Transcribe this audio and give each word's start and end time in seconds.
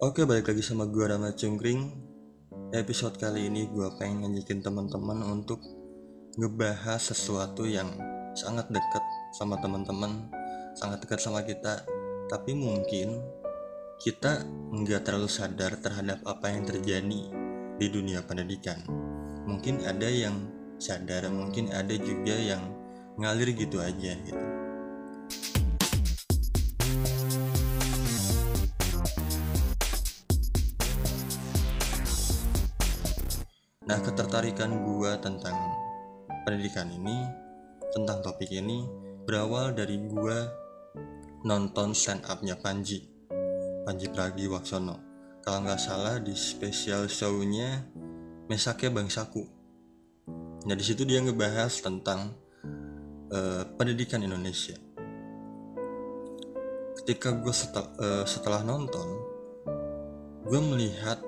Oke, 0.00 0.24
balik 0.24 0.48
lagi 0.48 0.64
sama 0.64 0.88
gue 0.88 1.04
Rama 1.04 1.28
Cungkring. 1.36 1.92
Episode 2.72 3.20
kali 3.20 3.52
ini 3.52 3.68
gue 3.68 3.84
pengen 4.00 4.24
ngajakin 4.24 4.64
teman-teman 4.64 5.20
untuk 5.28 5.60
ngebahas 6.40 7.12
sesuatu 7.12 7.68
yang 7.68 7.92
sangat 8.32 8.72
dekat 8.72 9.04
sama 9.36 9.60
teman-teman, 9.60 10.24
sangat 10.72 11.04
dekat 11.04 11.20
sama 11.20 11.44
kita. 11.44 11.84
Tapi 12.32 12.56
mungkin 12.56 13.20
kita 14.00 14.40
nggak 14.72 15.04
terlalu 15.04 15.28
sadar 15.28 15.76
terhadap 15.76 16.24
apa 16.24 16.48
yang 16.48 16.64
terjadi 16.64 17.20
di 17.76 17.86
dunia 17.92 18.24
pendidikan. 18.24 18.80
Mungkin 19.44 19.84
ada 19.84 20.08
yang 20.08 20.48
sadar, 20.80 21.28
mungkin 21.28 21.76
ada 21.76 21.92
juga 21.92 22.40
yang 22.40 22.72
ngalir 23.20 23.52
gitu 23.52 23.76
aja 23.76 24.16
gitu. 24.16 24.59
Nah, 33.90 33.98
ketertarikan 33.98 34.86
gua 34.86 35.18
tentang 35.18 35.58
pendidikan 36.46 36.86
ini, 36.94 37.26
tentang 37.90 38.22
topik 38.22 38.46
ini 38.54 38.86
berawal 39.26 39.74
dari 39.74 39.98
gua 40.06 40.46
nonton 41.42 41.90
stand 41.90 42.22
up-nya 42.22 42.54
Panji. 42.54 43.02
Panji 43.82 44.06
Pragiwaksono. 44.06 44.94
Kalau 45.42 45.66
nggak 45.66 45.82
salah 45.82 46.22
di 46.22 46.38
special 46.38 47.10
show-nya 47.10 47.82
Mesake 48.46 48.94
Bangsaku. 48.94 49.42
Nah, 50.70 50.74
di 50.78 50.84
situ 50.86 51.02
dia 51.02 51.18
ngebahas 51.18 51.82
tentang 51.82 52.30
uh, 53.34 53.74
pendidikan 53.74 54.22
Indonesia. 54.22 54.78
Ketika 56.94 57.34
gue 57.34 57.50
setel, 57.50 57.90
uh, 57.98 58.22
setelah 58.22 58.62
nonton, 58.62 59.18
gue 60.46 60.60
melihat 60.62 61.18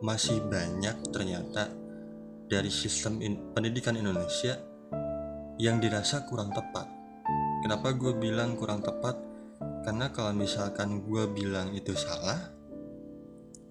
masih 0.00 0.40
banyak 0.48 0.96
ternyata 1.12 1.84
dari 2.46 2.70
sistem 2.70 3.18
in, 3.22 3.52
pendidikan 3.52 3.98
Indonesia 3.98 4.58
yang 5.58 5.82
dirasa 5.82 6.26
kurang 6.30 6.54
tepat. 6.54 6.86
Kenapa 7.64 7.90
gue 7.96 8.14
bilang 8.14 8.54
kurang 8.54 8.84
tepat? 8.84 9.18
Karena 9.82 10.10
kalau 10.14 10.36
misalkan 10.36 11.02
gue 11.02 11.24
bilang 11.30 11.74
itu 11.74 11.94
salah, 11.96 12.52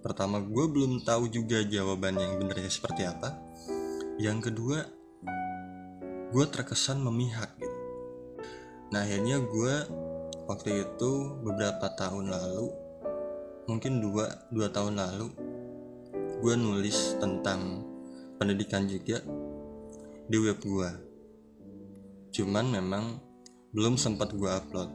pertama 0.04 0.44
gue 0.44 0.66
belum 0.68 1.06
tahu 1.08 1.32
juga 1.32 1.64
jawaban 1.64 2.20
yang 2.20 2.36
benernya 2.42 2.72
seperti 2.72 3.08
apa. 3.08 3.36
Yang 4.20 4.52
kedua, 4.52 4.80
gue 6.36 6.46
terkesan 6.52 7.00
memihak 7.00 7.56
gitu. 7.60 7.80
Nah 8.92 9.04
akhirnya 9.04 9.40
gue 9.40 9.76
waktu 10.52 10.84
itu 10.84 11.12
beberapa 11.44 11.96
tahun 11.96 12.32
lalu, 12.32 12.68
mungkin 13.72 14.04
dua 14.04 14.50
dua 14.52 14.68
tahun 14.72 15.00
lalu, 15.00 15.28
gue 16.44 16.54
nulis 16.60 17.16
tentang 17.24 17.95
pendidikan 18.38 18.88
juga 18.88 19.22
di 20.26 20.38
web 20.42 20.60
gua. 20.64 20.92
Cuman 22.36 22.68
memang 22.68 23.20
belum 23.72 23.96
sempat 23.96 24.36
gua 24.36 24.60
upload. 24.60 24.90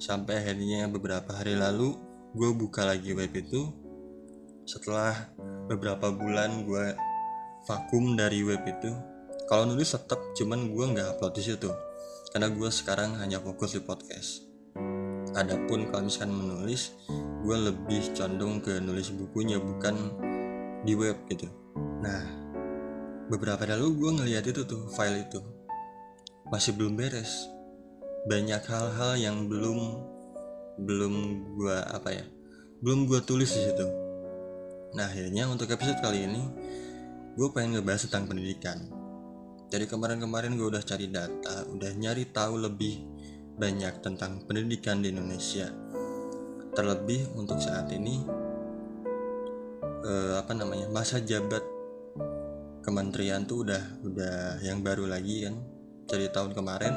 Sampai 0.00 0.40
akhirnya 0.40 0.88
beberapa 0.88 1.36
hari 1.36 1.60
lalu 1.60 1.92
gue 2.32 2.50
buka 2.56 2.88
lagi 2.88 3.12
web 3.12 3.28
itu. 3.36 3.68
Setelah 4.64 5.12
beberapa 5.68 6.08
bulan 6.08 6.64
gue 6.64 6.96
vakum 7.68 8.16
dari 8.16 8.40
web 8.40 8.64
itu. 8.64 8.88
Kalau 9.44 9.66
nulis 9.66 9.92
tetap 9.92 10.22
cuman 10.38 10.72
gue 10.72 10.84
nggak 10.96 11.18
upload 11.18 11.36
di 11.36 11.42
situ. 11.42 11.68
Karena 12.32 12.48
gue 12.48 12.70
sekarang 12.70 13.18
hanya 13.18 13.42
fokus 13.42 13.76
di 13.76 13.82
podcast. 13.82 14.46
Adapun 15.36 15.90
kalau 15.90 16.06
misalkan 16.06 16.32
menulis 16.32 16.96
gue 17.44 17.56
lebih 17.56 18.14
condong 18.14 18.62
ke 18.62 18.78
nulis 18.78 19.12
bukunya 19.12 19.60
bukan 19.60 20.16
di 20.86 20.94
web 20.96 21.18
gitu. 21.28 21.50
Nah 22.00 22.39
beberapa 23.30 23.62
lalu 23.62 23.94
gue 23.94 24.10
ngeliat 24.18 24.44
itu 24.50 24.66
tuh 24.66 24.90
file 24.90 25.22
itu. 25.22 25.38
Masih 26.50 26.74
belum 26.74 26.98
beres. 26.98 27.46
Banyak 28.26 28.66
hal-hal 28.66 29.12
yang 29.16 29.46
belum 29.46 29.78
belum 30.80 31.14
gue 31.60 31.76
apa 31.92 32.08
ya 32.08 32.24
belum 32.80 33.04
gue 33.04 33.20
tulis 33.22 33.52
di 33.52 33.60
situ. 33.60 33.86
Nah 34.96 35.06
akhirnya 35.06 35.46
untuk 35.46 35.68
episode 35.68 36.00
kali 36.00 36.24
ini 36.24 36.42
gue 37.36 37.48
pengen 37.52 37.78
ngebahas 37.78 38.08
tentang 38.08 38.26
pendidikan. 38.26 38.78
Jadi 39.70 39.86
kemarin-kemarin 39.86 40.58
gue 40.58 40.66
udah 40.66 40.82
cari 40.82 41.06
data 41.06 41.68
udah 41.70 41.92
nyari 41.94 42.32
tahu 42.32 42.58
lebih 42.58 43.06
banyak 43.60 44.00
tentang 44.02 44.42
pendidikan 44.48 45.04
di 45.04 45.12
Indonesia. 45.12 45.68
Terlebih 46.72 47.36
untuk 47.36 47.60
saat 47.60 47.92
ini 47.92 48.24
eh, 50.08 50.34
apa 50.40 50.56
namanya 50.56 50.88
masa 50.88 51.20
jabat 51.20 51.79
kementerian 52.80 53.44
tuh 53.44 53.68
udah 53.68 53.82
udah 54.04 54.36
yang 54.64 54.80
baru 54.80 55.04
lagi 55.04 55.44
kan 55.44 55.56
dari 56.08 56.26
tahun 56.32 56.56
kemarin. 56.56 56.94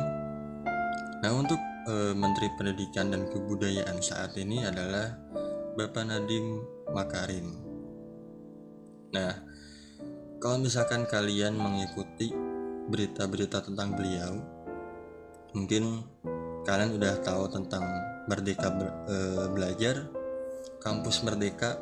Nah 1.23 1.31
untuk 1.35 1.59
e, 1.87 2.15
Menteri 2.15 2.47
Pendidikan 2.55 3.11
dan 3.11 3.27
Kebudayaan 3.27 3.99
saat 3.99 4.35
ini 4.39 4.63
adalah 4.63 5.15
Bapak 5.75 6.03
Nadiem 6.07 6.63
Makarim. 6.91 7.47
Nah 9.13 9.31
kalau 10.39 10.59
misalkan 10.59 11.07
kalian 11.07 11.55
mengikuti 11.55 12.31
berita-berita 12.91 13.63
tentang 13.63 13.95
beliau 13.95 14.43
mungkin 15.55 16.03
kalian 16.67 16.99
udah 16.99 17.23
tahu 17.23 17.47
tentang 17.51 17.83
Merdeka 18.27 18.71
e, 19.07 19.17
Belajar 19.51 20.07
kampus 20.79 21.23
Merdeka 21.23 21.79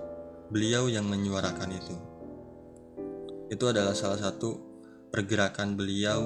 beliau 0.51 0.91
yang 0.91 1.07
menyuarakan 1.07 1.72
itu 1.73 2.10
itu 3.51 3.67
adalah 3.67 3.91
salah 3.91 4.16
satu 4.16 4.56
pergerakan 5.12 5.75
beliau 5.75 6.23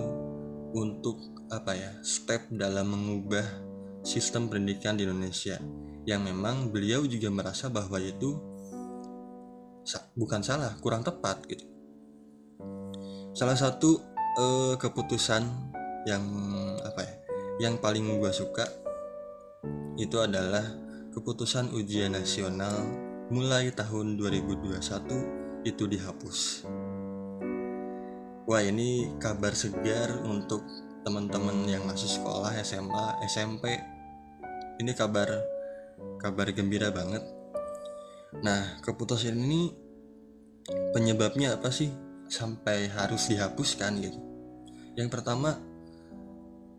untuk 0.78 1.18
apa 1.50 1.74
ya 1.74 1.91
step 2.06 2.53
dalam 2.53 2.94
mengubah 2.94 3.41
sistem 4.06 4.46
pendidikan 4.46 4.94
di 4.94 5.09
Indonesia. 5.09 5.58
Yang 6.06 6.22
memang 6.30 6.69
beliau 6.69 7.02
juga 7.09 7.34
merasa 7.34 7.66
bahwa 7.66 7.97
itu 7.97 8.38
bukan 10.13 10.46
salah 10.46 10.78
kurang 10.78 11.02
tepat 11.02 11.41
gitu. 11.50 11.66
Salah 13.34 13.57
satu 13.57 13.97
uh, 14.38 14.78
keputusan 14.78 15.42
yang 16.06 16.24
apa 16.86 17.02
ya 17.02 17.16
yang 17.66 17.81
paling 17.81 18.06
gue 18.22 18.30
suka 18.30 18.69
itu 19.97 20.22
adalah 20.22 20.62
keputusan 21.09 21.74
ujian 21.74 22.13
nasional 22.13 22.86
mulai 23.34 23.74
tahun 23.74 24.13
2021 24.22 25.66
itu 25.66 25.84
dihapus 25.90 26.68
Wah 28.45 28.61
ini 28.61 29.09
kabar 29.17 29.57
segar 29.57 30.22
untuk 30.22 30.61
teman-teman 31.01 31.66
yang 31.66 31.81
masih 31.89 32.06
sekolah 32.06 32.53
SMA, 32.61 33.25
SMP. 33.25 33.73
Ini 34.78 34.94
kabar 34.94 35.25
kabar 36.22 36.53
gembira 36.53 36.94
banget. 36.94 37.25
Nah, 38.45 38.78
keputusan 38.85 39.33
ini 39.33 39.73
penyebabnya 40.94 41.57
apa 41.57 41.73
sih 41.73 41.89
sampai 42.29 42.85
harus 42.94 43.33
dihapuskan 43.33 43.97
gitu? 44.06 44.22
Yang 44.94 45.09
pertama, 45.09 45.57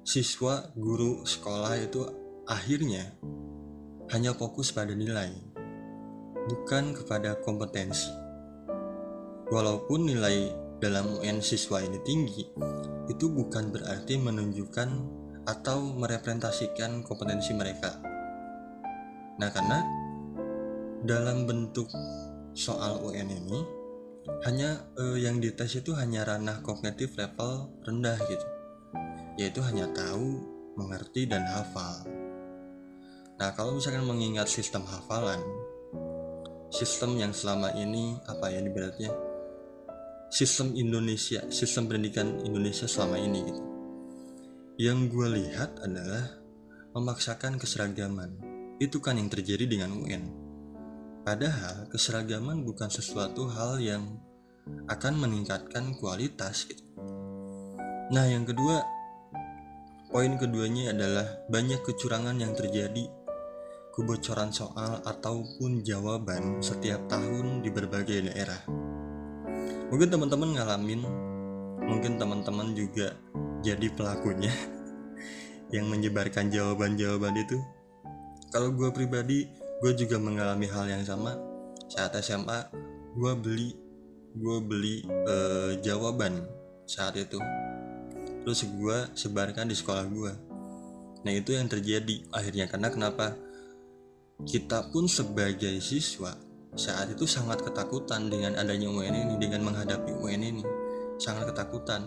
siswa, 0.06 0.70
guru, 0.78 1.26
sekolah 1.26 1.74
itu 1.82 2.06
akhirnya 2.46 3.10
hanya 4.14 4.38
fokus 4.38 4.70
pada 4.70 4.94
nilai, 4.94 5.34
bukan 6.46 6.94
kepada 6.94 7.42
kompetensi. 7.42 8.14
Walaupun 9.50 10.06
nilai 10.06 10.65
dalam 10.76 11.20
UN 11.20 11.40
siswa 11.40 11.80
ini 11.80 11.98
tinggi, 12.04 12.44
itu 13.08 13.26
bukan 13.32 13.72
berarti 13.72 14.20
menunjukkan 14.20 14.88
atau 15.46 15.78
merepresentasikan 15.96 17.06
kompetensi 17.06 17.54
mereka. 17.54 17.96
Nah, 19.40 19.48
karena 19.52 19.78
dalam 21.06 21.46
bentuk 21.46 21.88
soal 22.56 22.98
UN 23.04 23.30
ini 23.30 23.60
hanya 24.42 24.90
eh, 24.98 25.22
yang 25.22 25.38
dites 25.38 25.78
itu 25.78 25.94
hanya 25.94 26.26
ranah 26.26 26.60
kognitif 26.66 27.14
level 27.14 27.70
rendah 27.86 28.18
gitu. 28.26 28.46
Yaitu 29.38 29.60
hanya 29.62 29.86
tahu, 29.92 30.42
mengerti 30.76 31.28
dan 31.28 31.44
hafal. 31.46 32.04
Nah, 33.36 33.52
kalau 33.52 33.76
misalkan 33.76 34.08
mengingat 34.08 34.48
sistem 34.48 34.82
hafalan, 34.88 35.40
sistem 36.72 37.20
yang 37.20 37.32
selama 37.36 37.72
ini 37.76 38.16
apa 38.26 38.48
ya 38.48 38.64
ibaratnya 38.64 39.12
sistem 40.26 40.74
Indonesia, 40.74 41.46
sistem 41.54 41.86
pendidikan 41.86 42.42
Indonesia 42.42 42.90
selama 42.90 43.16
ini 43.18 43.40
gitu. 43.46 43.62
Yang 44.76 44.98
gue 45.14 45.28
lihat 45.40 45.80
adalah 45.80 46.36
memaksakan 46.92 47.56
keseragaman. 47.56 48.36
Itu 48.76 49.00
kan 49.00 49.16
yang 49.16 49.32
terjadi 49.32 49.64
dengan 49.64 49.96
UN. 49.96 50.28
Padahal 51.24 51.88
keseragaman 51.88 52.62
bukan 52.62 52.92
sesuatu 52.92 53.48
hal 53.48 53.80
yang 53.80 54.20
akan 54.90 55.14
meningkatkan 55.16 55.96
kualitas 55.96 56.68
gitu. 56.68 56.84
Nah, 58.12 58.26
yang 58.26 58.46
kedua, 58.46 58.82
poin 60.10 60.38
keduanya 60.38 60.94
adalah 60.94 61.26
banyak 61.50 61.82
kecurangan 61.82 62.36
yang 62.38 62.54
terjadi. 62.54 63.10
kebocoran 63.96 64.52
soal 64.52 65.00
ataupun 65.08 65.80
jawaban 65.80 66.60
setiap 66.60 67.08
tahun 67.08 67.64
di 67.64 67.72
berbagai 67.72 68.28
daerah. 68.28 68.85
Mungkin 69.86 70.08
teman-teman 70.10 70.50
ngalamin, 70.58 71.00
mungkin 71.86 72.18
teman-teman 72.18 72.74
juga 72.74 73.14
jadi 73.62 73.86
pelakunya 73.94 74.50
yang 75.74 75.86
menyebarkan 75.86 76.50
jawaban-jawaban 76.50 77.38
itu. 77.38 77.58
Kalau 78.50 78.74
gue 78.74 78.90
pribadi, 78.90 79.46
gue 79.82 79.92
juga 79.94 80.18
mengalami 80.18 80.66
hal 80.66 80.90
yang 80.90 81.04
sama. 81.06 81.38
Saat 81.86 82.18
SMA, 82.22 82.70
gue 83.14 83.32
beli 83.38 83.70
gue 84.36 84.58
beli 84.60 85.00
uh, 85.06 85.78
jawaban 85.80 86.44
saat 86.84 87.16
itu. 87.16 87.40
Terus 88.44 88.60
gue 88.68 88.98
sebarkan 89.16 89.70
di 89.70 89.76
sekolah 89.78 90.04
gue. 90.06 90.32
Nah 91.24 91.32
itu 91.32 91.56
yang 91.56 91.66
terjadi 91.66 92.26
akhirnya 92.30 92.68
karena 92.68 92.90
kenapa? 92.92 93.46
kita 94.44 94.92
pun 94.92 95.08
sebagai 95.08 95.80
siswa 95.80 96.36
saat 96.76 97.08
itu 97.08 97.24
sangat 97.24 97.64
ketakutan 97.64 98.28
dengan 98.28 98.54
adanya 98.60 98.92
UN 98.92 99.16
ini 99.16 99.34
dengan 99.40 99.64
menghadapi 99.66 100.12
UN 100.12 100.42
ini 100.44 100.62
sangat 101.16 101.48
ketakutan. 101.50 102.04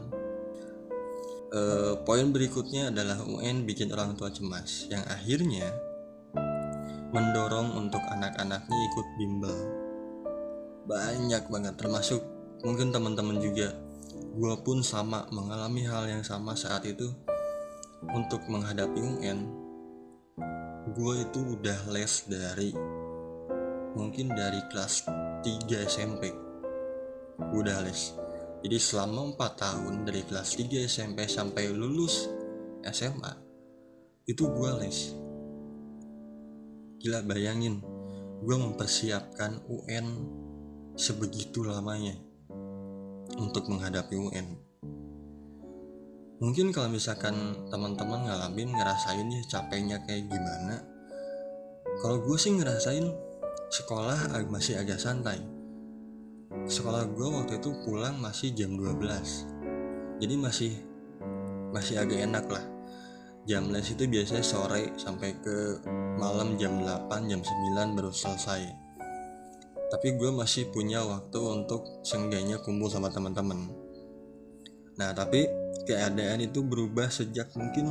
E, 1.50 1.62
poin 2.06 2.30
berikutnya 2.30 2.94
adalah 2.94 3.20
UN 3.26 3.66
bikin 3.66 3.90
orang 3.90 4.14
tua 4.14 4.30
cemas 4.30 4.86
yang 4.94 5.02
akhirnya 5.10 5.74
mendorong 7.10 7.74
untuk 7.74 8.02
anak-anaknya 8.06 8.78
ikut 8.94 9.08
bimbel. 9.18 9.58
Banyak 10.86 11.50
banget 11.50 11.74
termasuk 11.76 12.22
mungkin 12.62 12.94
teman-teman 12.94 13.42
juga. 13.42 13.74
Gue 14.38 14.54
pun 14.62 14.86
sama 14.86 15.26
mengalami 15.34 15.90
hal 15.90 16.06
yang 16.06 16.22
sama 16.22 16.54
saat 16.54 16.86
itu 16.86 17.10
untuk 18.14 18.46
menghadapi 18.46 19.02
UN 19.02 19.70
gue 20.90 21.14
itu 21.22 21.40
udah 21.60 21.80
les 21.94 22.14
dari 22.26 22.74
mungkin 23.96 24.34
dari 24.34 24.62
kelas 24.70 25.08
3 25.42 25.90
SMP 25.90 26.30
udah 27.40 27.80
les. 27.86 28.14
Jadi 28.60 28.78
selama 28.78 29.34
4 29.34 29.64
tahun 29.64 29.94
dari 30.04 30.22
kelas 30.28 30.60
3 30.60 30.86
SMP 30.86 31.26
sampai 31.30 31.72
lulus 31.72 32.28
SMA 32.84 33.34
itu 34.28 34.44
gue 34.46 34.72
les. 34.84 35.00
Gila 37.00 37.24
bayangin. 37.24 37.80
Gue 38.40 38.56
mempersiapkan 38.56 39.68
UN 39.68 40.08
sebegitu 40.96 41.64
lamanya 41.64 42.16
untuk 43.40 43.68
menghadapi 43.72 44.16
UN 44.16 44.70
mungkin 46.40 46.72
kalau 46.72 46.88
misalkan 46.88 47.36
teman-teman 47.68 48.24
ngalamin 48.24 48.72
ngerasain 48.72 49.28
ya 49.28 49.44
capeknya 49.52 50.00
kayak 50.08 50.32
gimana 50.32 50.80
kalau 52.00 52.24
gue 52.24 52.38
sih 52.40 52.56
ngerasain 52.56 53.12
sekolah 53.70 54.34
masih 54.50 54.82
agak 54.82 54.98
santai. 54.98 55.42
Sekolah 56.66 57.06
gue 57.06 57.28
waktu 57.30 57.62
itu 57.62 57.70
pulang 57.86 58.18
masih 58.18 58.54
jam 58.58 58.74
12 58.74 59.60
jadi 60.20 60.36
masih 60.36 60.74
masih 61.72 61.96
agak 62.04 62.20
enak 62.28 62.46
lah. 62.52 62.66
Jam 63.48 63.72
les 63.72 63.88
itu 63.88 64.04
biasanya 64.06 64.44
sore 64.44 64.92
sampai 65.00 65.32
ke 65.40 65.80
malam 66.20 66.60
jam 66.60 66.84
8 66.84 67.08
jam 67.32 67.40
9 67.40 67.96
baru 67.96 68.12
selesai. 68.12 68.68
Tapi 69.90 70.08
gue 70.20 70.30
masih 70.30 70.70
punya 70.70 71.02
waktu 71.02 71.40
untuk 71.40 72.04
seenggaknya 72.06 72.62
kumpul 72.62 72.92
sama 72.92 73.10
teman-teman. 73.10 73.72
Nah 75.00 75.16
tapi 75.16 75.48
keadaan 75.88 76.44
itu 76.44 76.62
berubah 76.62 77.08
sejak 77.10 77.56
mungkin 77.56 77.90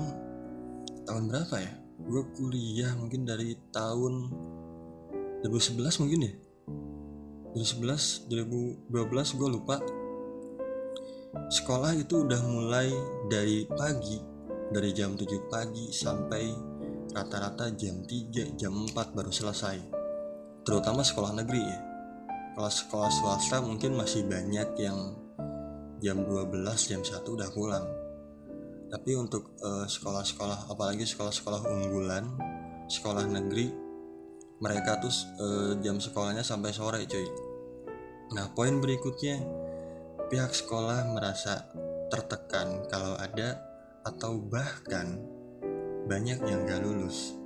tahun 1.09 1.33
berapa 1.33 1.57
ya? 1.59 1.73
Gue 1.99 2.23
kuliah 2.37 2.93
mungkin 2.95 3.27
dari 3.27 3.57
tahun 3.73 4.31
2011 5.45 6.03
mungkin 6.03 6.21
ya? 6.27 6.33
2011 7.55 8.27
2012 8.27 9.39
gue 9.39 9.49
lupa. 9.49 9.77
Sekolah 11.49 11.95
itu 11.95 12.27
udah 12.27 12.41
mulai 12.49 12.91
dari 13.31 13.63
pagi 13.69 14.19
dari 14.69 14.91
jam 14.93 15.15
7 15.15 15.49
pagi 15.49 15.95
sampai 15.95 16.45
rata-rata 17.15 17.73
jam 17.73 18.05
3 18.05 18.59
jam 18.59 18.75
4 18.75 19.17
baru 19.17 19.31
selesai. 19.33 19.79
Terutama 20.67 21.07
sekolah 21.07 21.33
negeri 21.39 21.63
ya. 21.63 21.79
Kalau 22.59 22.73
sekolah 22.75 23.11
swasta 23.11 23.63
mungkin 23.63 23.95
masih 23.95 24.27
banyak 24.27 24.75
yang 24.83 25.15
jam 26.03 26.27
12 26.27 26.91
jam 26.91 27.01
1 27.01 27.23
udah 27.23 27.49
pulang. 27.55 27.87
Tapi 28.91 29.11
untuk 29.15 29.55
eh, 29.63 29.87
sekolah-sekolah 29.87 30.73
apalagi 30.73 31.07
sekolah-sekolah 31.07 31.63
unggulan 31.65 32.27
sekolah 32.89 33.29
negeri 33.29 33.88
mereka 34.59 34.99
tuh 34.99 35.13
uh, 35.39 35.73
jam 35.83 36.03
sekolahnya 36.03 36.43
sampai 36.43 36.71
sore 36.75 37.07
cuy. 37.07 37.27
Nah 38.35 38.51
poin 38.53 38.79
berikutnya 38.83 39.41
pihak 40.29 40.53
sekolah 40.53 41.15
merasa 41.15 41.71
tertekan 42.13 42.85
kalau 42.91 43.15
ada 43.17 43.63
atau 44.05 44.41
bahkan 44.41 45.21
banyak 46.09 46.41
yang 46.45 46.65
gak 46.65 46.83
lulus. 46.83 47.37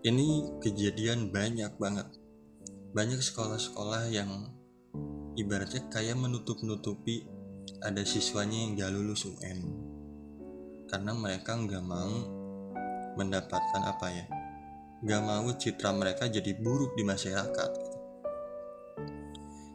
Ini 0.00 0.60
kejadian 0.64 1.28
banyak 1.28 1.76
banget. 1.76 2.08
Banyak 2.90 3.20
sekolah-sekolah 3.20 4.08
yang 4.10 4.50
ibaratnya 5.36 5.86
kayak 5.92 6.16
menutup-nutupi 6.16 7.28
ada 7.84 8.02
siswanya 8.02 8.58
yang 8.66 8.72
gak 8.74 8.92
lulus 8.96 9.28
UN 9.28 9.90
karena 10.90 11.14
mereka 11.14 11.54
nggak 11.54 11.84
mau 11.86 12.26
mendapatkan 13.14 13.82
apa 13.86 14.06
ya 14.10 14.26
nggak 15.00 15.22
mau 15.24 15.48
citra 15.56 15.96
mereka 15.96 16.28
jadi 16.28 16.52
buruk 16.60 16.92
di 16.92 17.04
masyarakat. 17.04 17.70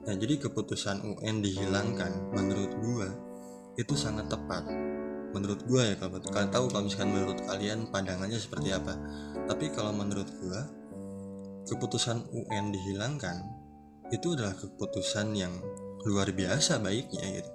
Nah 0.06 0.14
jadi 0.14 0.38
keputusan 0.38 1.02
UN 1.02 1.42
dihilangkan 1.42 2.30
menurut 2.30 2.72
gua 2.78 3.10
itu 3.76 3.98
sangat 3.98 4.30
tepat. 4.30 4.70
Menurut 5.34 5.66
gua 5.66 5.82
ya 5.90 5.96
kalau 5.98 6.22
kalian 6.22 6.52
tahu 6.54 6.66
kalau 6.70 6.84
misalkan 6.86 7.12
menurut 7.12 7.40
kalian 7.42 7.90
pandangannya 7.90 8.38
seperti 8.38 8.70
apa. 8.72 8.94
Tapi 9.50 9.74
kalau 9.74 9.92
menurut 9.98 10.30
gua 10.46 10.62
keputusan 11.66 12.30
UN 12.30 12.70
dihilangkan 12.70 13.42
itu 14.14 14.38
adalah 14.38 14.54
keputusan 14.54 15.34
yang 15.34 15.54
luar 16.06 16.30
biasa 16.30 16.78
baiknya 16.78 17.42
gitu. 17.42 17.52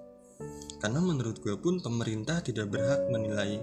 Karena 0.82 0.98
menurut 0.98 1.38
gue 1.38 1.54
pun 1.54 1.78
pemerintah 1.78 2.42
tidak 2.42 2.72
berhak 2.74 3.06
menilai 3.12 3.62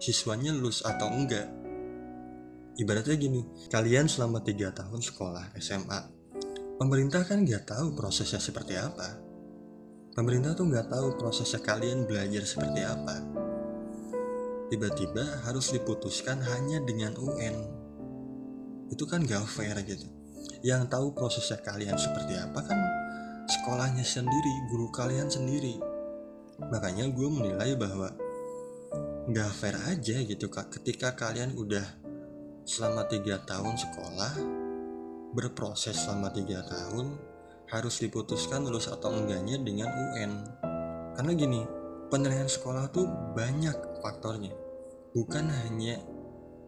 siswanya 0.00 0.56
lulus 0.56 0.80
atau 0.80 1.12
enggak. 1.12 1.61
Ibaratnya 2.80 3.16
gini, 3.20 3.42
kalian 3.68 4.08
selama 4.08 4.40
3 4.40 4.72
tahun 4.72 5.00
sekolah 5.00 5.52
SMA, 5.60 6.00
pemerintah 6.80 7.24
kan 7.28 7.44
nggak 7.44 7.68
tahu 7.68 7.92
prosesnya 7.92 8.40
seperti 8.40 8.80
apa. 8.80 9.20
Pemerintah 10.12 10.56
tuh 10.56 10.68
nggak 10.68 10.88
tahu 10.92 11.16
prosesnya 11.20 11.60
kalian 11.60 12.08
belajar 12.08 12.44
seperti 12.44 12.80
apa. 12.84 13.16
Tiba-tiba 14.72 15.44
harus 15.44 15.68
diputuskan 15.72 16.40
hanya 16.40 16.80
dengan 16.80 17.12
UN. 17.20 17.56
Itu 18.88 19.04
kan 19.04 19.24
gak 19.24 19.44
fair 19.44 19.76
gitu. 19.84 20.08
Yang 20.64 20.88
tahu 20.88 21.12
prosesnya 21.12 21.60
kalian 21.60 21.96
seperti 21.96 22.40
apa 22.40 22.60
kan 22.64 22.80
sekolahnya 23.52 24.04
sendiri, 24.04 24.52
guru 24.72 24.88
kalian 24.88 25.28
sendiri 25.28 25.92
makanya 26.70 27.08
gue 27.10 27.28
menilai 27.28 27.74
bahwa 27.74 28.12
nggak 29.26 29.50
fair 29.54 29.76
aja 29.88 30.16
gitu 30.22 30.46
kak 30.50 30.70
ketika 30.78 31.14
kalian 31.14 31.54
udah 31.56 31.82
selama 32.62 33.06
tiga 33.10 33.42
tahun 33.42 33.74
sekolah 33.74 34.32
berproses 35.32 35.96
selama 35.96 36.30
tiga 36.30 36.62
tahun 36.66 37.18
harus 37.72 38.04
diputuskan 38.04 38.68
lulus 38.68 38.90
atau 38.90 39.10
enggaknya 39.10 39.56
dengan 39.60 39.88
UN 39.88 40.32
karena 41.16 41.32
gini 41.36 41.60
penilaian 42.12 42.48
sekolah 42.48 42.92
tuh 42.92 43.08
banyak 43.32 43.72
faktornya. 44.04 44.52
Bukan 45.16 45.48
hanya 45.48 45.96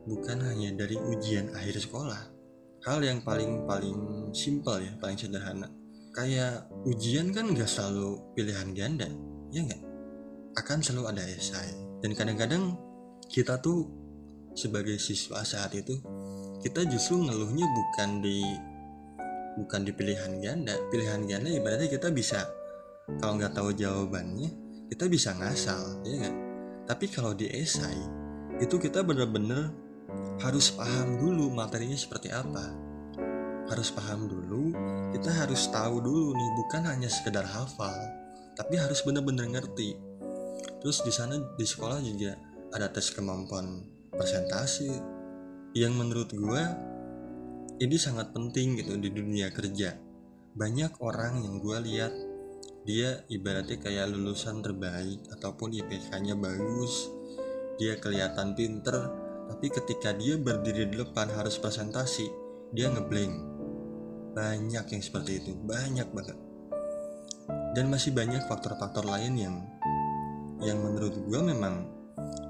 bukan 0.09 0.41
hanya 0.41 0.73
dari 0.73 0.97
ujian 0.97 1.53
akhir 1.53 1.85
sekolah. 1.85 2.33
Hal 2.85 3.01
yang 3.05 3.21
paling 3.21 3.69
paling 3.69 4.33
simpel 4.33 4.81
ya 4.81 4.93
paling 4.97 5.21
sederhana. 5.21 5.69
Kayak 6.17 6.69
ujian 6.89 7.35
kan 7.35 7.53
gak 7.53 7.69
selalu 7.69 8.23
pilihan 8.33 8.71
ganda 8.73 9.09
ya 9.53 9.61
nggak? 9.65 9.83
Akan 10.57 10.81
selalu 10.81 11.13
ada 11.13 11.25
esai. 11.29 11.73
Dan 12.01 12.13
kadang-kadang 12.17 12.77
kita 13.29 13.61
tuh 13.61 13.89
sebagai 14.55 14.97
siswa 15.03 15.43
saat 15.43 15.75
itu 15.75 15.99
kita 16.63 16.87
justru 16.89 17.21
ngeluhnya 17.21 17.67
bukan 17.69 18.25
di 18.25 18.41
bukan 19.61 19.87
di 19.87 19.93
pilihan 19.93 20.41
ganda. 20.41 20.75
Pilihan 20.89 21.27
ganda 21.29 21.51
ibaratnya 21.51 21.91
kita 21.91 22.09
bisa 22.09 22.47
kalau 23.21 23.37
nggak 23.37 23.53
tahu 23.53 23.75
jawabannya 23.77 24.49
kita 24.89 25.11
bisa 25.11 25.37
ngasal 25.37 26.01
ya 26.07 26.25
nggak 26.25 26.37
tapi 26.89 27.05
kalau 27.13 27.37
di 27.37 27.51
esai 27.53 28.01
itu 28.63 28.81
kita 28.81 29.05
bener-bener 29.05 29.75
harus 30.41 30.71
paham 30.73 31.19
dulu 31.19 31.51
materinya 31.53 31.99
seperti 31.99 32.31
apa. 32.33 32.73
Harus 33.65 33.89
paham 33.93 34.29
dulu 34.29 34.73
kita 35.13 35.31
harus 35.33 35.69
tahu 35.69 36.01
dulu 36.01 36.37
nih 36.37 36.51
bukan 36.65 36.83
hanya 36.89 37.09
sekedar 37.09 37.45
hafal 37.45 37.97
tapi 38.55 38.79
harus 38.79 39.03
benar-benar 39.03 39.51
ngerti. 39.51 39.99
Terus 40.81 41.01
di 41.03 41.13
sana 41.13 41.37
di 41.37 41.67
sekolah 41.67 42.01
juga 42.01 42.37
ada 42.73 42.89
tes 42.93 43.09
kemampuan 43.13 43.94
presentasi. 44.17 44.91
Yang 45.75 45.93
menurut 45.99 46.31
gue 46.31 46.63
ini 47.83 47.97
sangat 47.99 48.31
penting 48.31 48.79
gitu 48.79 48.95
di 48.95 49.11
dunia 49.11 49.51
kerja. 49.51 49.99
Banyak 50.55 51.03
orang 51.03 51.43
yang 51.43 51.59
gue 51.59 51.79
lihat 51.91 52.15
dia 52.87 53.27
ibaratnya 53.27 53.83
kayak 53.83 54.15
lulusan 54.15 54.63
terbaik 54.63 55.27
ataupun 55.35 55.75
IPK-nya 55.75 56.39
bagus. 56.39 57.11
Dia 57.83 57.99
kelihatan 57.99 58.55
pinter 58.55 59.11
tapi 59.51 59.67
ketika 59.69 60.15
dia 60.15 60.39
berdiri 60.39 60.87
di 60.87 61.03
depan 61.03 61.35
harus 61.35 61.59
presentasi 61.59 62.31
dia 62.71 62.95
ngeblank. 62.95 63.35
Banyak 64.39 64.87
yang 64.95 65.03
seperti 65.03 65.43
itu 65.43 65.59
banyak 65.59 66.07
banget. 66.15 66.39
Dan 67.75 67.91
masih 67.91 68.15
banyak 68.15 68.47
faktor-faktor 68.47 69.03
lain 69.03 69.35
yang 69.35 69.57
yang 70.63 70.79
menurut 70.79 71.19
gue 71.27 71.41
memang 71.43 71.91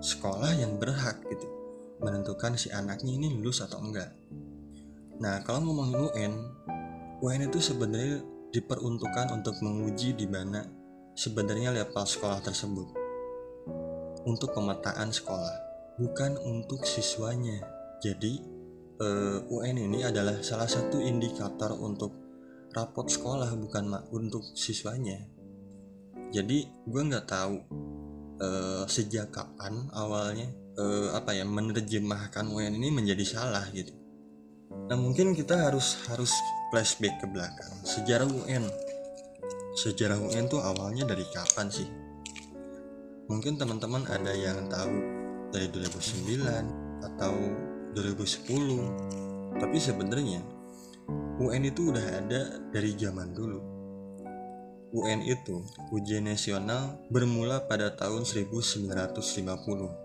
sekolah 0.04 0.52
yang 0.52 0.76
berhak 0.76 1.24
gitu 1.32 1.53
menentukan 2.02 2.58
si 2.58 2.70
anaknya 2.74 3.14
ini 3.14 3.30
lulus 3.34 3.62
atau 3.62 3.78
enggak. 3.82 4.10
Nah 5.22 5.42
kalau 5.46 5.70
ngomongin 5.70 5.98
UN 6.10 6.34
UN 7.22 7.46
itu 7.46 7.62
sebenarnya 7.62 8.22
diperuntukkan 8.50 9.34
untuk 9.34 9.58
menguji 9.62 10.14
di 10.14 10.26
mana 10.26 10.66
sebenarnya 11.14 11.70
level 11.74 12.04
sekolah 12.04 12.42
tersebut. 12.42 12.88
Untuk 14.24 14.56
pemetaan 14.56 15.12
sekolah 15.12 15.54
bukan 16.00 16.40
untuk 16.42 16.82
siswanya. 16.82 17.60
Jadi 18.02 18.32
eh, 18.98 19.38
UN 19.46 19.76
ini 19.78 20.02
adalah 20.02 20.40
salah 20.42 20.68
satu 20.68 20.98
indikator 20.98 21.76
untuk 21.76 22.24
rapot 22.74 23.06
sekolah 23.06 23.54
bukan 23.54 23.94
untuk 24.10 24.42
siswanya. 24.58 25.22
Jadi 26.34 26.66
gue 26.66 27.02
nggak 27.06 27.30
tahu 27.30 27.56
uh, 28.42 28.82
sejak 28.90 29.30
kapan 29.30 29.86
awalnya 29.94 30.50
uh, 30.78 31.14
apa 31.14 31.34
ya 31.34 31.44
menerjemahkan 31.46 32.46
UN 32.50 32.78
ini 32.78 32.90
menjadi 32.90 33.24
salah 33.24 33.66
gitu. 33.70 33.94
Nah 34.90 34.96
mungkin 34.98 35.32
kita 35.32 35.70
harus 35.70 36.02
harus 36.10 36.34
flashback 36.68 37.22
ke 37.22 37.26
belakang. 37.30 37.72
Sejarah 37.86 38.28
UN 38.28 38.66
sejarah 39.74 40.22
UN 40.22 40.46
tuh 40.46 40.62
awalnya 40.62 41.02
dari 41.06 41.26
kapan 41.34 41.66
sih? 41.70 41.88
Mungkin 43.26 43.56
teman-teman 43.56 44.06
ada 44.06 44.30
yang 44.36 44.68
tahu 44.68 44.94
dari 45.50 45.66
2009 45.72 47.02
atau 47.02 47.34
2010 47.96 49.58
tapi 49.58 49.78
sebenarnya 49.78 50.42
UN 51.38 51.62
itu 51.66 51.90
udah 51.90 52.06
ada 52.22 52.62
dari 52.70 52.94
zaman 52.94 53.34
dulu. 53.34 53.60
UN 54.94 55.26
itu 55.26 55.58
ujian 55.90 56.30
nasional 56.30 57.02
bermula 57.10 57.66
pada 57.66 57.90
tahun 57.98 58.22
1950 58.22 60.03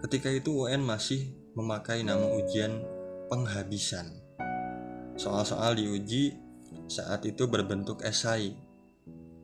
ketika 0.00 0.32
itu 0.32 0.64
UN 0.64 0.80
masih 0.80 1.28
memakai 1.52 2.00
nama 2.00 2.24
ujian 2.40 2.80
penghabisan. 3.28 4.08
Soal-soal 5.20 5.76
diuji 5.76 6.40
saat 6.88 7.28
itu 7.28 7.44
berbentuk 7.44 8.00
esai. 8.00 8.56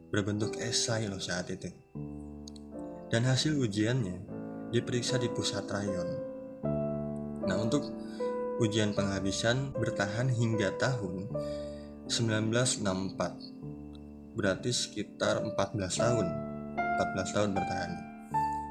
Berbentuk 0.08 0.56
esai 0.56 1.12
loh 1.12 1.20
saat 1.20 1.52
itu. 1.52 1.68
Dan 3.12 3.28
hasil 3.28 3.60
ujiannya 3.60 4.16
diperiksa 4.72 5.20
di 5.20 5.28
pusat 5.28 5.68
rayon. 5.68 6.08
Nah 7.44 7.60
untuk 7.60 7.92
ujian 8.56 8.96
penghabisan 8.96 9.76
bertahan 9.76 10.32
hingga 10.32 10.72
tahun 10.80 11.28
1964 12.08 14.32
berarti 14.32 14.70
sekitar 14.72 15.44
14 15.44 16.00
tahun. 16.00 16.26
14 16.96 17.36
tahun 17.36 17.52
bertahan 17.52 18.05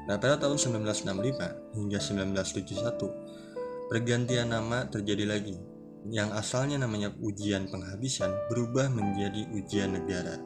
nah 0.06 0.18
pada 0.18 0.38
tahun 0.38 0.82
1965 0.82 1.74
hingga 1.74 1.98
1971 1.98 3.90
pergantian 3.90 4.50
nama 4.50 4.86
terjadi 4.90 5.26
lagi 5.26 5.76
yang 6.10 6.34
asalnya 6.34 6.78
namanya 6.78 7.10
ujian 7.18 7.66
penghabisan 7.66 8.30
berubah 8.50 8.90
menjadi 8.90 9.46
ujian 9.54 9.92
negara. 9.98 10.38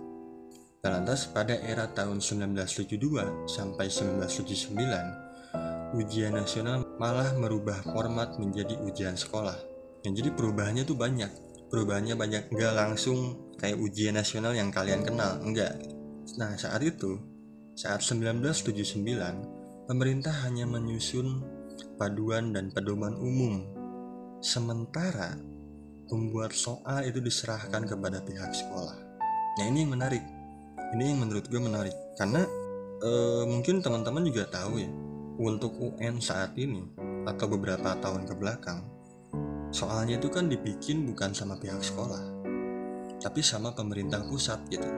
Dan 0.80 0.96
lantas 0.96 1.28
pada 1.28 1.52
era 1.60 1.92
tahun 1.92 2.24
1972 2.24 3.44
sampai 3.44 3.92
1979, 3.92 5.92
ujian 6.00 6.32
nasional 6.32 6.96
malah 6.96 7.36
merubah 7.36 7.84
format 7.84 8.40
menjadi 8.40 8.80
ujian 8.88 9.12
sekolah. 9.12 9.60
Yang 10.00 10.24
jadi 10.24 10.32
perubahannya 10.32 10.88
tuh 10.88 10.96
banyak. 10.96 11.28
Perubahannya 11.68 12.16
banyak, 12.16 12.48
nggak 12.48 12.72
langsung 12.72 13.52
kayak 13.60 13.76
ujian 13.76 14.16
nasional 14.16 14.56
yang 14.56 14.72
kalian 14.72 15.04
kenal, 15.04 15.36
enggak. 15.44 15.76
Nah 16.40 16.56
saat 16.56 16.80
itu, 16.80 17.20
saat 17.76 18.02
1979, 18.02 19.86
pemerintah 19.90 20.32
hanya 20.46 20.64
menyusun 20.64 21.42
paduan 21.98 22.54
dan 22.54 22.72
pedoman 22.72 23.14
umum 23.18 23.80
Sementara 24.40 25.36
pembuat 26.08 26.56
soal 26.56 27.04
itu 27.04 27.20
diserahkan 27.20 27.84
kepada 27.84 28.24
pihak 28.24 28.56
sekolah. 28.56 28.96
Nah 29.60 29.64
ini 29.68 29.84
yang 29.84 29.92
menarik. 29.92 30.24
Ini 30.96 31.12
yang 31.12 31.28
menurut 31.28 31.44
gue 31.44 31.60
menarik 31.60 31.92
karena 32.16 32.48
e, 33.04 33.10
mungkin 33.44 33.84
teman-teman 33.84 34.24
juga 34.24 34.48
tahu 34.48 34.80
ya 34.80 34.88
untuk 35.36 35.76
UN 35.76 36.24
saat 36.24 36.56
ini 36.56 36.88
atau 37.28 37.46
beberapa 37.52 37.94
tahun 38.00 38.24
ke 38.24 38.34
belakang 38.34 38.80
soalnya 39.70 40.18
itu 40.18 40.26
kan 40.32 40.50
dibikin 40.50 41.06
bukan 41.06 41.30
sama 41.30 41.54
pihak 41.60 41.78
sekolah 41.78 42.18
tapi 43.20 43.44
sama 43.44 43.76
pemerintah 43.76 44.24
pusat 44.24 44.64
gitu. 44.72 44.88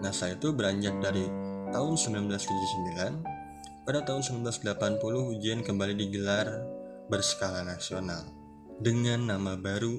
Nah 0.00 0.14
saya 0.14 0.38
itu 0.38 0.54
beranjak 0.54 0.96
dari 1.02 1.26
tahun 1.74 1.98
1979 1.98 3.82
pada 3.82 4.00
tahun 4.06 4.22
1980 4.46 5.34
ujian 5.34 5.66
kembali 5.66 5.98
digelar 5.98 6.62
berskala 7.10 7.66
nasional 7.66 8.30
dengan 8.78 9.26
nama 9.26 9.58
baru 9.58 9.98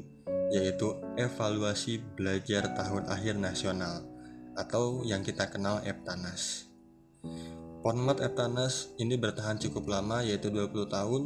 yaitu 0.55 0.95
evaluasi 1.19 1.99
belajar 2.15 2.71
tahun 2.79 3.11
akhir 3.11 3.35
nasional 3.35 4.07
atau 4.55 5.03
yang 5.03 5.19
kita 5.19 5.51
kenal 5.51 5.83
Eptanas. 5.83 6.71
Format 7.83 8.23
Eptanas 8.23 8.95
ini 8.95 9.19
bertahan 9.19 9.59
cukup 9.59 9.91
lama 9.91 10.23
yaitu 10.23 10.47
20 10.47 10.87
tahun. 10.87 11.23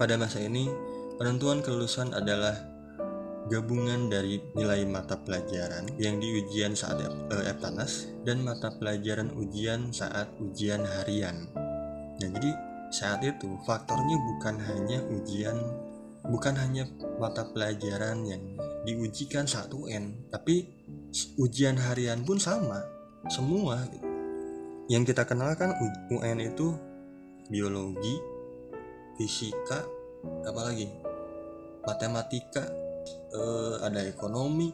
Pada 0.00 0.16
masa 0.16 0.40
ini, 0.40 0.64
penentuan 1.20 1.60
kelulusan 1.60 2.16
adalah 2.16 2.56
gabungan 3.48 4.12
dari 4.12 4.40
nilai 4.52 4.84
mata 4.84 5.16
pelajaran 5.16 5.88
yang 5.96 6.20
diujian 6.20 6.76
saat 6.76 7.00
Eptanas 7.32 8.12
dan 8.22 8.44
mata 8.44 8.76
pelajaran 8.76 9.32
ujian 9.32 9.88
saat 9.90 10.28
ujian 10.38 10.84
harian. 10.84 11.48
Nah, 12.20 12.28
jadi 12.28 12.50
saat 12.92 13.24
itu 13.24 13.56
faktornya 13.64 14.16
bukan 14.16 14.56
hanya 14.60 14.98
ujian 15.12 15.56
bukan 16.28 16.54
hanya 16.60 16.84
mata 17.16 17.48
pelajaran 17.48 18.24
yang 18.28 18.42
diujikan 18.84 19.48
saat 19.48 19.72
UN 19.72 20.28
tapi 20.32 20.68
ujian 21.40 21.76
harian 21.76 22.24
pun 22.24 22.40
sama 22.40 22.84
semua 23.28 23.84
yang 24.88 25.04
kita 25.04 25.28
kenal 25.28 25.52
kan 25.56 25.76
UN 26.12 26.40
itu 26.40 26.72
biologi 27.52 28.16
fisika 29.20 29.84
apalagi 30.48 30.88
matematika 31.84 32.87
eh, 33.32 33.74
ada 33.84 34.04
ekonomi 34.04 34.72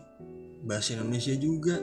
bahasa 0.64 0.96
Indonesia 0.96 1.34
juga 1.37 1.76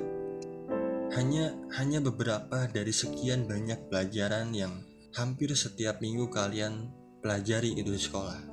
hanya 1.11 1.51
hanya 1.75 1.99
beberapa 1.99 2.71
dari 2.71 2.95
sekian 2.95 3.45
banyak 3.45 3.91
pelajaran 3.91 4.55
yang 4.55 4.79
hampir 5.11 5.51
setiap 5.53 5.99
minggu 5.99 6.31
kalian 6.31 6.87
pelajari 7.19 7.75
itu 7.75 7.91
di 7.91 8.01
sekolah 8.01 8.51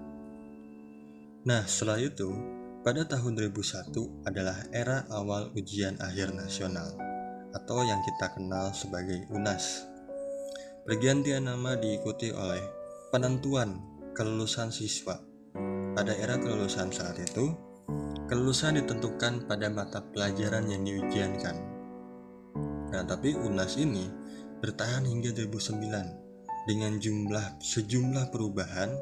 Nah, 1.48 1.64
setelah 1.64 1.96
itu, 2.02 2.28
pada 2.84 3.08
tahun 3.08 3.32
2001 3.38 4.26
adalah 4.28 4.58
era 4.68 5.08
awal 5.08 5.48
ujian 5.56 5.96
akhir 5.96 6.36
nasional 6.36 6.92
atau 7.56 7.80
yang 7.88 8.04
kita 8.04 8.36
kenal 8.36 8.74
sebagai 8.76 9.24
UNAS. 9.32 9.88
Pergantian 10.84 11.48
nama 11.48 11.72
diikuti 11.78 12.34
oleh 12.36 12.60
penentuan 13.08 13.80
kelulusan 14.12 14.68
siswa. 14.68 15.16
Pada 15.96 16.12
era 16.20 16.36
kelulusan 16.36 16.92
saat 16.92 17.16
itu, 17.16 17.54
kelulusan 18.28 18.76
ditentukan 18.76 19.48
pada 19.48 19.72
mata 19.72 20.04
pelajaran 20.04 20.68
yang 20.68 20.84
diujiankan. 20.84 21.56
Nah, 22.92 23.02
tapi 23.08 23.32
UNAS 23.32 23.80
ini 23.80 24.04
bertahan 24.60 25.08
hingga 25.08 25.32
2009 25.32 26.68
dengan 26.68 27.00
jumlah 27.00 27.64
sejumlah 27.64 28.28
perubahan 28.28 28.92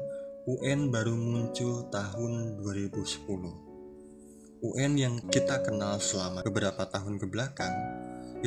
UN 0.47 0.87
baru 0.87 1.11
muncul 1.11 1.91
tahun 1.91 2.63
2010. 2.63 4.63
UN 4.63 4.91
yang 4.95 5.19
kita 5.27 5.59
kenal 5.59 5.99
selama 5.99 6.39
beberapa 6.47 6.87
tahun 6.87 7.19
ke 7.19 7.27
belakang 7.27 7.75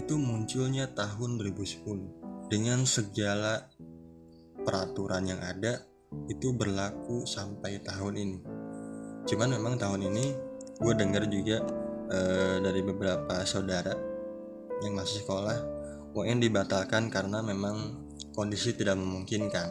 itu 0.00 0.16
munculnya 0.16 0.88
tahun 0.96 1.37
2010 1.37 2.49
dengan 2.49 2.88
segala 2.88 3.68
peraturan 4.64 5.28
yang 5.28 5.44
ada 5.44 5.84
itu 6.26 6.56
berlaku 6.56 7.28
sampai 7.28 7.84
tahun 7.84 8.16
ini. 8.16 8.38
Cuman 9.28 9.60
memang 9.60 9.76
tahun 9.76 10.08
ini 10.08 10.50
gue 10.80 10.94
dengar 10.96 11.28
juga 11.28 11.60
e, 12.08 12.18
dari 12.64 12.80
beberapa 12.80 13.44
saudara 13.44 13.92
yang 14.80 14.96
masih 14.96 15.22
sekolah 15.22 15.58
UN 16.16 16.40
dibatalkan 16.40 17.12
karena 17.12 17.44
memang 17.44 18.08
kondisi 18.32 18.72
tidak 18.75 18.96
memungkinkan 18.96 19.68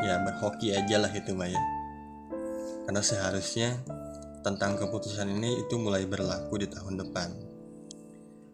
ya 0.00 0.20
berhoki 0.24 0.72
aja 0.74 1.00
lah 1.00 1.12
itu 1.12 1.36
mah 1.36 1.48
ya 1.48 1.62
karena 2.84 3.00
seharusnya 3.00 3.80
tentang 4.44 4.76
keputusan 4.76 5.24
ini 5.40 5.64
itu 5.64 5.80
mulai 5.80 6.04
berlaku 6.04 6.60
di 6.60 6.68
tahun 6.68 7.00
depan. 7.00 7.32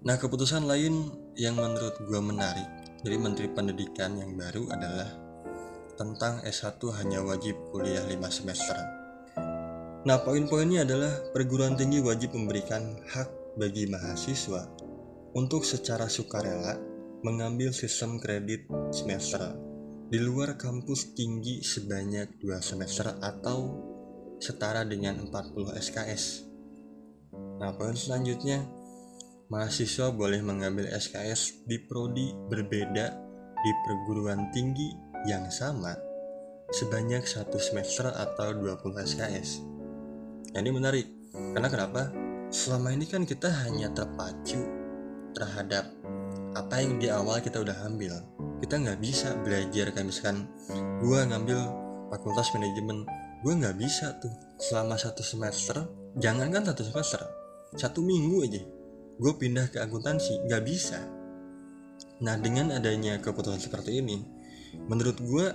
Nah, 0.07 0.17
keputusan 0.17 0.65
lain 0.65 1.11
yang 1.35 1.59
menurut 1.59 1.99
gue 1.99 2.21
menarik 2.23 2.65
dari 3.03 3.19
Menteri 3.19 3.51
Pendidikan 3.51 4.15
yang 4.15 4.39
baru 4.39 4.71
adalah 4.71 5.11
tentang 5.99 6.41
S1 6.47 6.79
hanya 7.03 7.21
wajib 7.27 7.59
kuliah 7.75 8.07
5 8.07 8.17
semester. 8.31 9.00
Nah, 10.01 10.17
poin-poinnya 10.25 10.89
adalah 10.89 11.13
perguruan 11.37 11.77
tinggi 11.77 12.01
wajib 12.01 12.33
memberikan 12.33 13.05
hak 13.05 13.29
bagi 13.61 13.85
mahasiswa 13.85 14.65
untuk 15.37 15.61
secara 15.61 16.09
sukarela 16.09 16.81
mengambil 17.21 17.69
sistem 17.69 18.17
kredit 18.17 18.65
semester 18.97 19.53
di 20.09 20.17
luar 20.17 20.57
kampus 20.57 21.13
tinggi 21.13 21.61
sebanyak 21.61 22.41
2 22.41 22.49
semester 22.65 23.13
atau 23.21 23.77
setara 24.41 24.89
dengan 24.89 25.21
40 25.29 25.77
SKS. 25.77 26.49
Nah, 27.61 27.77
poin 27.77 27.93
selanjutnya, 27.93 28.65
mahasiswa 29.53 30.09
boleh 30.17 30.41
mengambil 30.41 30.89
SKS 30.97 31.69
di 31.69 31.77
prodi 31.77 32.33
berbeda 32.49 33.07
di 33.61 33.73
perguruan 33.85 34.49
tinggi 34.49 34.89
yang 35.29 35.53
sama 35.53 35.93
sebanyak 36.73 37.29
satu 37.29 37.61
semester 37.61 38.09
atau 38.09 38.57
20 38.57 38.97
SKS. 38.97 39.70
Nah, 40.51 40.59
ini 40.59 40.71
menarik, 40.75 41.07
karena 41.31 41.69
kenapa? 41.71 42.11
Selama 42.51 42.91
ini 42.91 43.07
kan 43.07 43.23
kita 43.23 43.47
hanya 43.67 43.95
terpacu 43.95 44.59
terhadap 45.31 45.87
apa 46.59 46.83
yang 46.83 46.99
di 46.99 47.07
awal 47.07 47.39
kita 47.39 47.63
udah 47.63 47.87
ambil. 47.87 48.19
Kita 48.59 48.77
nggak 48.77 48.99
bisa 48.99 49.39
belajar 49.41 49.95
kayak 49.95 50.11
misalkan 50.11 50.51
gue 50.99 51.19
ngambil 51.31 51.59
fakultas 52.11 52.51
manajemen. 52.53 53.07
Gue 53.47 53.55
nggak 53.55 53.79
bisa 53.79 54.19
tuh. 54.19 54.35
Selama 54.59 54.99
satu 54.99 55.23
semester 55.23 55.87
jangan 56.19 56.51
kan 56.51 56.67
satu 56.67 56.83
semester 56.83 57.23
satu 57.79 58.03
minggu 58.03 58.51
aja 58.51 58.63
gue 59.21 59.33
pindah 59.39 59.71
ke 59.71 59.79
akuntansi. 59.79 60.43
Nggak 60.51 60.63
bisa. 60.67 60.99
Nah 62.27 62.35
dengan 62.37 62.75
adanya 62.75 63.23
keputusan 63.23 63.63
seperti 63.63 64.03
ini 64.03 64.19
menurut 64.91 65.19
gue 65.23 65.47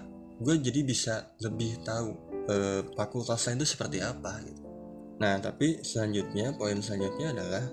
gue 0.41 0.55
jadi 0.59 0.81
bisa 0.83 1.35
lebih 1.43 1.83
tahu 1.83 2.09
eh, 2.51 2.81
fakultas 2.95 3.47
lain 3.47 3.63
itu 3.63 3.67
seperti 3.75 4.03
apa 4.03 4.43
gitu 4.43 4.64
nah 5.19 5.39
tapi 5.39 5.79
selanjutnya 5.83 6.55
poin 6.55 6.79
selanjutnya 6.79 7.31
adalah 7.31 7.63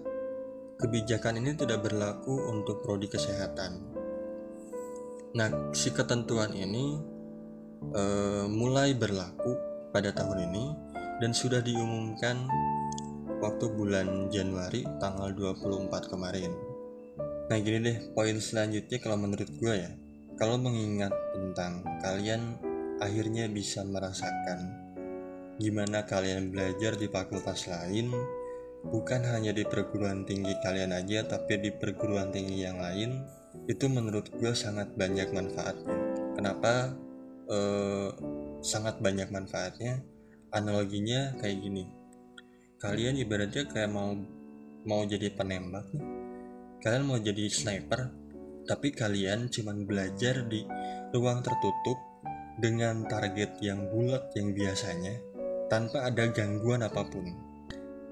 kebijakan 0.78 1.42
ini 1.42 1.58
tidak 1.58 1.82
berlaku 1.82 2.38
untuk 2.50 2.82
prodi 2.82 3.11
kesehatan 3.11 3.82
nah 5.34 5.49
si 5.75 5.90
ketentuan 5.90 6.54
ini 6.54 7.00
eh, 7.94 8.46
mulai 8.46 8.94
berlaku 8.94 9.58
pada 9.90 10.14
tahun 10.14 10.49
ini 10.50 10.64
dan 11.22 11.30
sudah 11.30 11.62
diumumkan 11.62 12.50
waktu 13.42 13.66
bulan 13.75 14.26
Januari 14.30 14.82
tanggal 15.02 15.30
24 15.34 16.11
kemarin. 16.11 16.50
Nah 17.46 17.58
gini 17.58 17.78
deh, 17.78 17.99
poin 18.14 18.38
selanjutnya 18.38 18.99
kalau 19.02 19.18
menurut 19.18 19.50
gue 19.58 19.75
ya, 19.82 19.90
kalau 20.38 20.58
mengingat 20.58 21.14
tentang 21.30 21.82
kalian 22.02 22.58
akhirnya 23.02 23.50
bisa 23.50 23.82
merasakan 23.82 24.82
gimana 25.62 26.02
kalian 26.02 26.50
belajar 26.50 26.99
di 26.99 27.07
fakultas 27.07 27.71
lain, 27.71 28.11
bukan 28.83 29.23
hanya 29.31 29.54
di 29.54 29.62
perguruan 29.62 30.26
tinggi 30.26 30.59
kalian 30.59 30.90
aja, 30.90 31.23
tapi 31.23 31.62
di 31.62 31.71
perguruan 31.71 32.35
tinggi 32.35 32.66
yang 32.66 32.83
lain, 32.83 33.23
itu 33.71 33.87
menurut 33.87 34.26
gue 34.35 34.50
sangat 34.59 34.90
banyak 34.99 35.31
manfaatnya. 35.31 35.95
Kenapa? 36.35 36.90
Eh, 37.47 38.11
sangat 38.66 38.99
banyak 38.99 39.31
manfaatnya. 39.31 40.02
Analoginya 40.50 41.38
kayak 41.38 41.62
gini. 41.62 41.87
Kalian 42.83 43.23
ibaratnya 43.23 43.71
kayak 43.71 43.95
mau 43.95 44.19
mau 44.83 45.07
jadi 45.07 45.31
penembak 45.31 45.87
nih. 45.95 46.07
Kalian 46.83 47.07
mau 47.07 47.23
jadi 47.23 47.47
sniper 47.47 48.11
tapi 48.66 48.94
kalian 48.94 49.51
cuman 49.51 49.87
belajar 49.87 50.46
di 50.46 50.62
ruang 51.11 51.42
tertutup 51.42 51.98
dengan 52.62 53.03
target 53.11 53.59
yang 53.59 53.90
bulat 53.90 54.31
yang 54.38 54.55
biasanya 54.55 55.32
tanpa 55.72 56.04
ada 56.04 56.28
gangguan 56.28 56.85
apa 56.85 57.00
pun. 57.08 57.24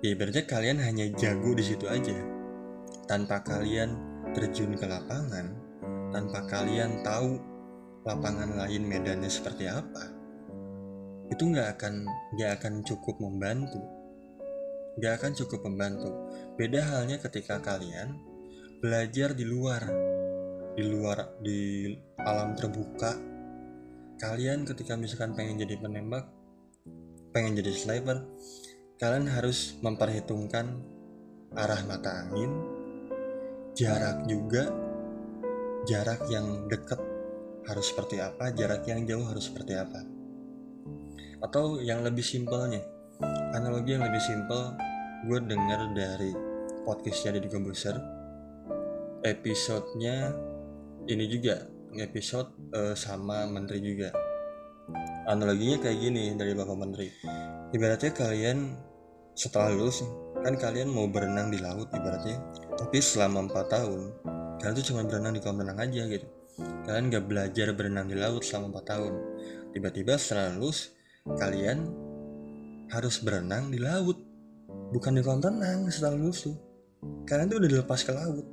Ya 0.00 0.16
ibaratnya 0.16 0.48
kalian 0.48 0.80
hanya 0.80 1.04
jago 1.12 1.52
di 1.52 1.60
situ 1.60 1.84
aja. 1.84 2.16
Tanpa 3.04 3.44
kalian 3.44 4.00
terjun 4.32 4.72
ke 4.80 4.88
lapangan 4.88 5.52
tanpa 6.08 6.48
kalian 6.48 7.04
tahu 7.04 7.36
lapangan 8.08 8.56
lain 8.56 8.88
medannya 8.88 9.28
seperti 9.28 9.68
apa 9.68 10.20
itu 11.30 11.46
nggak 11.46 11.78
akan 11.78 11.94
nggak 12.34 12.50
akan 12.58 12.74
cukup 12.82 13.22
membantu. 13.22 13.78
Nggak 14.98 15.12
akan 15.22 15.32
cukup 15.38 15.60
membantu. 15.70 16.10
Beda 16.58 16.82
halnya 16.82 17.22
ketika 17.22 17.62
kalian 17.62 18.18
belajar 18.82 19.36
di 19.38 19.46
luar 19.46 19.82
di 20.74 20.84
luar 20.88 21.38
di 21.38 21.92
alam 22.18 22.58
terbuka. 22.58 23.14
Kalian 24.18 24.66
ketika 24.66 24.98
misalkan 24.98 25.38
pengen 25.38 25.62
jadi 25.62 25.78
penembak 25.78 26.39
pengen 27.30 27.58
jadi 27.58 27.72
sniper 27.74 28.26
kalian 28.98 29.30
harus 29.30 29.78
memperhitungkan 29.80 30.82
arah 31.54 31.82
mata 31.86 32.26
angin 32.26 32.50
jarak 33.74 34.26
juga 34.26 34.70
jarak 35.88 36.26
yang 36.28 36.68
dekat 36.68 37.00
harus 37.64 37.86
seperti 37.88 38.20
apa 38.20 38.52
jarak 38.52 38.84
yang 38.84 39.06
jauh 39.06 39.24
harus 39.24 39.48
seperti 39.48 39.78
apa. 39.78 40.04
Atau 41.40 41.80
yang 41.80 42.04
lebih 42.04 42.20
simpelnya 42.20 42.84
analogi 43.56 43.96
yang 43.96 44.04
lebih 44.04 44.20
simpel 44.20 44.76
gue 45.24 45.38
dengar 45.44 45.92
dari 45.96 46.32
podcastnya 46.84 47.40
di 47.40 47.48
Komposer 47.48 47.96
episodenya 49.24 50.32
ini 51.08 51.24
juga 51.28 51.68
episode 51.96 52.52
uh, 52.72 52.96
sama 52.96 53.44
menteri 53.48 53.80
juga 53.84 54.29
analoginya 55.30 55.78
kayak 55.78 55.98
gini 56.02 56.34
dari 56.34 56.52
bapak 56.58 56.74
menteri. 56.74 57.06
Ibaratnya 57.70 58.10
kalian 58.10 58.58
setelah 59.38 59.70
lulus 59.70 60.02
kan 60.42 60.58
kalian 60.58 60.90
mau 60.90 61.06
berenang 61.06 61.54
di 61.54 61.62
laut 61.62 61.86
ibaratnya 61.94 62.42
tapi 62.74 62.98
selama 62.98 63.46
4 63.46 63.70
tahun 63.70 64.00
kalian 64.58 64.74
tuh 64.74 64.86
cuma 64.92 65.06
berenang 65.06 65.32
di 65.38 65.40
kolam 65.40 65.62
renang 65.62 65.78
aja 65.78 66.02
gitu. 66.10 66.26
Kalian 66.60 67.08
gak 67.08 67.24
belajar 67.30 67.72
berenang 67.72 68.10
di 68.10 68.18
laut 68.18 68.42
selama 68.42 68.82
4 68.82 68.90
tahun. 68.90 69.12
Tiba-tiba 69.70 70.18
setelah 70.18 70.58
lulus 70.58 70.98
kalian 71.38 71.78
harus 72.90 73.22
berenang 73.22 73.70
di 73.70 73.78
laut 73.78 74.18
bukan 74.90 75.14
di 75.14 75.22
kolam 75.22 75.40
renang 75.40 75.86
setelah 75.94 76.18
lulus 76.18 76.50
tuh. 76.50 76.58
Kalian 77.24 77.46
tuh 77.46 77.58
udah 77.62 77.70
dilepas 77.70 78.02
ke 78.02 78.12
laut. 78.12 78.46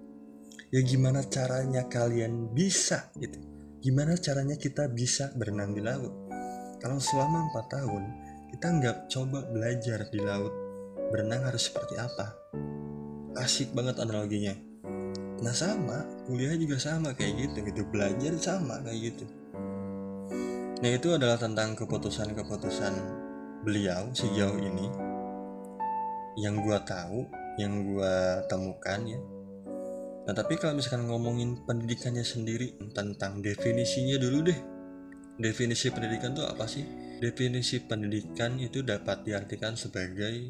Ya 0.70 0.84
gimana 0.84 1.26
caranya 1.26 1.90
kalian 1.90 2.54
bisa 2.54 3.10
gitu? 3.18 3.40
Gimana 3.82 4.20
caranya 4.20 4.60
kita 4.60 4.92
bisa 4.92 5.32
berenang 5.34 5.72
di 5.72 5.82
laut 5.82 6.27
kalau 6.78 7.02
selama 7.02 7.50
4 7.54 7.76
tahun 7.78 8.04
kita 8.54 8.68
nggak 8.80 8.98
coba 9.12 9.40
belajar 9.50 10.08
di 10.08 10.20
laut 10.24 10.54
berenang 11.10 11.44
harus 11.48 11.68
seperti 11.68 11.96
apa? 11.98 12.36
Asik 13.38 13.72
banget 13.74 14.02
analoginya. 14.02 14.56
Nah 15.38 15.54
sama 15.54 16.02
kuliah 16.26 16.58
juga 16.58 16.82
sama 16.82 17.14
kayak 17.14 17.34
gitu 17.38 17.58
gitu. 17.70 17.82
Belajar 17.88 18.34
sama 18.42 18.82
kayak 18.82 19.14
gitu. 19.14 19.26
Nah 20.78 20.90
itu 20.94 21.10
adalah 21.14 21.38
tentang 21.38 21.74
keputusan-keputusan 21.78 22.94
beliau 23.66 24.10
sejauh 24.14 24.58
ini. 24.62 24.88
Yang 26.38 26.56
gue 26.70 26.80
tahu, 26.86 27.20
yang 27.58 27.74
gue 27.82 28.16
temukan 28.46 29.00
ya. 29.06 29.20
Nah 30.28 30.34
tapi 30.36 30.60
kalau 30.60 30.78
misalkan 30.78 31.10
ngomongin 31.10 31.66
pendidikannya 31.66 32.22
sendiri 32.22 32.78
tentang 32.94 33.42
definisinya 33.42 34.22
dulu 34.22 34.38
deh. 34.46 34.77
Definisi 35.38 35.94
pendidikan 35.94 36.34
itu 36.34 36.42
apa 36.42 36.66
sih? 36.66 36.82
Definisi 37.22 37.78
pendidikan 37.86 38.58
itu 38.58 38.82
dapat 38.82 39.22
diartikan 39.22 39.78
sebagai 39.78 40.50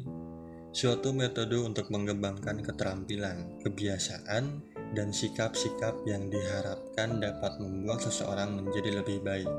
suatu 0.72 1.12
metode 1.12 1.60
untuk 1.60 1.92
mengembangkan 1.92 2.64
keterampilan, 2.64 3.60
kebiasaan, 3.60 4.64
dan 4.96 5.12
sikap-sikap 5.12 5.92
yang 6.08 6.32
diharapkan 6.32 7.20
dapat 7.20 7.60
membuat 7.60 8.00
seseorang 8.00 8.56
menjadi 8.56 9.04
lebih 9.04 9.20
baik. 9.20 9.50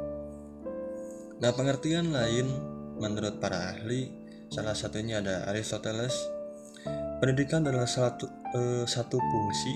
Nah, 1.39 1.51
pengertian 1.53 2.09
lain 2.09 2.49
menurut 2.97 3.37
para 3.37 3.77
ahli, 3.77 4.09
salah 4.49 4.73
satunya 4.73 5.21
ada 5.21 5.45
Aristoteles. 5.53 6.17
Pendidikan 7.21 7.61
adalah 7.69 7.85
satu, 7.85 8.25
eh, 8.57 8.85
satu 8.89 9.21
fungsi 9.21 9.73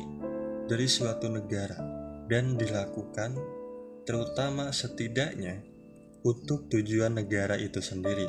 dari 0.66 0.90
suatu 0.90 1.30
negara 1.30 1.78
dan 2.26 2.58
dilakukan 2.58 3.63
terutama 4.04 4.72
setidaknya 4.72 5.64
untuk 6.24 6.72
tujuan 6.72 7.20
negara 7.20 7.60
itu 7.60 7.84
sendiri. 7.84 8.28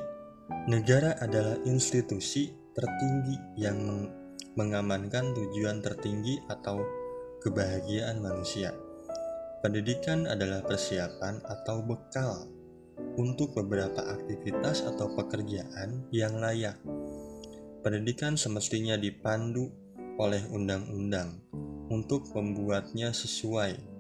Negara 0.71 1.19
adalah 1.19 1.57
institusi 1.67 2.53
tertinggi 2.75 3.37
yang 3.59 3.79
meng 3.79 4.03
mengamankan 4.55 5.35
tujuan 5.35 5.83
tertinggi 5.83 6.39
atau 6.47 6.79
kebahagiaan 7.43 8.23
manusia. 8.23 8.71
Pendidikan 9.67 10.31
adalah 10.31 10.63
persiapan 10.63 11.43
atau 11.43 11.83
bekal 11.83 12.47
untuk 13.19 13.59
beberapa 13.59 13.99
aktivitas 13.99 14.87
atau 14.87 15.11
pekerjaan 15.19 16.07
yang 16.15 16.39
layak. 16.39 16.79
pendidikan 17.85 18.33
semestinya 18.33 18.97
dipandu 18.97 19.69
oleh 20.17 20.41
undang-undang 20.49 21.37
untuk 21.93 22.33
membuatnya 22.33 23.13
sesuai 23.13 23.94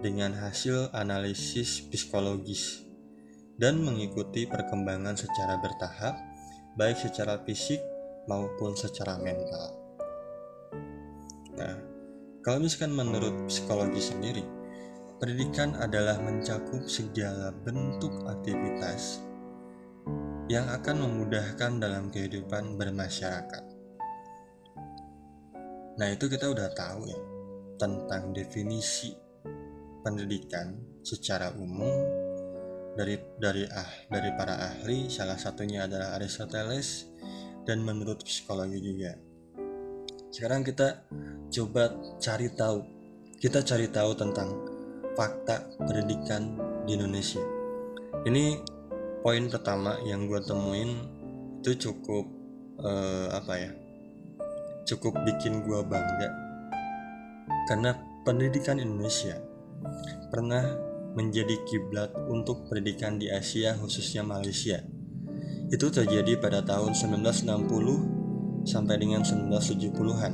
dengan 0.00 0.32
hasil 0.32 0.88
analisis 0.96 1.84
psikologis 1.92 2.88
dan 3.60 3.84
mengikuti 3.84 4.48
perkembangan 4.48 5.12
secara 5.12 5.60
bertahap, 5.60 6.16
baik 6.80 6.96
secara 6.96 7.36
fisik 7.44 7.80
maupun 8.24 8.72
secara 8.72 9.20
mental. 9.20 9.76
Nah, 11.60 11.76
kalau 12.40 12.64
misalkan 12.64 12.96
menurut 12.96 13.44
psikologi 13.52 14.00
sendiri, 14.00 14.44
pendidikan 15.20 15.76
adalah 15.76 16.16
mencakup 16.24 16.88
segala 16.88 17.52
bentuk 17.52 18.24
aktivitas 18.24 19.20
yang 20.48 20.64
akan 20.72 21.04
memudahkan 21.04 21.76
dalam 21.76 22.08
kehidupan 22.08 22.80
bermasyarakat. 22.80 23.64
Nah, 26.00 26.08
itu 26.08 26.24
kita 26.32 26.48
udah 26.48 26.72
tahu 26.72 27.12
ya 27.12 27.20
tentang 27.76 28.32
definisi 28.32 29.12
pendidikan 30.00 30.76
secara 31.00 31.52
umum 31.56 31.92
dari 32.98 33.16
dari 33.38 33.64
ah 33.70 33.90
dari 34.10 34.30
para 34.34 34.58
ahli 34.58 35.06
salah 35.08 35.38
satunya 35.38 35.86
adalah 35.86 36.18
Aristoteles 36.18 37.08
dan 37.64 37.84
menurut 37.86 38.24
psikologi 38.26 38.80
juga. 38.82 39.14
Sekarang 40.30 40.62
kita 40.62 41.06
coba 41.50 41.94
cari 42.18 42.48
tahu. 42.54 42.78
Kita 43.40 43.64
cari 43.64 43.88
tahu 43.88 44.10
tentang 44.14 44.48
fakta 45.16 45.80
pendidikan 45.80 46.54
di 46.84 46.94
Indonesia. 46.98 47.40
Ini 48.28 48.60
poin 49.24 49.48
pertama 49.48 49.96
yang 50.04 50.28
gue 50.28 50.40
temuin 50.44 50.90
itu 51.60 51.88
cukup 51.88 52.24
uh, 52.80 53.28
apa 53.36 53.54
ya 53.60 53.72
cukup 54.88 55.12
bikin 55.28 55.60
gue 55.60 55.80
bangga 55.84 56.28
karena 57.68 57.92
pendidikan 58.24 58.80
Indonesia 58.80 59.36
pernah 60.28 60.64
menjadi 61.14 61.56
kiblat 61.66 62.14
untuk 62.30 62.70
pendidikan 62.70 63.18
di 63.18 63.28
Asia 63.28 63.74
khususnya 63.74 64.22
Malaysia 64.22 64.82
itu 65.70 65.86
terjadi 65.90 66.38
pada 66.38 66.62
tahun 66.62 66.94
1960 66.94 68.66
sampai 68.66 68.94
dengan 68.98 69.22
1970-an 69.22 70.32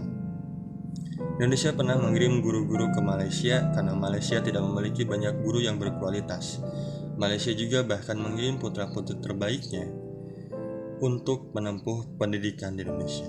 Indonesia 1.36 1.70
pernah 1.72 1.96
mengirim 1.96 2.40
guru-guru 2.40 2.92
ke 2.92 3.00
Malaysia 3.00 3.72
karena 3.72 3.92
Malaysia 3.96 4.40
tidak 4.40 4.64
memiliki 4.64 5.04
banyak 5.08 5.40
guru 5.40 5.64
yang 5.64 5.80
berkualitas 5.80 6.60
Malaysia 7.16 7.56
juga 7.56 7.80
bahkan 7.80 8.20
mengirim 8.20 8.60
putra-putri 8.60 9.16
terbaiknya 9.24 9.88
untuk 11.00 11.48
menempuh 11.56 12.16
pendidikan 12.20 12.76
di 12.76 12.84
Indonesia. 12.84 13.28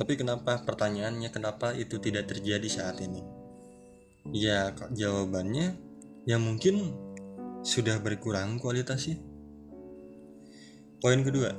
Tapi 0.00 0.16
kenapa 0.16 0.64
pertanyaannya 0.64 1.28
kenapa 1.28 1.76
itu 1.76 2.00
tidak 2.00 2.32
terjadi 2.32 2.64
saat 2.72 3.04
ini? 3.04 3.20
Ya 4.28 4.76
jawabannya 4.92 5.80
ya 6.28 6.36
mungkin 6.36 6.92
sudah 7.64 7.96
berkurang 8.04 8.60
kualitasnya. 8.60 9.16
Poin 11.00 11.24
kedua, 11.24 11.56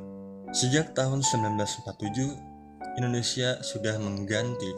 sejak 0.53 0.93
tahun 0.93 1.25
1947 1.25 3.01
Indonesia 3.01 3.57
sudah 3.65 3.97
mengganti 3.97 4.69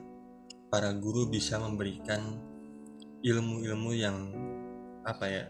para 0.68 0.92
guru 0.92 1.26
bisa 1.32 1.56
memberikan 1.56 2.20
ilmu-ilmu 3.24 3.90
yang 3.96 4.16
apa 5.04 5.24
ya 5.26 5.44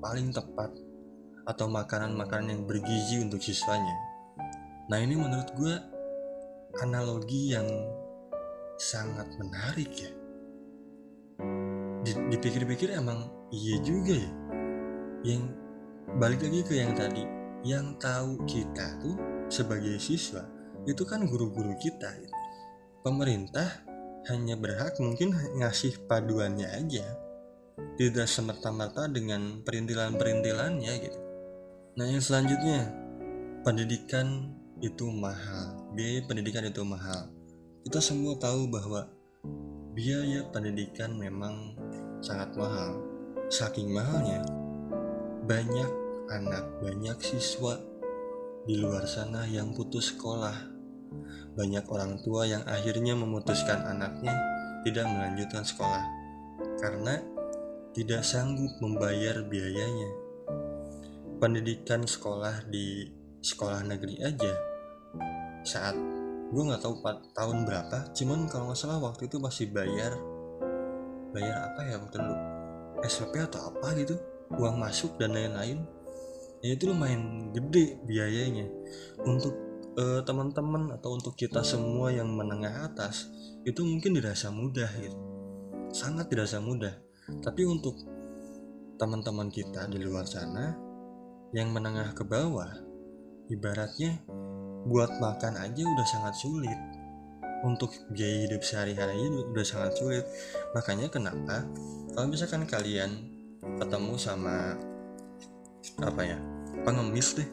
paling 0.00 0.32
tepat 0.32 0.72
atau 1.44 1.66
makanan-makanan 1.68 2.56
yang 2.56 2.62
bergizi 2.64 3.20
untuk 3.20 3.40
siswanya. 3.40 3.96
Nah 4.88 4.98
ini 4.98 5.14
menurut 5.14 5.50
gue 5.54 5.74
analogi 6.80 7.54
yang 7.54 7.66
sangat 8.80 9.28
menarik 9.36 9.90
ya 9.92 10.10
dipikir-pikir 12.32 12.96
emang 12.96 13.28
iya 13.52 13.76
juga 13.84 14.16
ya 14.16 14.32
yang 15.20 15.52
balik 16.16 16.40
lagi 16.40 16.60
ke 16.64 16.74
yang 16.80 16.96
tadi 16.96 17.28
yang 17.60 17.92
tahu 18.00 18.40
kita 18.48 18.96
tuh 19.04 19.29
sebagai 19.50 19.98
siswa 19.98 20.46
itu 20.88 21.04
kan 21.04 21.26
guru-guru 21.28 21.76
kita 21.76 22.08
pemerintah 23.04 23.84
hanya 24.28 24.56
berhak 24.56 25.00
mungkin 25.00 25.32
ngasih 25.32 26.04
paduannya 26.04 26.68
aja. 26.68 27.06
Tidak 27.96 28.28
semerta-merta 28.28 29.08
dengan 29.08 29.64
perintilan-perintilannya 29.64 30.92
gitu. 31.00 31.20
Nah 31.96 32.06
yang 32.08 32.20
selanjutnya 32.20 32.92
pendidikan 33.64 34.52
itu 34.84 35.08
mahal. 35.08 35.88
Biaya 35.96 36.20
pendidikan 36.28 36.64
itu 36.68 36.84
mahal. 36.84 37.32
Kita 37.84 38.00
semua 38.04 38.36
tahu 38.36 38.68
bahwa 38.68 39.08
biaya 39.96 40.44
pendidikan 40.52 41.16
memang 41.16 41.76
sangat 42.20 42.52
mahal. 42.56 43.00
Saking 43.50 43.90
mahalnya, 43.90 44.44
banyak 45.48 45.90
anak, 46.30 46.64
banyak 46.78 47.18
siswa 47.18 47.80
di 48.64 48.74
luar 48.76 49.08
sana 49.08 49.46
yang 49.48 49.72
putus 49.72 50.16
sekolah. 50.16 50.56
Banyak 51.56 51.84
orang 51.90 52.20
tua 52.22 52.46
yang 52.46 52.62
akhirnya 52.64 53.16
memutuskan 53.18 53.82
anaknya 53.84 54.32
tidak 54.86 55.06
melanjutkan 55.10 55.66
sekolah 55.66 56.04
karena 56.80 57.20
tidak 57.96 58.22
sanggup 58.22 58.70
membayar 58.80 59.42
biayanya. 59.44 60.10
Pendidikan 61.40 62.04
sekolah 62.04 62.68
di 62.68 63.08
sekolah 63.40 63.80
negeri 63.88 64.20
aja 64.20 64.52
saat 65.64 65.96
gue 66.50 66.62
nggak 66.66 66.82
tahu 66.82 67.00
tahun 67.32 67.64
berapa 67.64 68.12
cuman 68.12 68.48
kalau 68.50 68.72
nggak 68.72 68.80
salah 68.80 69.00
waktu 69.00 69.28
itu 69.28 69.40
masih 69.40 69.72
bayar 69.72 70.12
bayar 71.30 71.72
apa 71.72 71.80
ya 71.86 71.96
waktu 72.00 72.16
dulu 72.20 72.36
SPP 73.06 73.34
atau 73.38 73.70
apa 73.70 73.96
gitu 73.96 74.18
uang 74.58 74.76
masuk 74.76 75.16
dan 75.16 75.32
lain-lain 75.32 75.86
ya 76.60 76.76
itu 76.76 76.88
lumayan 76.88 77.52
gede 77.52 78.00
biayanya. 78.04 78.68
Untuk 79.24 79.56
uh, 79.96 80.20
teman-teman 80.24 80.94
atau 80.94 81.16
untuk 81.16 81.34
kita 81.36 81.64
semua 81.64 82.12
yang 82.12 82.28
menengah 82.30 82.86
atas 82.86 83.28
itu 83.64 83.80
mungkin 83.84 84.16
dirasa 84.16 84.52
mudah 84.52 84.88
gitu. 85.00 85.18
Sangat 85.90 86.30
dirasa 86.30 86.62
mudah. 86.62 86.94
Tapi 87.40 87.62
untuk 87.66 87.96
teman-teman 89.00 89.48
kita 89.48 89.88
di 89.88 89.98
luar 90.02 90.28
sana 90.28 90.76
yang 91.56 91.72
menengah 91.72 92.12
ke 92.12 92.22
bawah 92.22 92.68
ibaratnya 93.50 94.22
buat 94.86 95.18
makan 95.18 95.58
aja 95.58 95.82
udah 95.82 96.06
sangat 96.06 96.34
sulit. 96.38 96.78
Untuk 97.60 97.92
biaya 98.16 98.48
hidup 98.48 98.64
sehari-hari 98.64 99.28
udah 99.52 99.66
sangat 99.66 99.92
sulit. 100.00 100.24
Makanya 100.72 101.12
kenapa 101.12 101.68
kalau 102.16 102.32
misalkan 102.32 102.64
kalian 102.64 103.28
ketemu 103.76 104.16
sama 104.16 104.80
apa 106.00 106.22
ya? 106.24 106.38
Pengemis 106.86 107.36
deh. 107.36 107.48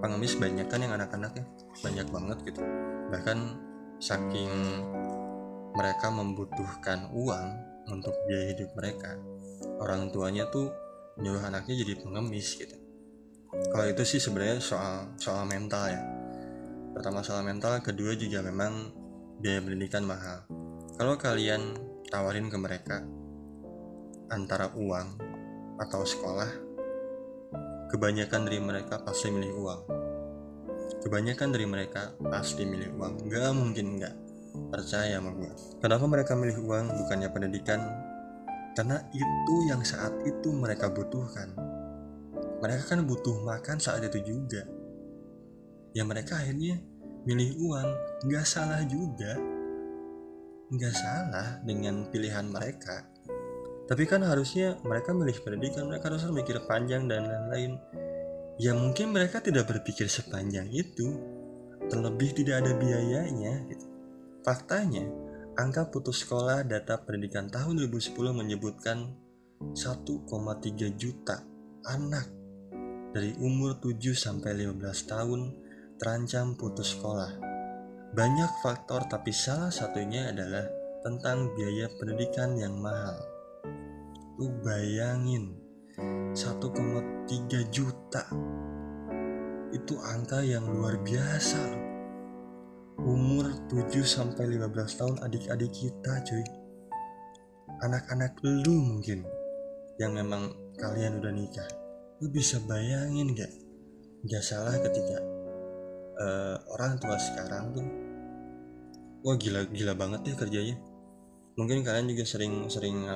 Pengemis 0.00 0.36
banyak 0.36 0.66
kan 0.68 0.80
yang 0.82 0.94
anak-anaknya 0.96 1.44
banyak 1.80 2.06
banget 2.12 2.38
gitu. 2.52 2.60
Bahkan 3.12 3.38
saking 4.00 4.52
mereka 5.76 6.08
membutuhkan 6.08 7.12
uang 7.12 7.48
untuk 7.92 8.12
biaya 8.26 8.52
hidup 8.52 8.72
mereka 8.76 9.16
orang 9.80 10.08
tuanya 10.10 10.48
tuh 10.48 10.72
nyuruh 11.20 11.40
anaknya 11.44 11.84
jadi 11.84 12.00
pengemis 12.00 12.56
gitu. 12.56 12.76
Kalau 13.72 13.86
itu 13.88 14.02
sih 14.04 14.20
sebenarnya 14.20 14.60
soal 14.60 15.16
soal 15.16 15.48
mental 15.48 15.88
ya. 15.88 16.00
Pertama 16.92 17.20
soal 17.24 17.44
mental 17.44 17.80
kedua 17.80 18.16
juga 18.16 18.40
memang 18.44 18.92
biaya 19.40 19.60
pendidikan 19.64 20.04
mahal. 20.04 20.44
Kalau 20.96 21.16
kalian 21.20 21.76
tawarin 22.08 22.48
ke 22.48 22.56
mereka 22.56 23.04
antara 24.32 24.72
uang 24.76 25.20
atau 25.76 26.02
sekolah 26.04 26.65
kebanyakan 27.86 28.46
dari 28.46 28.58
mereka 28.58 28.98
pasti 29.02 29.30
milih 29.30 29.52
uang. 29.62 29.80
Kebanyakan 31.06 31.48
dari 31.54 31.66
mereka 31.66 32.14
pasti 32.18 32.66
milih 32.66 32.98
uang. 32.98 33.30
Nggak 33.30 33.52
mungkin 33.54 33.86
nggak 33.98 34.14
percaya 34.56 35.20
sama 35.20 35.36
gue 35.36 35.52
kenapa 35.78 36.04
mereka 36.08 36.32
milih 36.34 36.58
uang? 36.66 36.86
Bukannya 37.04 37.28
pendidikan? 37.30 37.80
Karena 38.76 39.00
itu 39.14 39.54
yang 39.70 39.80
saat 39.86 40.12
itu 40.26 40.52
mereka 40.52 40.90
butuhkan. 40.90 41.54
Mereka 42.60 42.92
kan 42.92 43.00
butuh 43.06 43.40
makan 43.44 43.78
saat 43.80 44.04
itu 44.04 44.20
juga. 44.24 44.66
Ya 45.94 46.04
mereka 46.04 46.42
akhirnya 46.42 46.82
milih 47.24 47.56
uang. 47.70 47.88
Nggak 48.26 48.44
salah 48.44 48.82
juga. 48.84 49.38
Nggak 50.74 50.94
salah 50.98 51.62
dengan 51.62 52.10
pilihan 52.10 52.50
mereka 52.50 53.15
tapi 53.86 54.04
kan 54.04 54.22
harusnya 54.26 54.78
mereka 54.82 55.14
milih 55.14 55.38
pendidikan 55.42 55.86
mereka 55.86 56.10
harus 56.10 56.26
mikir 56.30 56.58
panjang 56.66 57.06
dan 57.06 57.26
lain-lain 57.26 57.78
ya 58.58 58.74
mungkin 58.74 59.14
mereka 59.14 59.38
tidak 59.38 59.70
berpikir 59.70 60.10
sepanjang 60.10 60.70
itu 60.74 61.16
terlebih 61.86 62.34
tidak 62.34 62.66
ada 62.66 62.72
biayanya 62.74 63.62
gitu. 63.70 63.86
faktanya 64.42 65.06
angka 65.56 65.88
putus 65.88 66.26
sekolah 66.26 66.66
data 66.66 67.00
pendidikan 67.00 67.48
tahun 67.48 67.80
2010 67.88 68.12
menyebutkan 68.34 69.14
1,3 69.72 70.20
juta 71.00 71.40
anak 71.88 72.26
dari 73.16 73.32
umur 73.40 73.80
7 73.80 73.96
sampai 74.12 74.68
15 74.68 75.08
tahun 75.08 75.40
terancam 75.96 76.52
putus 76.60 76.92
sekolah. 76.92 77.32
Banyak 78.12 78.60
faktor 78.60 79.08
tapi 79.08 79.32
salah 79.32 79.72
satunya 79.72 80.28
adalah 80.28 80.68
tentang 81.00 81.56
biaya 81.56 81.88
pendidikan 81.96 82.52
yang 82.60 82.76
mahal. 82.76 83.35
Lu 84.36 84.52
bayangin 84.60 85.56
1,3 86.36 87.72
juta. 87.72 88.22
Itu 89.72 89.96
angka 90.00 90.44
yang 90.44 90.68
luar 90.68 91.00
biasa 91.00 91.88
Umur 93.00 93.48
7 93.68 93.92
sampai 94.04 94.56
15 94.56 94.72
tahun 95.00 95.16
adik-adik 95.24 95.72
kita 95.72 96.20
cuy. 96.24 96.44
Anak-anak 97.80 98.40
lu 98.40 98.76
mungkin 98.76 99.24
Yang 99.96 100.12
memang 100.20 100.52
kalian 100.80 101.20
udah 101.20 101.32
nikah. 101.32 101.68
Lu 102.20 102.28
bisa 102.28 102.60
bayangin 102.64 103.32
gak 103.32 103.52
Gak 104.28 104.44
salah 104.44 104.76
ketika 104.80 105.16
uh, 106.20 106.56
Orang 106.76 107.00
tua 107.00 107.16
sekarang 107.16 107.72
tuh 107.72 107.88
Wah 109.24 109.36
gila 109.40 109.64
gila 109.72 109.96
banget 109.96 110.28
ya 110.28 110.34
kerjanya. 110.38 110.76
Mungkin 111.56 111.82
kalian 111.82 112.06
juga 112.12 112.22
sering 112.28 112.68
sering 112.70 113.08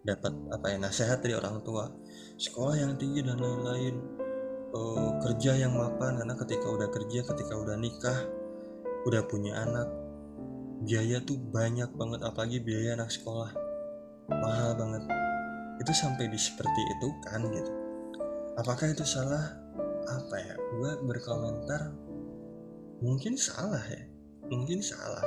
dapat 0.00 0.32
apa 0.48 0.66
ya 0.72 0.76
nasihat 0.80 1.20
dari 1.20 1.36
orang 1.36 1.60
tua. 1.60 1.92
Sekolah 2.40 2.76
yang 2.80 2.96
tinggi 2.96 3.20
dan 3.20 3.36
lain-lain. 3.36 3.96
Uh, 4.70 5.18
kerja 5.18 5.58
yang 5.58 5.74
mapan 5.74 6.14
karena 6.14 6.38
ketika 6.38 6.70
udah 6.70 6.86
kerja 6.94 7.26
ketika 7.26 7.58
udah 7.58 7.74
nikah 7.74 8.22
udah 9.02 9.26
punya 9.26 9.66
anak 9.66 9.90
biaya 10.86 11.18
tuh 11.26 11.42
banyak 11.42 11.90
banget 11.98 12.20
apalagi 12.24 12.58
biaya 12.62 12.96
anak 12.96 13.12
sekolah. 13.12 13.52
Mahal 14.30 14.78
banget. 14.78 15.04
Itu 15.82 15.92
sampai 15.92 16.30
di 16.30 16.38
seperti 16.38 16.82
itu 16.96 17.08
kan 17.26 17.44
gitu. 17.50 17.72
Apakah 18.56 18.92
itu 18.92 19.04
salah? 19.04 19.58
Apa 20.06 20.36
ya? 20.38 20.54
Gue 20.76 20.92
berkomentar 21.04 21.92
mungkin 23.04 23.36
salah 23.36 23.82
ya. 23.84 24.02
Mungkin 24.48 24.80
salah. 24.80 25.24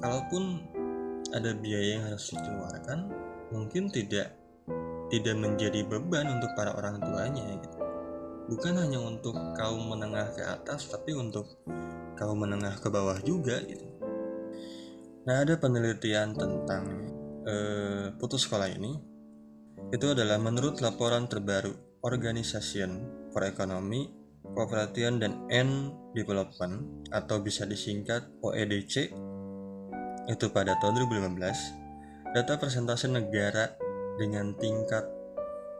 Kalaupun 0.00 0.64
ada 1.36 1.52
biaya 1.58 2.00
yang 2.00 2.04
harus 2.08 2.32
dikeluarkan 2.32 3.29
mungkin 3.50 3.90
tidak 3.90 4.34
tidak 5.10 5.36
menjadi 5.36 5.82
beban 5.86 6.38
untuk 6.38 6.54
para 6.54 6.74
orang 6.78 7.02
tuanya 7.02 7.44
gitu. 7.58 7.78
Bukan 8.50 8.74
hanya 8.78 8.98
untuk 8.98 9.34
kaum 9.58 9.90
menengah 9.90 10.30
ke 10.34 10.42
atas 10.42 10.90
tapi 10.90 11.14
untuk 11.14 11.46
kaum 12.14 12.38
menengah 12.38 12.78
ke 12.78 12.88
bawah 12.90 13.18
juga 13.22 13.58
gitu. 13.66 13.86
Nah, 15.26 15.44
ada 15.44 15.58
penelitian 15.60 16.32
tentang 16.34 16.84
eh, 17.44 18.06
putus 18.16 18.46
sekolah 18.46 18.70
ini 18.70 18.92
itu 19.90 20.06
adalah 20.06 20.38
menurut 20.38 20.78
laporan 20.78 21.26
terbaru 21.26 21.74
Organization 22.00 23.04
for 23.34 23.44
Economy, 23.44 24.08
Cooperation 24.56 25.20
dan 25.20 25.44
End 25.52 25.92
Development 26.16 27.06
atau 27.12 27.42
bisa 27.44 27.68
disingkat 27.68 28.24
OEDC 28.40 29.12
itu 30.30 30.46
pada 30.54 30.78
tahun 30.78 31.04
2015 31.10 31.79
Data 32.30 32.54
persentase 32.62 33.10
negara 33.10 33.74
dengan 34.14 34.54
tingkat 34.54 35.02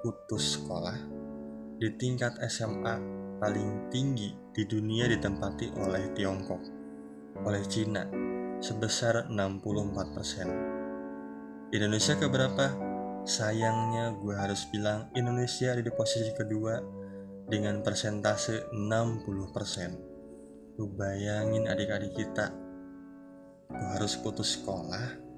putus 0.02 0.58
sekolah 0.58 0.98
di 1.78 1.94
tingkat 1.94 2.42
SMA 2.50 2.98
paling 3.38 3.86
tinggi 3.86 4.34
di 4.50 4.66
dunia 4.66 5.06
ditempati 5.06 5.70
oleh 5.78 6.10
Tiongkok, 6.10 6.58
oleh 7.46 7.62
Cina 7.70 8.02
sebesar 8.58 9.30
64%. 9.30 11.70
Indonesia 11.70 12.18
keberapa? 12.18 12.66
Sayangnya 13.22 14.18
gue 14.18 14.34
harus 14.34 14.66
bilang 14.74 15.06
Indonesia 15.14 15.70
ada 15.70 15.86
di 15.86 15.94
posisi 15.94 16.34
kedua 16.34 16.82
dengan 17.46 17.78
persentase 17.78 18.74
60%. 18.74 20.74
Lu 20.82 20.90
bayangin 20.98 21.70
adik-adik 21.70 22.10
kita, 22.10 22.50
gue 23.70 23.86
harus 23.94 24.18
putus 24.18 24.58
sekolah 24.58 25.29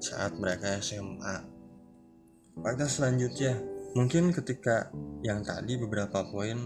saat 0.00 0.34
mereka 0.40 0.80
SMA. 0.80 1.44
Fakta 2.60 2.88
selanjutnya, 2.88 3.60
mungkin 3.92 4.32
ketika 4.32 4.88
yang 5.20 5.44
tadi 5.44 5.76
beberapa 5.76 6.24
poin 6.26 6.56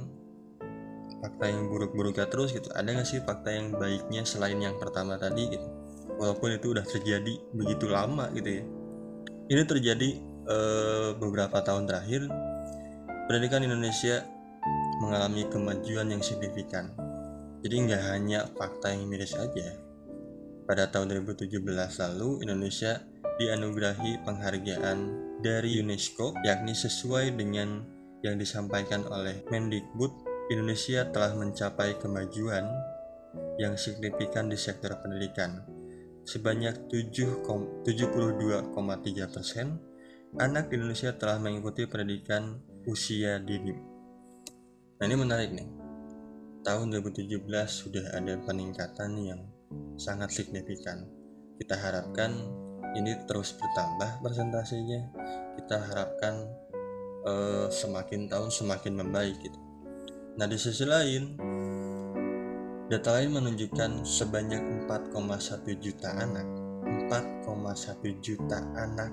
fakta 1.19 1.51
yang 1.51 1.67
buruk-buruknya 1.67 2.31
terus 2.31 2.55
gitu, 2.55 2.71
ada 2.73 2.87
nggak 2.87 3.07
sih 3.07 3.21
fakta 3.21 3.51
yang 3.51 3.75
baiknya 3.75 4.23
selain 4.23 4.57
yang 4.63 4.79
pertama 4.79 5.19
tadi 5.19 5.51
gitu? 5.51 5.67
Walaupun 6.15 6.55
itu 6.55 6.71
udah 6.71 6.87
terjadi 6.87 7.35
begitu 7.51 7.91
lama 7.91 8.31
gitu 8.33 8.63
ya. 8.63 8.65
Ini 9.51 9.63
terjadi 9.67 10.11
eh, 10.47 11.11
beberapa 11.19 11.59
tahun 11.61 11.91
terakhir, 11.91 12.31
pendidikan 13.27 13.67
Indonesia 13.67 14.23
mengalami 15.03 15.45
kemajuan 15.51 16.07
yang 16.15 16.23
signifikan. 16.23 16.95
Jadi 17.65 17.75
nggak 17.89 18.03
hanya 18.15 18.47
fakta 18.55 18.95
yang 18.95 19.09
miris 19.09 19.35
aja. 19.35 19.75
Pada 20.65 20.89
tahun 20.89 21.13
2017 21.25 21.61
lalu, 22.01 22.45
Indonesia 22.45 23.01
dianugerahi 23.39 24.23
penghargaan 24.23 24.99
dari 25.43 25.83
UNESCO 25.83 26.35
yakni 26.47 26.73
sesuai 26.73 27.35
dengan 27.35 27.83
yang 28.25 28.41
disampaikan 28.41 29.05
oleh 29.11 29.45
Mendikbud 29.53 30.11
Indonesia 30.49 31.05
telah 31.13 31.37
mencapai 31.37 32.01
kemajuan 32.01 32.65
yang 33.61 33.77
signifikan 33.77 34.49
di 34.49 34.57
sektor 34.57 34.97
pendidikan. 35.01 35.65
Sebanyak 36.25 36.89
72,3 36.89 37.85
persen 39.29 39.77
anak 40.41 40.73
di 40.73 40.81
Indonesia 40.81 41.13
telah 41.13 41.37
mengikuti 41.37 41.85
pendidikan 41.85 42.59
usia 42.89 43.37
dini. 43.39 43.77
Nah 44.99 45.05
ini 45.05 45.17
menarik 45.21 45.53
nih. 45.53 45.69
Tahun 46.65 46.87
2017 46.97 47.45
sudah 47.69 48.17
ada 48.17 48.41
peningkatan 48.41 49.21
yang 49.21 49.41
sangat 50.01 50.33
signifikan. 50.33 51.05
Kita 51.61 51.77
harapkan 51.77 52.64
ini 52.95 53.13
terus 53.27 53.55
bertambah 53.59 54.23
persentasenya. 54.23 55.11
Kita 55.59 55.77
harapkan 55.91 56.35
uh, 57.27 57.67
semakin 57.71 58.31
tahun 58.31 58.51
semakin 58.51 58.93
membaik 59.03 59.37
gitu. 59.43 59.59
Nah 60.39 60.47
di 60.47 60.59
sisi 60.59 60.83
lain 60.87 61.39
data 62.91 63.19
lain 63.19 63.35
menunjukkan 63.35 64.07
sebanyak 64.07 64.87
4,1 64.87 65.83
juta 65.83 66.09
anak. 66.15 66.47
4,1 66.85 68.25
juta 68.25 68.59
anak 68.77 69.11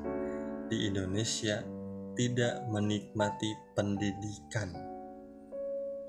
di 0.70 0.88
Indonesia 0.88 1.64
tidak 2.16 2.68
menikmati 2.68 3.52
pendidikan. 3.74 4.70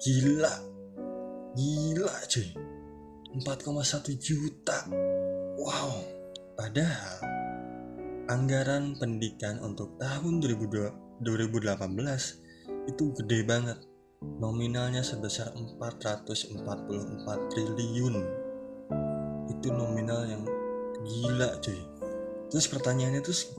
Gila. 0.03 0.55
Gila 1.55 2.15
cuy. 2.27 2.49
4,1 3.39 4.19
juta. 4.19 4.79
Wow. 5.57 5.93
Padahal 6.59 7.19
anggaran 8.33 8.97
pendidikan 8.97 9.61
untuk 9.61 10.01
tahun 10.01 10.41
2018 10.41 11.21
itu 12.89 13.05
gede 13.21 13.45
banget. 13.45 13.77
Nominalnya 14.41 15.05
sebesar 15.05 15.53
444 15.53 16.57
triliun. 17.53 18.17
Itu 19.53 19.69
nominal 19.77 20.25
yang 20.25 20.49
gila 21.05 21.61
cuy. 21.61 21.77
Terus 22.49 22.67
pertanyaannya 22.73 23.21
terus 23.21 23.53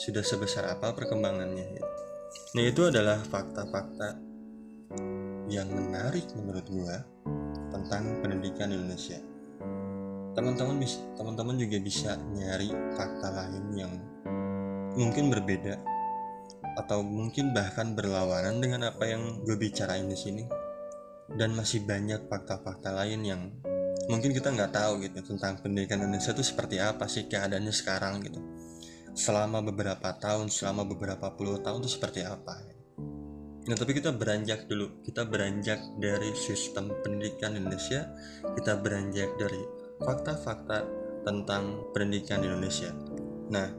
Sudah 0.00 0.24
sebesar 0.24 0.72
apa 0.72 0.96
perkembangannya 0.96 1.66
ya. 1.76 1.84
Nah 2.56 2.64
itu 2.64 2.88
adalah 2.88 3.20
fakta-fakta 3.20 4.16
yang 5.52 5.68
menarik 5.68 6.24
menurut 6.32 6.64
gue 6.64 6.96
tentang 7.68 8.24
pendidikan 8.24 8.72
Indonesia 8.72 9.20
teman-teman 10.32 10.80
bisa 10.80 10.98
teman-teman 11.16 11.60
juga 11.60 11.76
bisa 11.76 12.16
nyari 12.32 12.72
fakta 12.96 13.28
lain 13.36 13.64
yang 13.76 13.92
mungkin 14.96 15.28
berbeda 15.28 15.76
atau 16.76 17.04
mungkin 17.04 17.52
bahkan 17.52 17.92
berlawanan 17.92 18.60
dengan 18.60 18.88
apa 18.88 19.04
yang 19.08 19.44
gue 19.44 19.56
bicarain 19.56 20.08
di 20.08 20.16
sini. 20.16 20.44
Dan 21.32 21.56
masih 21.56 21.88
banyak 21.88 22.28
fakta-fakta 22.28 22.92
lain 22.92 23.20
yang 23.24 23.42
mungkin 24.10 24.34
kita 24.36 24.52
nggak 24.52 24.74
tahu 24.74 25.00
gitu 25.00 25.22
tentang 25.22 25.62
pendidikan 25.62 26.02
Indonesia 26.02 26.34
itu 26.34 26.44
seperti 26.44 26.76
apa 26.82 27.08
sih 27.08 27.24
keadaannya 27.30 27.72
sekarang 27.72 28.20
gitu. 28.26 28.40
Selama 29.16 29.64
beberapa 29.64 30.12
tahun 30.16 30.52
selama 30.52 30.84
beberapa 30.88 31.32
puluh 31.32 31.60
tahun 31.60 31.84
itu 31.84 31.96
seperti 31.96 32.24
apa? 32.24 32.68
Nah 33.62 33.76
tapi 33.78 33.94
kita 33.94 34.12
beranjak 34.12 34.66
dulu. 34.66 35.00
Kita 35.06 35.24
beranjak 35.24 35.80
dari 36.02 36.34
sistem 36.34 36.90
pendidikan 37.00 37.54
Indonesia 37.54 38.10
kita 38.58 38.76
beranjak 38.82 39.32
dari 39.38 39.62
fakta-fakta 40.02 40.78
tentang 41.22 41.94
pendidikan 41.94 42.42
Indonesia. 42.42 42.90
Nah 43.48 43.70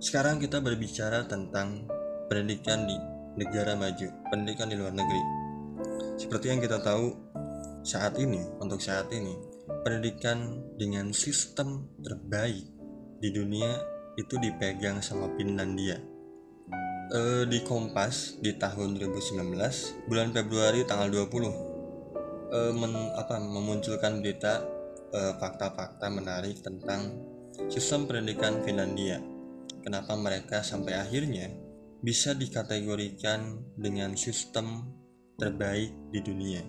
sekarang 0.00 0.40
kita 0.40 0.62
berbicara 0.64 1.26
tentang 1.28 1.84
pendidikan 2.28 2.84
di 2.84 2.96
negara 3.40 3.74
maju, 3.74 4.08
pendidikan 4.28 4.68
di 4.68 4.76
luar 4.76 4.92
negeri. 4.92 5.22
Seperti 6.20 6.52
yang 6.52 6.60
kita 6.60 6.82
tahu 6.82 7.14
saat 7.86 8.18
ini, 8.20 8.42
untuk 8.60 8.82
saat 8.82 9.08
ini, 9.14 9.32
pendidikan 9.86 10.60
dengan 10.76 11.14
sistem 11.14 11.88
terbaik 12.02 12.66
di 13.18 13.30
dunia 13.32 13.80
itu 14.18 14.34
dipegang 14.36 14.98
sama 14.98 15.30
Finlandia. 15.38 15.96
E, 17.08 17.48
di 17.48 17.64
Kompas 17.64 18.36
di 18.42 18.52
tahun 18.58 18.98
2019, 18.98 20.10
bulan 20.10 20.28
Februari 20.34 20.84
tanggal 20.84 21.08
20, 21.08 21.48
e, 22.52 22.58
men, 22.74 22.92
apa, 23.16 23.38
memunculkan 23.40 24.20
berita 24.20 24.60
eh, 25.08 25.32
fakta-fakta 25.40 26.04
e, 26.04 26.12
menarik 26.12 26.60
tentang 26.60 27.16
sistem 27.72 28.04
pendidikan 28.04 28.60
Finlandia. 28.60 29.22
Kenapa 29.80 30.18
mereka 30.18 30.60
sampai 30.60 31.00
akhirnya 31.00 31.48
bisa 31.98 32.30
dikategorikan 32.34 33.58
dengan 33.74 34.14
sistem 34.14 34.86
terbaik 35.34 35.90
di 36.14 36.20
dunia. 36.22 36.62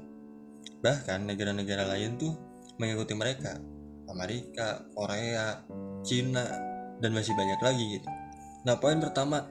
Bahkan 0.82 1.30
negara-negara 1.30 1.86
lain 1.86 2.18
tuh 2.18 2.34
mengikuti 2.82 3.14
mereka. 3.14 3.58
Amerika, 4.10 4.90
Korea, 4.98 5.62
Cina, 6.02 6.46
dan 6.98 7.14
masih 7.14 7.38
banyak 7.38 7.60
lagi 7.62 7.84
gitu. 8.00 8.10
Nah 8.66 8.82
poin 8.82 8.98
pertama, 8.98 9.46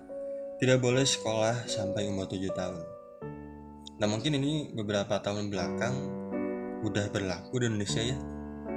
tidak 0.59 0.83
boleh 0.83 1.07
sekolah 1.07 1.71
sampai 1.71 2.11
umur 2.11 2.27
7 2.27 2.51
tahun. 2.51 2.83
Nah 4.03 4.07
mungkin 4.11 4.35
ini 4.35 4.75
beberapa 4.75 5.23
tahun 5.23 5.47
belakang 5.47 5.95
udah 6.83 7.07
berlaku 7.15 7.63
di 7.63 7.71
Indonesia 7.71 8.03
ya. 8.03 8.19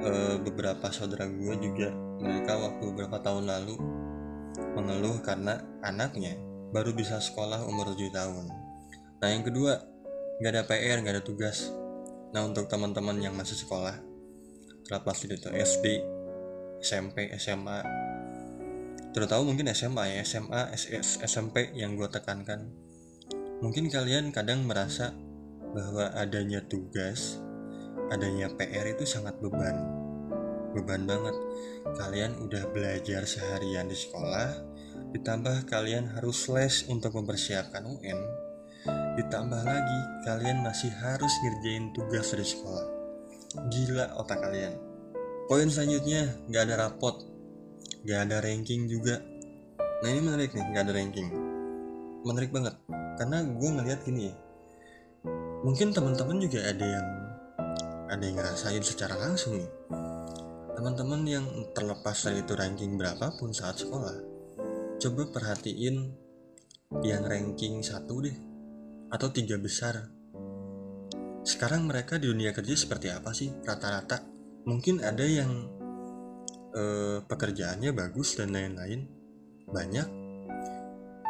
E, 0.02 0.12
beberapa 0.42 0.90
saudara 0.94 1.30
gue 1.30 1.54
juga 1.62 1.94
mereka 2.22 2.58
waktu 2.58 2.84
beberapa 2.94 3.22
tahun 3.22 3.50
lalu 3.50 3.76
mengeluh 4.78 5.22
karena 5.22 5.62
anaknya 5.86 6.38
baru 6.72 6.96
bisa 6.96 7.20
sekolah 7.20 7.68
umur 7.68 7.92
7 7.92 8.10
tahun. 8.12 8.48
Nah 9.22 9.28
yang 9.30 9.44
kedua, 9.44 9.78
nggak 10.40 10.52
ada 10.56 10.64
PR, 10.66 10.98
nggak 11.04 11.16
ada 11.20 11.24
tugas. 11.24 11.70
Nah 12.32 12.48
untuk 12.48 12.72
teman-teman 12.72 13.20
yang 13.20 13.36
masih 13.36 13.60
sekolah, 13.60 14.00
terlepas 14.88 15.20
itu 15.24 15.36
SD, 15.38 15.86
SMP, 16.80 17.30
SMA, 17.38 17.84
terutama 19.12 19.52
mungkin 19.52 19.68
SMA 19.76 20.16
ya, 20.16 20.24
SMA, 20.24 20.72
SS, 20.72 21.22
SMP 21.28 21.76
yang 21.76 22.00
gue 22.00 22.08
tekankan. 22.08 22.72
Mungkin 23.62 23.92
kalian 23.92 24.34
kadang 24.34 24.66
merasa 24.66 25.14
bahwa 25.76 26.10
adanya 26.18 26.64
tugas, 26.66 27.38
adanya 28.10 28.50
PR 28.56 28.90
itu 28.90 29.06
sangat 29.06 29.38
beban. 29.44 29.76
Beban 30.72 31.04
banget. 31.04 31.36
Kalian 32.00 32.40
udah 32.42 32.64
belajar 32.72 33.28
seharian 33.28 33.92
di 33.92 33.96
sekolah, 33.96 34.71
ditambah 35.12 35.68
kalian 35.68 36.16
harus 36.16 36.48
les 36.48 36.88
untuk 36.88 37.12
mempersiapkan 37.20 37.84
UN, 37.84 38.20
ditambah 39.20 39.62
lagi 39.68 40.00
kalian 40.24 40.64
masih 40.64 40.88
harus 41.04 41.32
ngerjain 41.44 41.92
tugas 41.92 42.32
dari 42.32 42.48
sekolah. 42.48 42.86
Gila 43.68 44.16
otak 44.16 44.40
kalian. 44.40 44.74
Poin 45.52 45.68
selanjutnya, 45.68 46.32
nggak 46.48 46.64
ada 46.64 46.76
rapot, 46.88 47.28
nggak 48.08 48.20
ada 48.24 48.40
ranking 48.40 48.88
juga. 48.88 49.20
Nah 50.00 50.08
ini 50.08 50.22
menarik 50.24 50.56
nih, 50.56 50.64
nggak 50.72 50.84
ada 50.88 50.94
ranking. 50.96 51.28
Menarik 52.24 52.56
banget, 52.56 52.80
karena 53.20 53.44
gue 53.44 53.70
ngeliat 53.70 54.00
gini 54.08 54.32
ya. 54.32 54.36
Mungkin 55.68 55.92
teman-teman 55.92 56.40
juga 56.40 56.64
ada 56.64 56.86
yang 56.88 57.08
ada 58.08 58.24
yang 58.24 58.40
ngerasain 58.40 58.80
secara 58.80 59.20
langsung 59.20 59.60
nih. 59.60 59.72
Teman-teman 60.72 61.22
yang 61.28 61.46
terlepas 61.76 62.16
dari 62.24 62.40
itu 62.42 62.56
ranking 62.56 62.96
berapapun 62.96 63.52
saat 63.52 63.76
sekolah, 63.76 64.31
coba 65.02 65.26
perhatiin 65.34 66.14
yang 67.02 67.26
ranking 67.26 67.82
satu 67.82 68.22
deh 68.22 68.38
atau 69.10 69.34
tiga 69.34 69.58
besar. 69.58 69.98
Sekarang 71.42 71.90
mereka 71.90 72.22
di 72.22 72.30
dunia 72.30 72.54
kerja 72.54 72.78
seperti 72.78 73.10
apa 73.10 73.34
sih 73.34 73.50
rata-rata? 73.66 74.22
Mungkin 74.70 75.02
ada 75.02 75.26
yang 75.26 75.50
eh, 76.78 77.18
pekerjaannya 77.26 77.90
bagus 77.98 78.38
dan 78.38 78.54
lain-lain. 78.54 79.10
Banyak. 79.66 80.08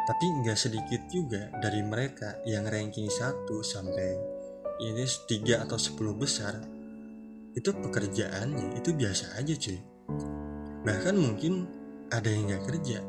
Tapi 0.02 0.24
nggak 0.44 0.58
sedikit 0.58 1.08
juga 1.08 1.48
dari 1.56 1.80
mereka 1.80 2.44
yang 2.44 2.68
ranking 2.68 3.08
1 3.08 3.48
sampai 3.64 4.08
ini 4.84 5.06
3 5.08 5.64
atau 5.64 5.78
10 5.80 5.96
besar 6.20 6.60
itu 7.56 7.70
pekerjaannya 7.72 8.76
itu 8.76 8.92
biasa 8.92 9.40
aja 9.40 9.54
cuy. 9.56 9.80
Bahkan 10.84 11.16
mungkin 11.16 11.80
ada 12.12 12.28
yang 12.28 12.52
nggak 12.52 12.64
kerja 12.68 13.00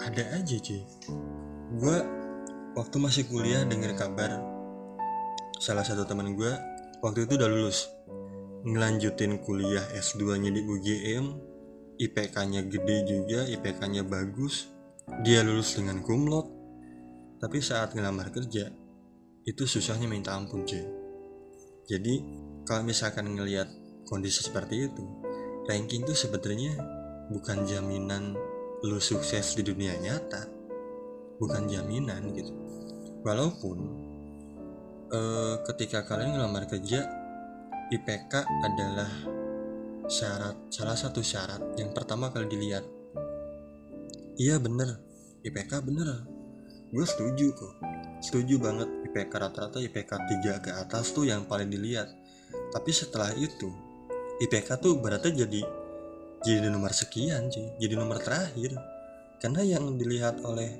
ada 0.00 0.22
aja 0.38 0.56
cuy. 0.56 0.82
Gue 1.76 1.96
waktu 2.78 2.96
masih 2.96 3.28
kuliah 3.28 3.68
denger 3.68 3.96
kabar 3.98 4.40
salah 5.60 5.84
satu 5.84 6.08
teman 6.08 6.34
gue 6.34 6.52
waktu 7.04 7.28
itu 7.28 7.38
udah 7.38 7.46
lulus 7.46 7.86
ngelanjutin 8.66 9.38
kuliah 9.44 9.84
S2 9.94 10.42
nya 10.42 10.50
di 10.50 10.62
UGM 10.64 11.24
IPK 12.00 12.36
nya 12.48 12.60
gede 12.66 12.96
juga 13.06 13.46
IPK 13.46 13.80
nya 13.92 14.02
bagus 14.02 14.72
dia 15.20 15.44
lulus 15.44 15.76
dengan 15.76 16.00
kumlot. 16.00 16.48
Tapi 17.42 17.58
saat 17.58 17.92
ngelamar 17.92 18.30
kerja 18.30 18.70
itu 19.42 19.62
susahnya 19.66 20.06
minta 20.06 20.32
ampun 20.32 20.62
cuy. 20.62 20.82
Jadi 21.90 22.14
kalau 22.62 22.86
misalkan 22.86 23.34
ngelihat 23.34 23.66
kondisi 24.06 24.46
seperti 24.46 24.86
itu 24.86 25.04
ranking 25.66 26.02
tuh 26.06 26.14
sebenarnya 26.14 26.74
bukan 27.30 27.66
jaminan 27.66 28.34
lu 28.82 28.98
sukses 28.98 29.54
di 29.54 29.62
dunia 29.62 29.94
nyata 29.94 30.42
bukan 31.38 31.70
jaminan 31.70 32.34
gitu. 32.34 32.50
Walaupun 33.22 33.78
eh, 35.14 35.54
ketika 35.70 36.02
kalian 36.02 36.34
ngelamar 36.34 36.66
kerja 36.66 37.06
IPK 37.94 38.32
adalah 38.42 39.10
syarat 40.10 40.66
salah 40.74 40.98
satu 40.98 41.22
syarat 41.22 41.78
yang 41.78 41.94
pertama 41.94 42.34
kali 42.34 42.50
dilihat. 42.50 42.82
Iya 44.34 44.58
bener. 44.58 44.98
IPK 45.46 45.72
bener. 45.86 46.26
Gue 46.90 47.06
setuju 47.06 47.54
kok. 47.54 47.74
Setuju 48.18 48.58
banget 48.58 48.90
IPK 49.10 49.30
rata-rata 49.30 49.78
IPK 49.78 50.10
3 50.42 50.64
ke 50.64 50.70
atas 50.74 51.14
tuh 51.14 51.22
yang 51.22 51.46
paling 51.46 51.70
dilihat. 51.70 52.10
Tapi 52.74 52.90
setelah 52.90 53.30
itu 53.38 53.70
IPK 54.42 54.74
tuh 54.82 54.98
berarti 54.98 55.30
jadi 55.38 55.81
jadi 56.42 56.68
nomor 56.68 56.90
sekian 56.90 57.48
cuy. 57.48 57.70
Jadi 57.78 57.94
nomor 57.94 58.18
terakhir. 58.18 58.74
Karena 59.38 59.62
yang 59.62 59.94
dilihat 59.98 60.42
oleh 60.42 60.70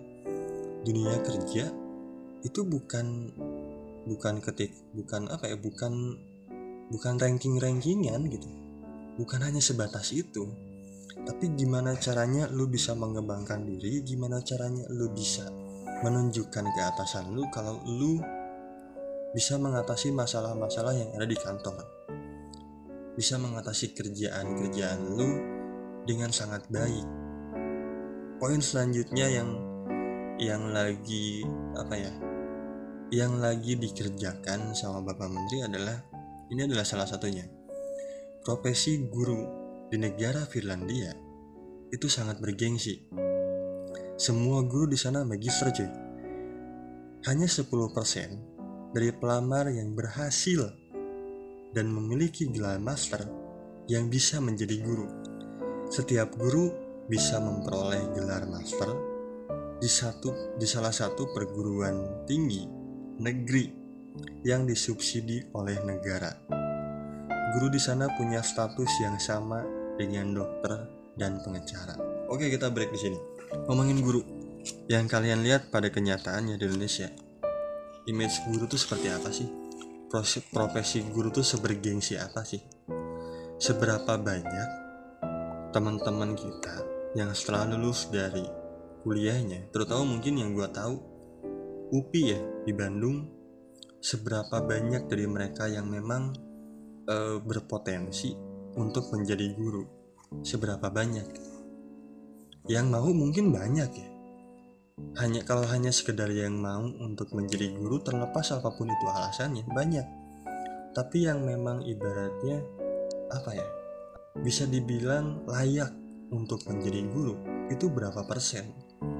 dunia 0.82 1.18
kerja 1.22 1.70
itu 2.42 2.60
bukan 2.66 3.30
bukan 4.02 4.42
ketik 4.42 4.74
bukan 4.90 5.30
apa 5.30 5.46
ya 5.46 5.56
bukan 5.58 6.18
bukan 6.90 7.14
ranking 7.18 7.58
rankingan 7.62 8.26
gitu. 8.26 8.50
Bukan 9.18 9.42
hanya 9.46 9.62
sebatas 9.62 10.10
itu. 10.10 10.50
Tapi 11.22 11.54
gimana 11.54 11.94
caranya 11.94 12.50
lu 12.50 12.66
bisa 12.66 12.98
mengembangkan 12.98 13.62
diri 13.62 14.02
gimana 14.02 14.42
caranya 14.42 14.82
lu 14.90 15.06
bisa 15.14 15.46
menunjukkan 16.02 16.66
keatasan 16.74 17.30
lu 17.30 17.46
kalau 17.54 17.78
lu 17.86 18.18
bisa 19.30 19.54
mengatasi 19.56 20.10
masalah-masalah 20.10 20.98
yang 20.98 21.14
ada 21.14 21.26
di 21.26 21.38
kantor. 21.38 21.86
Bisa 23.14 23.38
mengatasi 23.38 23.92
kerjaan-kerjaan 23.94 25.00
lu 25.14 25.51
dengan 26.02 26.34
sangat 26.34 26.66
baik. 26.70 27.06
Poin 28.42 28.58
selanjutnya 28.58 29.30
yang 29.30 29.50
yang 30.42 30.74
lagi 30.74 31.46
apa 31.78 31.94
ya 31.94 32.12
yang 33.12 33.38
lagi 33.38 33.76
dikerjakan 33.76 34.72
sama 34.72 35.04
Bapak 35.04 35.28
Menteri 35.28 35.62
adalah 35.62 36.00
ini 36.48 36.64
adalah 36.64 36.82
salah 36.82 37.04
satunya. 37.04 37.44
Profesi 38.42 38.98
guru 39.06 39.46
di 39.92 40.00
negara 40.00 40.48
Finlandia 40.48 41.12
itu 41.92 42.08
sangat 42.08 42.40
bergengsi. 42.40 43.04
Semua 44.16 44.64
guru 44.64 44.88
di 44.88 44.96
sana 44.96 45.28
magister 45.28 45.68
cuy. 45.70 45.92
Hanya 47.28 47.46
10% 47.46 48.96
dari 48.96 49.12
pelamar 49.12 49.68
yang 49.70 49.92
berhasil 49.92 50.72
dan 51.76 51.86
memiliki 51.92 52.48
gelar 52.48 52.80
master 52.80 53.28
yang 53.92 54.08
bisa 54.08 54.40
menjadi 54.40 54.80
guru. 54.80 55.21
Setiap 55.92 56.40
guru 56.40 56.72
bisa 57.04 57.36
memperoleh 57.36 58.16
gelar 58.16 58.48
master 58.48 58.96
di 59.76 59.84
satu 59.84 60.56
di 60.56 60.64
salah 60.64 60.88
satu 60.88 61.28
perguruan 61.36 62.24
tinggi 62.24 62.64
negeri 63.20 63.68
yang 64.40 64.64
disubsidi 64.64 65.52
oleh 65.52 65.76
negara. 65.84 66.32
Guru 67.52 67.68
di 67.68 67.76
sana 67.76 68.08
punya 68.16 68.40
status 68.40 68.88
yang 69.04 69.20
sama 69.20 69.60
dengan 70.00 70.32
dokter 70.32 70.88
dan 71.20 71.44
pengacara. 71.44 72.00
Oke, 72.32 72.48
kita 72.48 72.72
break 72.72 72.88
di 72.88 72.96
sini. 72.96 73.18
Ngomongin 73.68 74.00
guru. 74.00 74.24
Yang 74.88 75.12
kalian 75.12 75.44
lihat 75.44 75.68
pada 75.68 75.92
kenyataannya 75.92 76.56
di 76.56 76.72
Indonesia. 76.72 77.12
Image 78.08 78.48
guru 78.48 78.64
tuh 78.64 78.80
seperti 78.80 79.12
apa 79.12 79.28
sih? 79.28 79.60
profesi 80.48 81.04
guru 81.12 81.28
tuh 81.28 81.44
sebergengsi 81.44 82.16
apa 82.16 82.48
sih? 82.48 82.64
Seberapa 83.60 84.16
banyak 84.16 84.81
teman-teman 85.72 86.36
kita 86.36 86.84
yang 87.18 87.32
setelah 87.32 87.72
lulus 87.72 88.12
dari 88.12 88.44
kuliahnya, 89.02 89.72
terutama 89.72 90.06
mungkin 90.16 90.38
yang 90.38 90.52
gue 90.52 90.68
tahu 90.68 90.94
UPI 91.92 92.22
ya 92.28 92.40
di 92.68 92.72
Bandung, 92.76 93.28
seberapa 94.00 94.62
banyak 94.62 95.08
dari 95.08 95.26
mereka 95.26 95.68
yang 95.68 95.88
memang 95.88 96.32
e, 97.08 97.40
berpotensi 97.42 98.32
untuk 98.78 99.10
menjadi 99.12 99.52
guru? 99.52 99.84
Seberapa 100.40 100.88
banyak? 100.88 101.28
Yang 102.70 102.86
mau 102.88 103.08
mungkin 103.10 103.52
banyak 103.52 103.90
ya, 103.92 104.08
hanya 105.20 105.42
kalau 105.44 105.64
hanya 105.68 105.92
sekedar 105.92 106.28
yang 106.32 106.56
mau 106.56 106.84
untuk 106.84 107.32
menjadi 107.32 107.72
guru 107.76 108.00
terlepas 108.00 108.54
apa 108.54 108.72
pun 108.72 108.88
itu 108.88 109.06
alasannya 109.08 109.64
banyak 109.68 110.06
tapi 110.92 111.24
yang 111.24 111.40
memang 111.44 111.80
ibaratnya 111.84 112.60
apa 113.32 113.50
ya 113.56 113.68
bisa 114.40 114.64
dibilang 114.64 115.44
layak 115.44 115.92
untuk 116.32 116.64
menjadi 116.64 117.04
guru 117.12 117.36
itu 117.68 117.92
berapa 117.92 118.24
persen? 118.24 118.72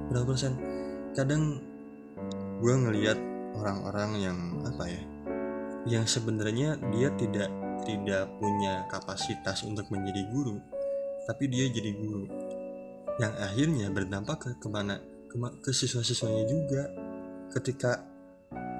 Berapa 0.09 0.33
persen? 0.33 0.57
Kadang 1.13 1.61
gue 2.57 2.73
ngelihat 2.73 3.19
orang-orang 3.53 4.11
yang 4.17 4.39
apa 4.65 4.89
ya 4.89 5.03
yang 5.83 6.05
sebenarnya 6.09 6.79
dia 6.89 7.13
tidak 7.13 7.51
tidak 7.83 8.31
punya 8.39 8.87
kapasitas 8.89 9.67
untuk 9.67 9.85
menjadi 9.93 10.25
guru 10.33 10.57
tapi 11.29 11.47
dia 11.51 11.69
jadi 11.69 11.93
guru. 11.93 12.25
Yang 13.21 13.33
akhirnya 13.37 13.87
berdampak 13.93 14.37
ke 14.41 14.49
ke 14.57 14.67
mana 14.71 14.97
ke, 15.29 15.37
ke 15.61 15.69
siswa-siswanya 15.69 16.43
juga. 16.49 16.83
Ketika 17.53 18.01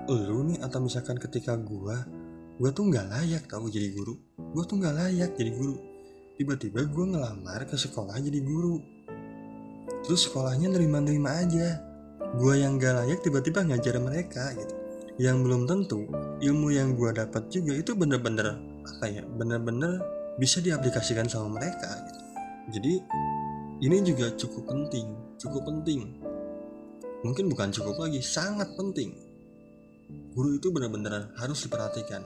lu 0.10 0.50
nih 0.50 0.60
atau 0.66 0.82
misalkan 0.82 1.22
ketika 1.22 1.54
gua 1.56 2.02
gua 2.58 2.70
tuh 2.74 2.90
nggak 2.90 3.08
layak 3.14 3.44
tau 3.46 3.70
jadi 3.70 3.94
guru. 3.94 4.18
Gua 4.52 4.64
tuh 4.66 4.82
nggak 4.82 4.96
layak 4.98 5.32
jadi 5.38 5.54
guru 5.54 5.93
tiba-tiba 6.40 6.86
gua 6.90 7.06
ngelamar 7.10 7.66
ke 7.68 7.76
sekolah 7.76 8.18
jadi 8.20 8.40
guru. 8.42 8.82
Terus 10.04 10.28
sekolahnya 10.28 10.72
nerima-nerima 10.72 11.32
aja. 11.44 11.80
Gua 12.40 12.58
yang 12.58 12.82
gak 12.82 13.04
layak 13.04 13.20
tiba-tiba 13.22 13.62
ngajar 13.64 14.02
mereka 14.02 14.54
gitu. 14.58 14.76
Yang 15.22 15.38
belum 15.46 15.62
tentu 15.70 16.10
ilmu 16.42 16.74
yang 16.74 16.98
gua 16.98 17.14
dapat 17.14 17.50
juga 17.54 17.78
itu 17.78 17.94
bener-bener 17.94 18.58
apa 18.84 19.06
ya 19.08 19.24
bener-bener 19.24 20.02
bisa 20.36 20.60
diaplikasikan 20.60 21.30
sama 21.30 21.56
mereka 21.56 21.88
gitu. 22.04 22.22
jadi 22.76 22.94
ini 23.80 23.98
juga 24.04 24.34
cukup 24.36 24.68
penting 24.68 25.24
cukup 25.44 25.68
penting. 25.68 26.16
Mungkin 27.28 27.52
bukan 27.52 27.72
cukup 27.76 28.00
lagi, 28.00 28.24
sangat 28.24 28.72
penting. 28.80 29.12
Guru 30.32 30.56
itu 30.56 30.72
benar-benar 30.72 31.36
harus 31.36 31.68
diperhatikan. 31.68 32.24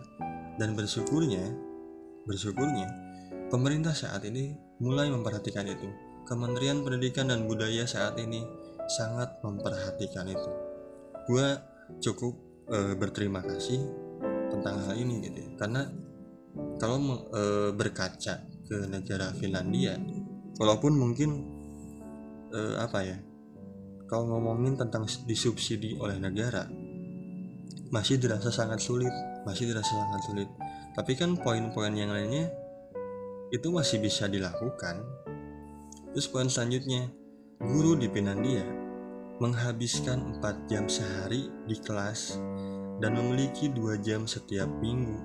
Dan 0.58 0.74
bersyukurnya, 0.74 1.53
bersyukurnya 2.26 3.07
pemerintah 3.48 3.95
saat 3.95 4.24
ini 4.28 4.56
mulai 4.84 5.12
memperhatikan 5.12 5.68
itu. 5.68 5.88
Kementerian 6.28 6.84
Pendidikan 6.84 7.32
dan 7.32 7.48
Budaya 7.48 7.88
saat 7.88 8.20
ini 8.20 8.43
sangat 8.88 9.39
memperhatikan 9.43 10.28
itu. 10.28 10.52
Gua 11.28 11.56
cukup 12.04 12.36
e, 12.68 12.95
berterima 13.00 13.39
kasih 13.39 13.80
tentang 14.52 14.84
hal 14.84 14.95
ini 15.00 15.24
gitu 15.24 15.39
ya. 15.39 15.50
Karena 15.56 15.88
kalau 16.76 17.00
e, 17.32 17.72
berkaca 17.72 18.43
ke 18.68 18.78
negara 18.91 19.32
Finlandia, 19.39 19.95
walaupun 20.60 21.00
mungkin 21.00 21.30
e, 22.52 22.60
apa 22.76 23.00
ya 23.08 23.18
kalau 24.08 24.36
ngomongin 24.36 24.80
tentang 24.80 25.04
disubsidi 25.28 26.00
oleh 26.00 26.18
negara 26.18 26.66
masih 27.91 28.20
dirasa 28.20 28.52
sangat 28.52 28.80
sulit 28.84 29.12
masih 29.48 29.72
dirasa 29.72 29.91
sangat 29.95 30.22
sulit 30.28 30.50
tapi 30.95 31.16
kan 31.16 31.36
poin-poin 31.39 31.93
yang 31.95 32.12
lainnya 32.12 32.52
itu 33.54 33.68
masih 33.72 34.02
bisa 34.04 34.28
dilakukan 34.30 35.04
terus 36.12 36.28
poin 36.28 36.50
selanjutnya 36.50 37.12
guru 37.62 37.95
di 37.95 38.08
Finlandia 38.12 38.64
menghabiskan 39.38 40.41
4 40.41 40.70
jam 40.70 40.89
sehari 40.89 41.48
di 41.70 41.78
kelas 41.78 42.41
dan 42.98 43.14
memiliki 43.14 43.70
dua 43.70 44.02
jam 44.02 44.26
setiap 44.26 44.68
minggu 44.82 45.18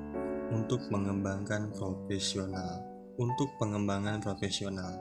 untuk 0.52 0.84
mengembangkan 0.92 1.72
profesional 1.72 2.84
untuk 3.16 3.48
pengembangan 3.56 4.20
profesional 4.20 5.00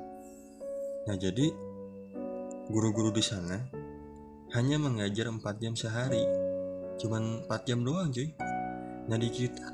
nah 1.09 1.17
jadi 1.17 1.72
Guru-guru 2.72 3.11
di 3.11 3.19
sana 3.19 3.59
hanya 4.55 4.80
mengajar 4.80 5.28
4 5.28 5.43
jam 5.59 5.76
sehari. 5.76 6.24
Cuman 6.95 7.43
4 7.43 7.67
jam 7.67 7.84
doang 7.84 8.07
cuy. 8.07 8.32
Nah 9.11 9.19
di 9.19 9.28
kita 9.28 9.67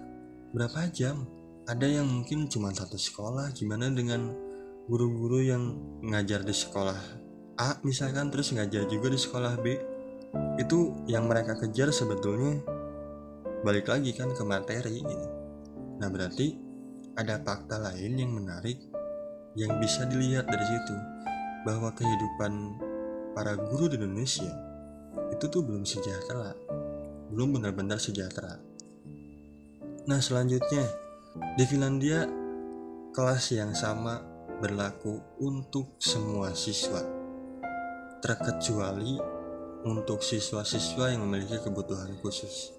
berapa 0.49 0.89
jam? 0.89 1.36
Ada 1.67 1.99
yang 1.99 2.07
mungkin 2.07 2.47
cuma 2.47 2.71
satu 2.71 2.95
sekolah. 2.95 3.51
Gimana 3.51 3.91
dengan 3.91 4.31
guru-guru 4.87 5.43
yang 5.43 5.63
ngajar 5.99 6.47
di 6.47 6.55
sekolah 6.55 6.95
A 7.59 7.75
misalkan 7.83 8.31
terus 8.31 8.55
ngajar 8.55 8.87
juga 8.87 9.11
di 9.11 9.19
sekolah 9.19 9.53
B? 9.59 9.75
Itu 10.61 11.03
yang 11.11 11.27
mereka 11.27 11.59
kejar 11.59 11.91
sebetulnya 11.91 12.63
balik 13.67 13.91
lagi 13.91 14.15
kan 14.15 14.31
ke 14.31 14.43
materi 14.47 15.03
gitu. 15.03 15.27
Nah 15.99 16.07
berarti 16.07 16.55
ada 17.17 17.41
fakta 17.41 17.81
lain 17.81 18.13
yang 18.15 18.31
menarik 18.31 18.77
yang 19.57 19.81
bisa 19.81 20.05
dilihat 20.05 20.45
dari 20.45 20.65
situ 20.69 20.95
bahwa 21.65 21.89
kehidupan 21.97 22.77
para 23.33 23.57
guru 23.57 23.89
di 23.89 23.97
Indonesia 23.97 24.49
itu 25.33 25.45
tuh 25.49 25.65
belum 25.65 25.81
sejahtera 25.81 26.53
belum 27.33 27.57
benar-benar 27.57 27.97
sejahtera 27.97 28.61
nah 30.05 30.21
selanjutnya 30.21 31.06
di 31.57 31.63
Finlandia 31.65 32.25
kelas 33.11 33.53
yang 33.53 33.73
sama 33.73 34.21
berlaku 34.61 35.21
untuk 35.41 35.97
semua 36.01 36.53
siswa 36.53 37.01
terkecuali 38.21 39.17
untuk 39.85 40.25
siswa-siswa 40.25 41.13
yang 41.13 41.23
memiliki 41.23 41.61
kebutuhan 41.61 42.17
khusus. 42.19 42.73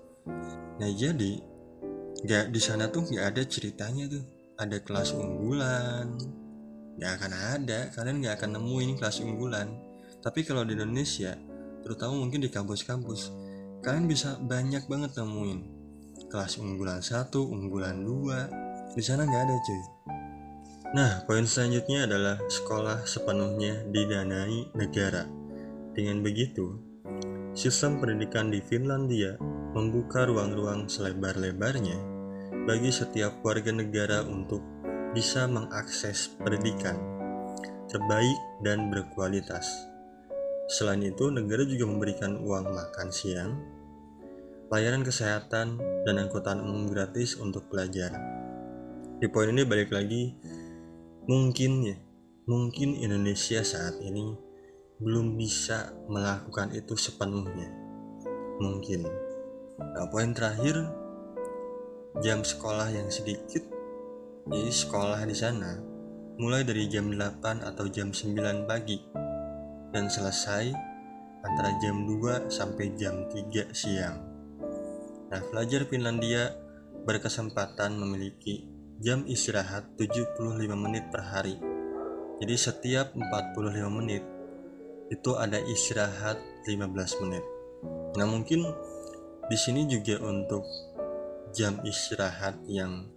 Nah 0.83 0.91
jadi 0.91 1.39
gak 2.27 2.51
di 2.51 2.61
sana 2.61 2.91
tuh 2.91 3.07
nggak 3.07 3.27
ada 3.35 3.43
ceritanya 3.47 4.11
tuh. 4.11 4.25
Ada 4.59 4.83
kelas 4.83 5.15
unggulan. 5.15 6.19
Nggak 6.99 7.13
akan 7.15 7.33
ada. 7.33 7.81
Kalian 7.95 8.19
nggak 8.19 8.35
akan 8.43 8.51
nemuin 8.59 8.91
kelas 8.99 9.23
unggulan. 9.23 9.71
Tapi 10.19 10.43
kalau 10.43 10.67
di 10.67 10.75
Indonesia 10.75 11.39
terutama 11.83 12.19
mungkin 12.19 12.43
di 12.43 12.51
kampus-kampus 12.51 13.33
kalian 13.81 14.11
bisa 14.11 14.37
banyak 14.43 14.85
banget 14.91 15.15
nemuin 15.17 15.78
kelas 16.29 16.61
unggulan 16.61 17.01
satu 17.01 17.45
unggulan 17.45 18.05
dua. 18.05 18.49
Di 18.93 19.03
sana 19.05 19.25
nggak 19.25 19.43
ada 19.45 19.57
cuy. 19.65 19.83
Nah 20.97 21.13
poin 21.29 21.45
selanjutnya 21.45 22.09
adalah 22.09 22.37
sekolah 22.49 23.05
sepenuhnya 23.05 23.85
didanai 23.93 24.73
negara. 24.73 25.29
Dengan 25.93 26.23
begitu 26.23 26.79
sistem 27.53 27.99
pendidikan 27.99 28.55
di 28.55 28.63
Finlandia 28.63 29.35
membuka 29.75 30.25
ruang-ruang 30.25 30.87
selebar-lebarnya 30.87 31.99
bagi 32.65 32.93
setiap 32.93 33.43
warga 33.43 33.73
negara 33.75 34.25
untuk 34.25 34.61
bisa 35.13 35.49
mengakses 35.49 36.33
pendidikan 36.39 36.97
terbaik 37.89 38.37
dan 38.61 38.93
berkualitas. 38.93 39.65
Selain 40.69 41.01
itu, 41.01 41.33
negara 41.33 41.65
juga 41.65 41.89
memberikan 41.89 42.37
uang 42.37 42.69
makan 42.77 43.09
siang, 43.09 43.57
layanan 44.69 45.05
kesehatan, 45.05 45.81
dan 46.05 46.15
angkutan 46.21 46.61
umum 46.61 46.89
gratis 46.89 47.37
untuk 47.41 47.69
pelajar. 47.73 48.13
Di 49.19 49.27
poin 49.33 49.51
ini 49.51 49.65
balik 49.65 49.93
lagi, 49.93 50.37
mungkin 51.29 51.85
ya, 51.85 51.97
mungkin 52.49 52.97
Indonesia 52.97 53.65
saat 53.65 54.01
ini 54.01 54.37
belum 55.01 55.39
bisa 55.39 55.93
melakukan 56.09 56.73
itu 56.77 56.95
sepenuhnya. 56.97 57.71
Mungkin. 58.59 59.05
Nah, 59.79 60.07
poin 60.11 60.35
terakhir, 60.35 60.75
jam 62.21 62.43
sekolah 62.43 62.91
yang 62.91 63.09
sedikit, 63.09 63.63
jadi 64.49 64.73
sekolah 64.73 65.23
di 65.29 65.37
sana 65.37 65.79
mulai 66.39 66.63
dari 66.63 66.87
jam 66.87 67.11
8 67.11 67.67
atau 67.67 67.91
jam 67.91 68.15
9 68.15 68.65
pagi 68.65 68.97
dan 69.91 70.07
selesai 70.07 70.71
antara 71.43 71.71
jam 71.83 72.07
2 72.07 72.47
sampai 72.47 72.95
jam 72.95 73.27
3 73.27 73.75
siang. 73.75 74.28
Nah, 75.29 75.41
pelajar 75.53 75.85
Finlandia 75.85 76.57
berkesempatan 77.05 77.97
memiliki 78.01 78.65
jam 78.99 79.29
istirahat 79.29 79.95
75 80.01 80.41
menit 80.75 81.13
per 81.13 81.21
hari. 81.21 81.61
Jadi 82.41 82.55
setiap 82.57 83.13
45 83.13 83.93
menit 83.93 84.25
itu 85.13 85.31
ada 85.37 85.61
istirahat 85.61 86.41
15 86.65 87.23
menit. 87.25 87.45
Nah, 88.17 88.27
mungkin 88.27 88.65
di 89.49 89.57
sini 89.57 89.85
juga 89.85 90.21
untuk 90.25 90.65
jam 91.53 91.81
istirahat 91.85 92.61
yang 92.69 93.09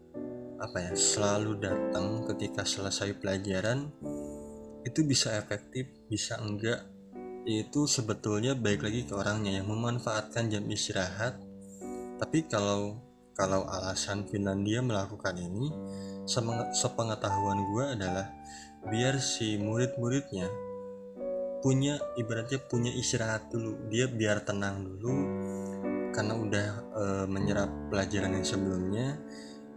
apa 0.62 0.78
ya 0.78 0.94
selalu 0.94 1.58
datang 1.58 2.22
ketika 2.30 2.62
selesai 2.62 3.18
pelajaran 3.18 3.90
itu 4.86 5.02
bisa 5.02 5.34
efektif 5.34 5.90
bisa 6.06 6.38
enggak 6.38 6.86
itu 7.50 7.90
sebetulnya 7.90 8.54
baik 8.54 8.86
lagi 8.86 9.02
ke 9.10 9.14
orangnya 9.18 9.58
yang 9.58 9.68
memanfaatkan 9.74 10.54
jam 10.54 10.62
istirahat 10.70 11.42
tapi 12.22 12.46
kalau 12.46 13.02
kalau 13.34 13.66
alasan 13.66 14.30
Finlandia 14.30 14.86
melakukan 14.86 15.34
ini 15.42 15.74
sepengetahuan 16.78 17.66
gue 17.74 17.86
adalah 17.98 18.30
biar 18.86 19.18
si 19.18 19.58
murid-muridnya 19.58 20.46
punya 21.66 21.98
ibaratnya 22.22 22.62
punya 22.62 22.94
istirahat 22.94 23.50
dulu. 23.50 23.90
Dia 23.90 24.06
biar 24.06 24.46
tenang 24.46 24.86
dulu 24.86 25.14
karena 26.14 26.34
udah 26.38 26.68
e, 26.94 27.04
menyerap 27.26 27.70
pelajaran 27.90 28.38
yang 28.38 28.46
sebelumnya 28.46 29.18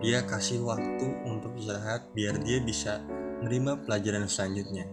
dia 0.05 0.27
kasih 0.29 0.61
waktu 0.69 1.07
untuk 1.25 1.57
istirahat 1.57 2.13
biar 2.13 2.45
dia 2.45 2.61
bisa 2.61 3.01
menerima 3.41 3.89
pelajaran 3.89 4.29
selanjutnya. 4.29 4.85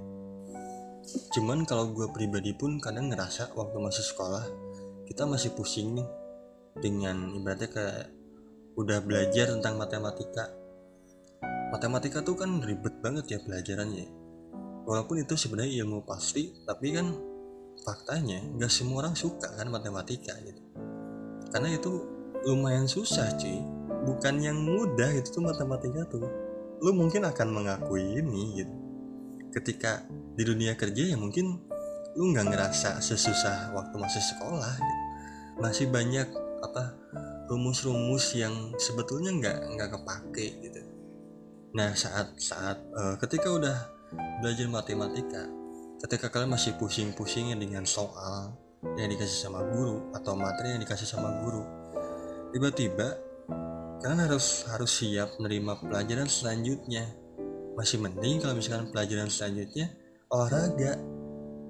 Cuman 1.35 1.67
kalau 1.67 1.91
gue 1.91 2.07
pribadi 2.15 2.55
pun 2.55 2.79
kadang 2.79 3.11
ngerasa 3.11 3.51
waktu 3.59 3.75
masih 3.75 4.07
sekolah 4.07 4.47
kita 5.03 5.27
masih 5.27 5.51
pusing 5.51 5.99
nih 5.99 6.20
dengan 6.80 7.36
ibaratnya 7.36 7.69
kayak 7.74 8.07
udah 8.80 9.03
belajar 9.03 9.51
tentang 9.51 9.76
matematika. 9.76 10.47
Matematika 11.72 12.24
tuh 12.24 12.39
kan 12.39 12.63
ribet 12.63 12.99
banget 13.03 13.26
ya 13.36 13.39
pelajarannya 13.43 14.22
walaupun 14.86 15.22
itu 15.22 15.38
sebenarnya 15.38 15.86
ilmu 15.86 16.03
pasti 16.05 16.51
tapi 16.65 16.93
kan 16.93 17.13
faktanya 17.82 18.41
nggak 18.57 18.72
semua 18.72 19.05
orang 19.05 19.15
suka 19.17 19.49
kan 19.57 19.67
matematika 19.69 20.34
gitu. 20.45 20.61
Karena 21.51 21.69
itu 21.76 21.91
lumayan 22.47 22.88
susah 22.88 23.36
cuy. 23.38 23.59
Bukan 24.01 24.41
yang 24.41 24.57
mudah 24.57 25.13
itu 25.13 25.30
tuh 25.30 25.43
matematika 25.45 26.01
tuh. 26.09 26.26
Lu 26.82 26.91
mungkin 26.97 27.28
akan 27.28 27.47
mengakui 27.53 28.17
ini 28.17 28.63
gitu. 28.63 28.76
Ketika 29.51 30.03
di 30.09 30.43
dunia 30.47 30.74
kerja 30.74 31.13
ya 31.13 31.17
mungkin 31.19 31.59
lu 32.17 32.32
nggak 32.32 32.51
ngerasa 32.51 32.99
sesusah 32.99 33.72
waktu 33.72 33.95
masih 33.95 34.24
sekolah 34.24 34.74
gitu. 34.76 34.99
masih 35.63 35.86
banyak 35.88 36.28
apa 36.62 36.84
rumus-rumus 37.49 38.38
yang 38.38 38.53
sebetulnya 38.78 39.34
nggak 39.36 39.57
nggak 39.76 39.89
kepake 39.97 40.47
gitu. 40.64 40.82
Nah 41.76 41.91
saat 41.97 42.38
saat 42.38 42.78
uh, 42.93 43.16
ketika 43.20 43.51
udah 43.51 43.78
belajar 44.39 44.68
matematika 44.68 45.47
ketika 46.01 46.34
kalian 46.34 46.57
masih 46.57 46.76
pusing-pusingnya 46.82 47.55
dengan 47.57 47.86
soal 47.86 48.57
yang 48.97 49.09
dikasih 49.14 49.45
sama 49.49 49.62
guru 49.70 50.09
atau 50.18 50.34
materi 50.34 50.74
yang 50.74 50.82
dikasih 50.82 51.05
sama 51.05 51.45
guru 51.45 51.62
tiba-tiba 52.51 53.32
kalian 54.01 54.26
harus 54.26 54.66
harus 54.66 54.91
siap 54.97 55.38
menerima 55.38 55.78
pelajaran 55.86 56.26
selanjutnya. 56.26 57.05
Masih 57.78 58.01
mending 58.01 58.41
kalau 58.41 58.57
misalkan 58.57 58.89
pelajaran 58.89 59.30
selanjutnya 59.30 59.93
olahraga. 60.34 60.97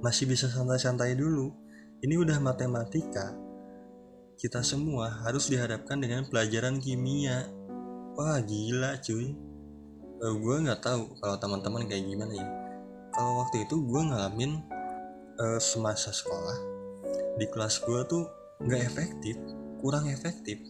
Masih 0.02 0.26
bisa 0.26 0.50
santai-santai 0.50 1.14
dulu. 1.14 1.54
Ini 2.02 2.18
udah 2.18 2.42
matematika 2.42 3.36
kita 4.42 4.66
semua 4.66 5.22
harus 5.22 5.54
dihadapkan 5.54 6.02
dengan 6.02 6.26
pelajaran 6.26 6.82
kimia. 6.82 7.46
Wah 8.18 8.42
gila 8.42 8.98
cuy. 8.98 9.38
Uh, 10.18 10.26
eh, 10.26 10.34
gue 10.34 10.56
nggak 10.66 10.82
tahu 10.82 11.14
kalau 11.22 11.38
teman-teman 11.38 11.86
kayak 11.86 12.10
gimana 12.10 12.34
ya. 12.34 12.50
Kalau 13.14 13.46
waktu 13.46 13.70
itu 13.70 13.78
gue 13.86 14.02
ngalamin 14.02 14.66
uh, 15.38 15.62
semasa 15.62 16.10
sekolah 16.10 16.58
di 17.38 17.46
kelas 17.46 17.86
gue 17.86 18.02
tuh 18.10 18.26
nggak 18.66 18.82
efektif 18.82 19.38
kurang 19.82 20.06
efektif. 20.14 20.62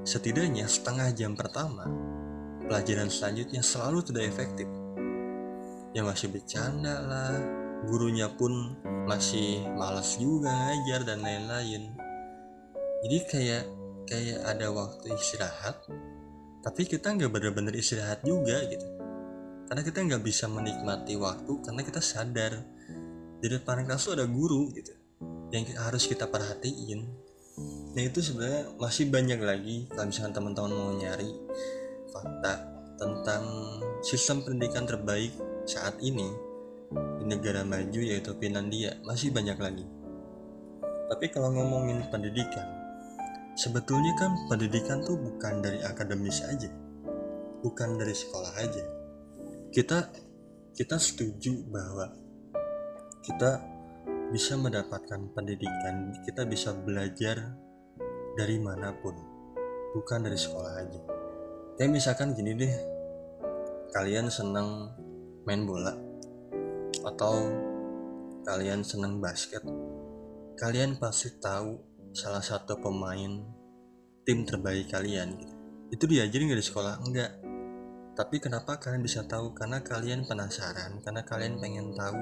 Setidaknya 0.00 0.64
setengah 0.64 1.12
jam 1.12 1.36
pertama, 1.36 1.84
pelajaran 2.64 3.12
selanjutnya 3.12 3.60
selalu 3.60 4.00
tidak 4.00 4.32
efektif. 4.32 4.68
Ya 5.92 6.00
masih 6.00 6.32
bercanda 6.32 7.04
lah, 7.04 7.36
gurunya 7.84 8.32
pun 8.32 8.80
masih 9.04 9.60
malas 9.76 10.16
juga 10.16 10.48
ngajar 10.48 11.04
dan 11.04 11.20
lain-lain. 11.20 11.99
Jadi 13.00 13.16
kayak 13.26 13.64
kayak 14.04 14.38
ada 14.44 14.66
waktu 14.74 15.14
istirahat, 15.14 15.86
tapi 16.60 16.84
kita 16.84 17.14
nggak 17.16 17.30
benar-benar 17.32 17.72
istirahat 17.72 18.20
juga 18.26 18.60
gitu. 18.68 18.86
Karena 19.70 19.82
kita 19.86 19.98
nggak 20.02 20.22
bisa 20.26 20.50
menikmati 20.50 21.14
waktu 21.14 21.52
karena 21.62 21.80
kita 21.86 22.02
sadar 22.02 22.58
di 23.40 23.48
depan 23.48 23.86
kelas 23.86 24.12
ada 24.12 24.26
guru 24.26 24.68
gitu 24.74 24.92
yang 25.54 25.64
harus 25.78 26.04
kita 26.04 26.26
perhatiin 26.28 27.30
Nah 27.90 28.02
itu 28.06 28.22
sebenarnya 28.22 28.70
masih 28.78 29.10
banyak 29.10 29.40
lagi 29.42 29.76
kalau 29.90 30.06
misalkan 30.06 30.34
teman-teman 30.34 30.72
mau 30.72 30.92
nyari 30.94 31.30
fakta 32.14 32.54
tentang 32.94 33.42
sistem 34.06 34.46
pendidikan 34.46 34.86
terbaik 34.86 35.34
saat 35.66 35.98
ini 35.98 36.30
di 36.90 37.24
negara 37.26 37.66
maju 37.66 38.00
yaitu 38.00 38.30
Finlandia 38.38 38.94
masih 39.02 39.34
banyak 39.34 39.58
lagi. 39.58 39.86
Tapi 41.10 41.26
kalau 41.34 41.50
ngomongin 41.50 42.06
pendidikan, 42.06 42.79
sebetulnya 43.60 44.16
kan 44.16 44.32
pendidikan 44.48 45.04
tuh 45.04 45.20
bukan 45.20 45.60
dari 45.60 45.84
akademis 45.84 46.40
aja, 46.48 46.72
bukan 47.60 48.00
dari 48.00 48.16
sekolah 48.16 48.56
aja. 48.56 48.84
Kita 49.68 50.08
kita 50.72 50.96
setuju 50.96 51.68
bahwa 51.68 52.08
kita 53.20 53.60
bisa 54.32 54.56
mendapatkan 54.56 55.28
pendidikan, 55.36 56.08
kita 56.24 56.48
bisa 56.48 56.72
belajar 56.72 57.52
dari 58.40 58.56
mana 58.56 58.96
pun, 58.96 59.12
bukan 59.92 60.24
dari 60.24 60.40
sekolah 60.40 60.72
aja. 60.80 61.00
Kayak 61.76 61.92
misalkan 61.92 62.32
gini 62.32 62.56
deh, 62.56 62.74
kalian 63.92 64.32
senang 64.32 64.88
main 65.44 65.68
bola, 65.68 65.92
atau 67.04 67.44
kalian 68.48 68.80
senang 68.80 69.20
basket, 69.20 69.60
kalian 70.56 70.96
pasti 70.96 71.36
tahu 71.36 71.89
salah 72.10 72.42
satu 72.42 72.78
pemain 72.78 73.42
tim 74.26 74.44
terbaik 74.46 74.90
kalian 74.90 75.36
gitu. 75.38 75.54
Itu 75.90 76.04
diajarin 76.06 76.50
dari 76.54 76.62
sekolah? 76.62 77.02
Enggak. 77.02 77.32
Tapi 78.14 78.36
kenapa 78.42 78.76
kalian 78.78 79.02
bisa 79.02 79.24
tahu? 79.26 79.56
Karena 79.56 79.80
kalian 79.80 80.28
penasaran, 80.28 81.00
karena 81.00 81.22
kalian 81.24 81.56
pengen 81.56 81.96
tahu, 81.96 82.20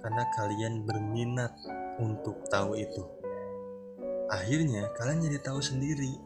karena 0.00 0.24
kalian 0.36 0.84
berminat 0.84 1.52
untuk 2.00 2.48
tahu 2.48 2.76
itu 2.76 3.04
akhirnya 4.30 4.88
kalian 4.96 5.26
jadi 5.28 5.38
tahu 5.42 5.60
sendiri 5.60 6.16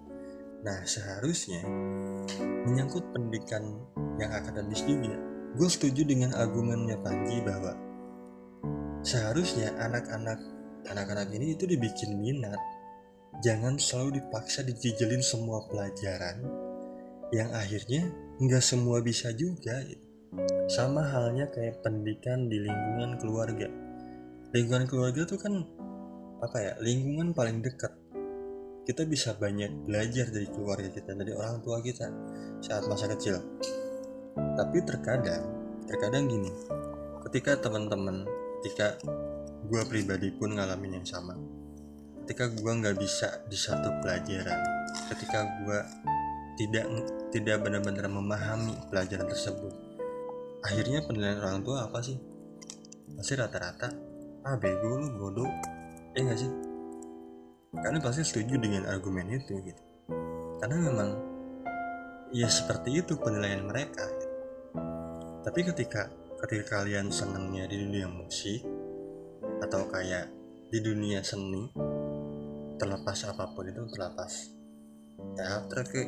nah 0.65 0.81
seharusnya 0.85 1.61
menyangkut 2.69 3.05
pendidikan 3.13 3.81
yang 4.17 4.31
akademis 4.33 4.85
juga 4.87 5.17
gue 5.55 5.69
setuju 5.69 6.05
dengan 6.09 6.33
argumennya 6.37 6.97
Panji 7.01 7.41
bahwa 7.45 7.77
seharusnya 9.05 9.73
anak-anak 9.77 10.41
anak-anak 10.89 11.29
ini 11.33 11.57
itu 11.57 11.69
dibikin 11.69 12.17
minat 12.17 12.57
jangan 13.43 13.81
selalu 13.81 14.23
dipaksa 14.23 14.63
dijijelin 14.63 15.25
semua 15.25 15.65
pelajaran 15.67 16.45
yang 17.35 17.51
akhirnya 17.51 18.07
nggak 18.39 18.63
semua 18.63 19.01
bisa 19.01 19.35
juga. 19.35 19.83
Sama 20.67 21.07
halnya 21.07 21.47
kayak 21.51 21.83
pendidikan 21.87 22.51
di 22.51 22.59
lingkungan 22.59 23.19
keluarga. 23.23 23.71
Lingkungan 24.51 24.87
keluarga 24.91 25.23
tuh 25.27 25.39
kan 25.39 25.55
apa 26.43 26.57
ya 26.61 26.73
lingkungan 26.83 27.35
paling 27.35 27.63
dekat. 27.63 27.91
Kita 28.85 29.09
bisa 29.09 29.33
banyak 29.35 29.89
belajar 29.89 30.29
dari 30.29 30.45
keluarga 30.51 30.93
kita 30.93 31.17
dari 31.17 31.33
orang 31.33 31.65
tua 31.65 31.81
kita 31.81 32.07
saat 32.61 32.85
masa 32.85 33.09
kecil. 33.09 33.41
Tapi 34.35 34.79
terkadang 34.85 35.65
terkadang 35.85 36.27
gini 36.27 36.51
ketika 37.29 37.61
teman-teman 37.61 38.25
ketika 38.61 38.97
gue 39.69 39.83
pribadi 39.89 40.33
pun 40.33 40.57
ngalamin 40.57 41.01
yang 41.01 41.07
sama 41.09 41.37
ketika 42.25 42.49
gue 42.49 42.73
nggak 42.73 42.97
bisa 42.97 43.45
di 43.47 43.57
satu 43.57 43.93
pelajaran 44.01 44.61
ketika 45.13 45.45
gue 45.63 45.79
tidak 46.57 46.85
tidak 47.31 47.57
benar-benar 47.61 48.09
memahami 48.09 48.75
pelajaran 48.89 49.29
tersebut 49.29 49.95
akhirnya 50.65 51.05
penilaian 51.05 51.45
orang 51.45 51.61
tua 51.61 51.85
apa 51.85 52.01
sih? 52.01 52.17
Pasti 53.15 53.37
rata-rata 53.37 53.89
ah 54.49 54.57
bego 54.57 54.97
lu 54.97 55.09
bodoh. 55.21 55.51
Ya 56.17 56.25
nggak 56.25 56.41
sih? 56.41 56.51
Karena 57.77 58.01
pasti 58.01 58.25
setuju 58.25 58.57
dengan 58.57 58.89
argumen 58.89 59.29
itu 59.29 59.61
gitu. 59.61 59.83
Karena 60.59 60.77
memang 60.81 61.11
ya 62.33 62.49
seperti 62.49 63.05
itu 63.05 63.15
penilaian 63.21 63.63
mereka 63.63 64.03
gitu. 64.11 64.35
tapi 65.45 65.61
ketika 65.61 66.11
ketika 66.43 66.81
kalian 66.81 67.13
senangnya 67.13 67.69
di 67.71 67.79
dunia 67.79 68.11
musik 68.11 68.65
atau 69.63 69.87
kayak 69.87 70.33
di 70.73 70.83
dunia 70.83 71.23
seni 71.23 71.69
terlepas 72.77 73.19
apa 73.29 73.51
pun 73.53 73.67
itu 73.67 73.83
terlepas. 73.91 74.33
Teater 75.39 75.81
ke 75.87 76.01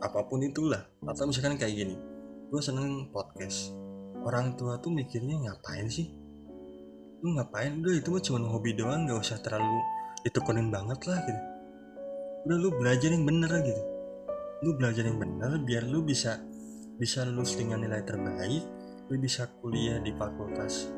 apa 0.00 0.20
pun 0.26 0.40
itulah. 0.44 0.82
Atau 1.04 1.28
misalkan 1.28 1.56
kayak 1.60 1.74
gini 1.74 1.96
gue 2.50 2.60
seneng 2.62 3.10
podcast. 3.10 3.74
Orang 4.24 4.54
tua 4.54 4.78
tuh 4.78 4.94
mikirnya 4.94 5.36
ngapain 5.42 5.90
sih? 5.90 6.08
Lu 7.20 7.34
ngapain? 7.34 7.82
Udah 7.82 7.98
itu 7.98 8.08
mah 8.08 8.22
cuma 8.22 8.46
hobi 8.48 8.72
doang 8.72 9.10
gak 9.10 9.20
usah 9.20 9.42
terlalu 9.42 9.80
ditekenin 10.24 10.72
banget 10.72 11.00
lah 11.10 11.18
gitu. 11.26 11.42
Udah 12.48 12.56
lu 12.56 12.68
belajar 12.78 13.10
yang 13.12 13.24
bener 13.26 13.52
gitu. 13.64 13.82
Lu 14.64 14.70
belajar 14.80 15.04
yang 15.04 15.18
bener 15.20 15.60
biar 15.60 15.84
lu 15.84 16.06
bisa 16.06 16.40
bisa 16.94 17.26
lulus 17.26 17.58
dengan 17.58 17.82
nilai 17.82 18.06
terbaik 18.06 18.62
lu 19.10 19.18
bisa 19.18 19.50
kuliah 19.60 19.98
di 19.98 20.14
fakultas 20.14 20.88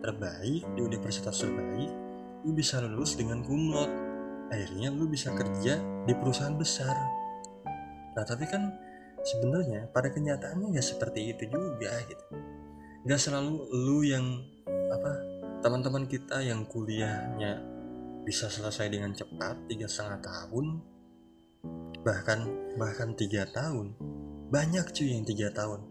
terbaik 0.00 0.62
di 0.78 0.80
universitas 0.80 1.42
terbaik 1.42 1.90
lu 2.46 2.54
bisa 2.54 2.78
lulus 2.80 3.18
dengan 3.18 3.42
kumlot 3.42 3.90
akhirnya 4.50 4.90
lu 4.90 5.06
bisa 5.06 5.30
kerja 5.30 5.78
di 6.04 6.12
perusahaan 6.18 6.58
besar. 6.58 6.92
Nah 8.18 8.24
tapi 8.26 8.44
kan 8.50 8.74
sebenarnya 9.22 9.86
pada 9.94 10.10
kenyataannya 10.10 10.74
nggak 10.74 10.86
seperti 10.86 11.30
itu 11.30 11.46
juga 11.46 11.94
gitu. 12.04 12.24
Nggak 13.06 13.20
selalu 13.22 13.54
lu 13.72 14.02
yang 14.02 14.26
apa 14.90 15.12
teman-teman 15.62 16.04
kita 16.10 16.42
yang 16.42 16.66
kuliahnya 16.66 17.62
bisa 18.26 18.50
selesai 18.50 18.90
dengan 18.90 19.14
cepat 19.14 19.70
tiga 19.70 19.86
setengah 19.86 20.20
tahun 20.20 20.66
bahkan 22.02 22.44
bahkan 22.76 23.14
tiga 23.14 23.46
tahun. 23.48 23.94
Banyak 24.50 24.90
cuy 24.90 25.14
yang 25.14 25.22
tiga 25.22 25.54
tahun. 25.54 25.86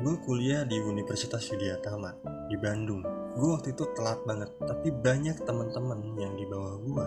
Gue 0.00 0.16
kuliah 0.24 0.64
di 0.64 0.80
Universitas 0.80 1.44
Yudiatama 1.50 2.14
di 2.48 2.56
Bandung. 2.56 3.04
Gue 3.36 3.52
waktu 3.52 3.76
itu 3.76 3.84
telat 3.92 4.22
banget 4.24 4.48
tapi 4.64 4.88
banyak 4.94 5.36
teman-teman 5.44 6.16
yang 6.16 6.32
di 6.38 6.46
bawah 6.48 6.78
gue 6.80 7.06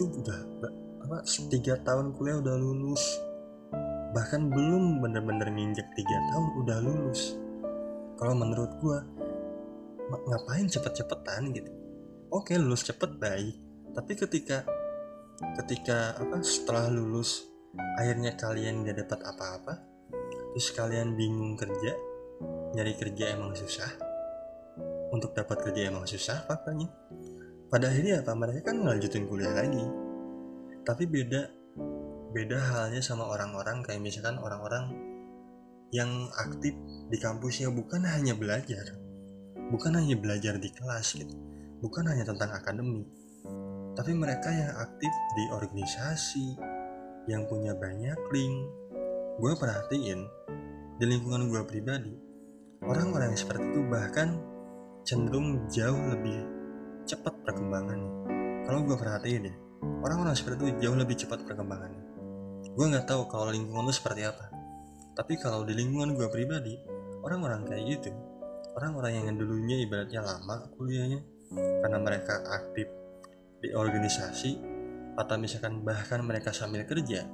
itu 0.00 0.24
udah 0.24 0.40
apa 1.04 1.20
tiga 1.52 1.76
tahun 1.84 2.16
kuliah 2.16 2.40
udah 2.40 2.56
lulus. 2.56 3.04
Bahkan 4.16 4.48
belum 4.48 5.04
bener-bener 5.04 5.52
nginjek 5.52 5.92
tiga 5.92 6.16
tahun 6.32 6.46
udah 6.64 6.78
lulus. 6.80 7.36
Kalau 8.16 8.32
menurut 8.32 8.72
gua 8.80 9.04
ngapain 10.08 10.64
cepet-cepetan 10.72 11.52
gitu? 11.52 11.68
Oke 12.32 12.56
lulus 12.56 12.88
cepet 12.88 13.12
baik. 13.20 13.60
Tapi 13.92 14.12
ketika 14.16 14.64
ketika 15.60 16.16
apa 16.16 16.40
setelah 16.40 16.88
lulus 16.88 17.44
akhirnya 18.00 18.40
kalian 18.40 18.80
gak 18.80 19.04
dapat 19.04 19.20
apa-apa 19.20 19.84
terus 20.56 20.72
kalian 20.72 21.12
bingung 21.12 21.60
kerja 21.60 21.92
nyari 22.72 22.96
kerja 22.96 23.36
emang 23.36 23.52
susah 23.52 23.88
untuk 25.12 25.32
dapat 25.32 25.64
kerja 25.64 25.88
emang 25.88 26.04
susah 26.04 26.44
faktanya 26.44 26.92
pada 27.70 27.88
akhirnya 27.88 28.20
apa? 28.20 28.34
Mereka 28.34 28.60
kan 28.66 28.76
ngelanjutin 28.82 29.24
kuliah 29.30 29.54
lagi. 29.54 29.84
Tapi 30.82 31.06
beda 31.06 31.40
beda 32.30 32.58
halnya 32.58 33.02
sama 33.02 33.26
orang-orang 33.26 33.82
kayak 33.82 34.02
misalkan 34.02 34.38
orang-orang 34.38 34.94
yang 35.90 36.30
aktif 36.38 36.74
di 37.10 37.18
kampusnya 37.18 37.66
bukan 37.74 38.06
hanya 38.06 38.38
belajar 38.38 38.94
bukan 39.74 39.98
hanya 39.98 40.14
belajar 40.14 40.54
di 40.62 40.70
kelas 40.70 41.18
gitu 41.18 41.34
bukan 41.82 42.06
hanya 42.06 42.22
tentang 42.22 42.54
akademik 42.54 43.02
tapi 43.98 44.14
mereka 44.14 44.46
yang 44.54 44.70
aktif 44.78 45.10
di 45.34 45.44
organisasi 45.50 46.46
yang 47.28 47.44
punya 47.50 47.76
banyak 47.76 48.16
link. 48.32 48.56
Gue 49.40 49.52
perhatiin 49.56 50.20
di 51.00 51.04
lingkungan 51.04 51.48
gue 51.48 51.62
pribadi 51.64 52.12
orang-orang 52.84 53.32
yang 53.32 53.40
seperti 53.40 53.64
itu 53.72 53.80
bahkan 53.88 54.40
cenderung 55.04 55.64
jauh 55.72 56.00
lebih 56.12 56.44
cepat 57.06 57.34
perkembangannya 57.44 58.12
kalau 58.64 58.84
gue 58.84 58.96
perhatiin 58.96 59.48
ya 59.48 59.54
orang-orang 60.04 60.34
seperti 60.36 60.68
itu 60.68 60.88
jauh 60.88 60.96
lebih 60.96 61.16
cepat 61.16 61.44
perkembangannya 61.44 62.02
gue 62.70 62.86
nggak 62.86 63.06
tahu 63.08 63.26
kalau 63.26 63.50
lingkungan 63.50 63.82
lu 63.82 63.92
seperti 63.92 64.22
apa. 64.24 64.46
Tapi 65.10 65.36
kalau 65.42 65.66
di 65.66 65.74
lingkungan 65.74 66.14
gue 66.14 66.30
pribadi 66.30 66.78
orang-orang 67.20 67.68
kayak 67.68 67.84
gitu 67.98 68.10
orang-orang 68.76 69.12
yang 69.20 69.36
dulunya 69.36 69.76
ibaratnya 69.84 70.20
lama 70.24 70.70
kuliahnya 70.78 71.20
karena 71.52 71.98
mereka 71.98 72.40
aktif 72.48 72.86
di 73.60 73.74
organisasi 73.74 74.50
atau 75.18 75.36
misalkan 75.36 75.84
bahkan 75.84 76.22
mereka 76.24 76.54
sambil 76.54 76.86
kerja 76.88 77.26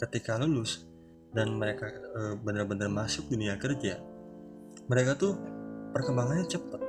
ketika 0.00 0.40
lulus 0.40 0.88
dan 1.30 1.54
mereka 1.54 1.86
e, 1.86 2.34
benar-benar 2.40 2.90
masuk 2.90 3.30
dunia 3.30 3.54
kerja 3.60 4.00
mereka 4.90 5.14
tuh 5.14 5.38
perkembangannya 5.94 6.48
cepat 6.50 6.80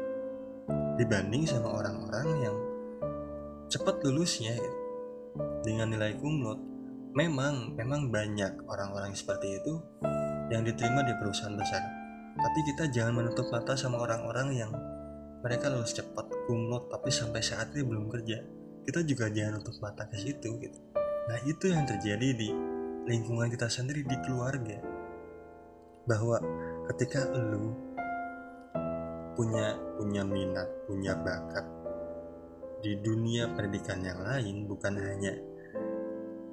dibanding 0.97 1.49
sama 1.49 1.73
orang-orang 1.73 2.27
yang 2.45 2.55
cepat 3.69 4.05
lulusnya 4.05 4.53
gitu. 4.53 4.79
dengan 5.65 5.89
nilai 5.89 6.13
kumlot 6.21 6.61
memang 7.17 7.73
memang 7.73 8.13
banyak 8.13 8.65
orang-orang 8.69 9.13
seperti 9.17 9.57
itu 9.57 9.81
yang 10.53 10.61
diterima 10.61 11.01
di 11.01 11.13
perusahaan 11.17 11.57
besar. 11.57 11.81
Tapi 12.33 12.59
kita 12.73 12.89
jangan 12.89 13.21
menutup 13.21 13.49
mata 13.49 13.77
sama 13.77 14.01
orang-orang 14.01 14.53
yang 14.53 14.71
mereka 15.41 15.69
lulus 15.69 15.93
cepat 15.97 16.29
kumlot 16.49 16.89
tapi 16.89 17.09
sampai 17.09 17.41
saat 17.41 17.73
ini 17.73 17.85
belum 17.85 18.09
kerja. 18.09 18.37
Kita 18.83 19.01
juga 19.05 19.29
jangan 19.33 19.61
nutup 19.61 19.77
mata 19.81 20.05
ke 20.09 20.17
situ 20.21 20.49
gitu. 20.61 20.79
Nah 21.29 21.39
itu 21.47 21.71
yang 21.71 21.87
terjadi 21.87 22.35
di 22.35 22.49
lingkungan 23.09 23.49
kita 23.49 23.69
sendiri 23.69 24.05
di 24.05 24.17
keluarga. 24.21 24.77
Bahwa 26.03 26.37
ketika 26.91 27.31
lu 27.31 27.92
punya 29.33 29.77
punya 29.97 30.21
minat, 30.25 30.69
punya 30.85 31.13
bakat 31.17 31.83
di 32.83 32.99
dunia 32.99 33.47
pendidikan 33.55 34.03
yang 34.03 34.19
lain 34.19 34.67
bukan 34.67 34.99
hanya 34.99 35.31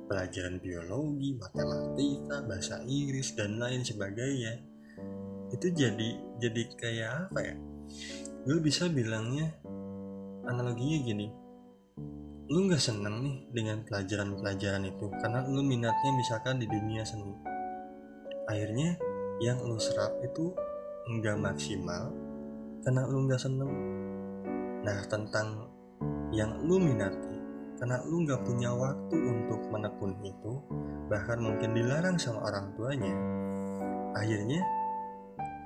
pelajaran 0.07 0.63
biologi, 0.63 1.35
matematika, 1.35 2.47
bahasa 2.47 2.79
Inggris 2.87 3.35
dan 3.35 3.59
lain 3.59 3.83
sebagainya. 3.83 4.63
Itu 5.51 5.75
jadi 5.75 6.39
jadi 6.39 6.63
kayak 6.79 7.11
apa 7.31 7.41
ya? 7.43 7.55
Gue 8.47 8.63
bisa 8.63 8.87
bilangnya 8.87 9.51
analoginya 10.47 10.99
gini. 11.03 11.27
Lu 12.51 12.67
nggak 12.67 12.83
seneng 12.83 13.27
nih 13.27 13.37
dengan 13.51 13.83
pelajaran-pelajaran 13.83 14.87
itu 14.87 15.07
karena 15.19 15.47
lu 15.51 15.67
minatnya 15.67 16.11
misalkan 16.15 16.63
di 16.63 16.67
dunia 16.71 17.03
seni. 17.03 17.35
Akhirnya 18.47 18.99
yang 19.43 19.59
lu 19.67 19.79
serap 19.83 20.15
itu 20.23 20.55
nggak 21.11 21.39
maksimal 21.43 22.30
karena 22.85 23.03
lu 23.09 23.29
nggak 23.29 23.41
seneng. 23.41 23.71
Nah 24.81 24.99
tentang 25.09 25.69
yang 26.31 26.63
lu 26.65 26.79
minati 26.79 27.37
karena 27.81 28.01
lu 28.05 28.23
nggak 28.25 28.45
punya 28.45 28.71
waktu 28.77 29.17
untuk 29.17 29.61
menekuni 29.73 30.31
itu 30.31 30.53
bahkan 31.09 31.41
mungkin 31.41 31.75
dilarang 31.75 32.21
sama 32.21 32.45
orang 32.47 32.71
tuanya 32.77 33.15
akhirnya 34.15 34.61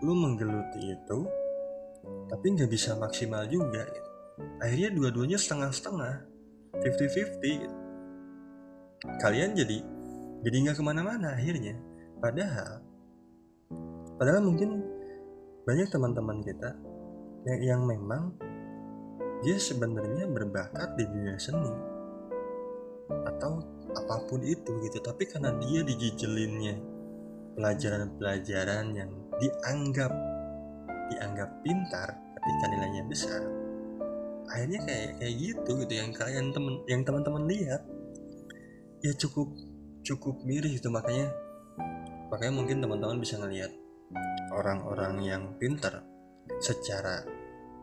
lu 0.01 0.15
menggeluti 0.15 0.95
itu 0.95 1.19
tapi 2.29 2.53
nggak 2.53 2.69
bisa 2.69 2.97
maksimal 3.01 3.49
juga. 3.49 3.85
Akhirnya 4.61 4.91
dua-duanya 4.93 5.39
setengah-setengah 5.39 6.15
50-50 6.83 7.63
gitu. 7.65 7.77
kalian 9.21 9.53
jadi 9.53 9.79
jadi 10.45 10.57
nggak 10.65 10.77
ke 10.81 10.85
mana-mana 10.85 11.37
akhirnya. 11.37 11.77
Padahal 12.21 12.83
padahal 14.21 14.43
mungkin 14.45 14.85
banyak 15.65 15.89
teman-teman 15.89 16.45
kita 16.45 16.77
yang, 17.45 17.61
yang 17.61 17.83
memang 17.85 18.35
dia 19.45 19.61
sebenarnya 19.61 20.25
berbakat 20.29 20.97
di 20.97 21.05
dunia 21.05 21.37
seni. 21.37 21.73
Atau 23.29 23.61
apa 23.93 24.17
pun 24.25 24.41
itu 24.41 24.81
gitu. 24.85 24.99
Tapi 25.05 25.29
karena 25.29 25.53
dia 25.61 25.85
dijijelinnya 25.85 26.77
pelajaran-pelajaran 27.55 28.87
yang 28.97 29.11
dianggap 29.39 30.13
dianggap 31.13 31.51
pintar 31.61 32.09
ketika 32.33 32.65
nilainya 32.73 33.05
besar 33.05 33.45
akhirnya 34.49 34.81
kayak 34.85 35.11
kayak 35.21 35.35
gitu 35.41 35.71
gitu. 35.85 35.93
Yang 35.93 36.11
kalian 36.21 36.47
temen 36.53 36.75
yang 36.87 37.03
teman-teman 37.03 37.45
lihat 37.49 37.83
ya 39.01 39.13
cukup 39.17 39.53
cukup 40.05 40.41
miris 40.45 40.81
itu 40.81 40.89
makanya 40.93 41.33
makanya 42.29 42.55
mungkin 42.57 42.79
teman-teman 42.81 43.19
bisa 43.21 43.41
ngelihat 43.41 43.73
orang-orang 44.53 45.15
yang 45.25 45.43
pintar 45.57 46.05
secara 46.61 47.25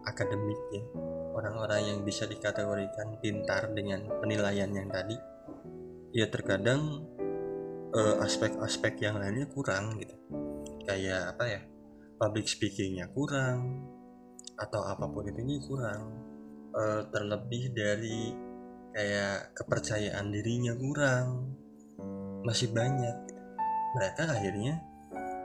akademik 0.05 0.59
ya 0.73 0.83
orang-orang 1.31 1.81
yang 1.95 1.99
bisa 2.03 2.27
dikategorikan 2.27 3.17
pintar 3.23 3.71
dengan 3.71 4.05
penilaian 4.19 4.69
yang 4.69 4.89
tadi 4.91 5.15
ya 6.11 6.27
terkadang 6.27 7.07
eh, 7.95 8.15
aspek-aspek 8.23 8.99
yang 9.03 9.19
lainnya 9.19 9.47
kurang 9.47 9.95
gitu. 9.99 10.15
Kayak 10.83 11.35
apa 11.37 11.43
ya 11.47 11.61
public 12.19 12.45
speakingnya 12.45 13.09
kurang 13.09 13.87
atau 14.59 14.85
apa 14.85 15.09
pun 15.09 15.25
itu 15.25 15.41
ini 15.41 15.57
kurang. 15.65 16.29
Uh, 16.71 17.03
terlebih 17.11 17.75
dari 17.75 18.31
kayak 18.95 19.51
kepercayaan 19.59 20.31
dirinya 20.31 20.71
kurang 20.79 21.51
masih 22.47 22.71
banyak. 22.71 23.27
Mereka 23.99 24.23
akhirnya 24.23 24.79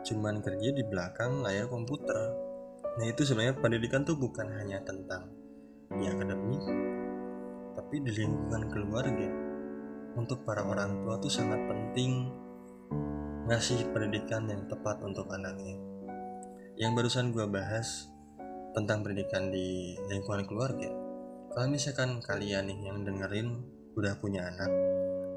cuman 0.06 0.38
kerja 0.38 0.70
di 0.70 0.86
belakang 0.86 1.42
layar 1.42 1.66
komputer 1.66 2.45
nah 2.96 3.04
itu 3.04 3.22
sebenarnya 3.28 3.60
pendidikan 3.60 4.02
tuh 4.02 4.16
bukan 4.16 4.48
hanya 4.56 4.80
tentang 4.84 5.28
di 5.92 6.04
akademik 6.08 6.64
tapi 7.76 8.02
di 8.02 8.10
lingkungan 8.10 8.72
keluarga 8.72 9.28
untuk 10.16 10.42
para 10.48 10.64
orang 10.64 11.04
tua 11.04 11.20
tuh 11.20 11.28
sangat 11.28 11.60
penting 11.68 12.32
ngasih 13.46 13.94
pendidikan 13.94 14.42
yang 14.50 14.66
tepat 14.66 14.98
untuk 15.06 15.30
anaknya. 15.30 15.78
Yang 16.74 16.92
barusan 16.98 17.30
gue 17.30 17.46
bahas 17.46 18.10
tentang 18.74 19.06
pendidikan 19.06 19.54
di 19.54 19.94
lingkungan 20.10 20.48
keluarga. 20.50 20.90
Kalau 21.54 21.70
misalkan 21.70 22.18
kalian 22.20 22.68
nih 22.68 22.90
yang 22.90 23.06
dengerin 23.06 23.48
udah 23.94 24.18
punya 24.18 24.50
anak, 24.50 24.68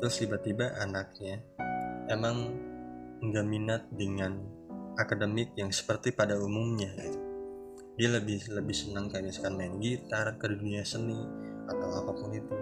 terus 0.01 0.19
tiba-tiba 0.19 0.73
anaknya 0.81 1.39
emang 2.09 2.49
nggak 3.21 3.45
minat 3.45 3.87
dengan 3.93 4.41
akademik 4.97 5.53
yang 5.55 5.69
seperti 5.69 6.11
pada 6.11 6.35
umumnya 6.35 6.91
gitu. 6.97 7.28
Dia 7.99 8.15
lebih 8.15 8.47
lebih 8.55 8.71
senang 8.71 9.11
kayak 9.11 9.27
misalkan 9.27 9.59
main 9.59 9.75
gitar, 9.83 10.39
ke 10.39 10.47
dunia 10.47 10.87
seni 10.87 11.19
atau 11.67 11.99
apa 11.99 12.11
pun 12.15 12.31
itu. 12.31 12.55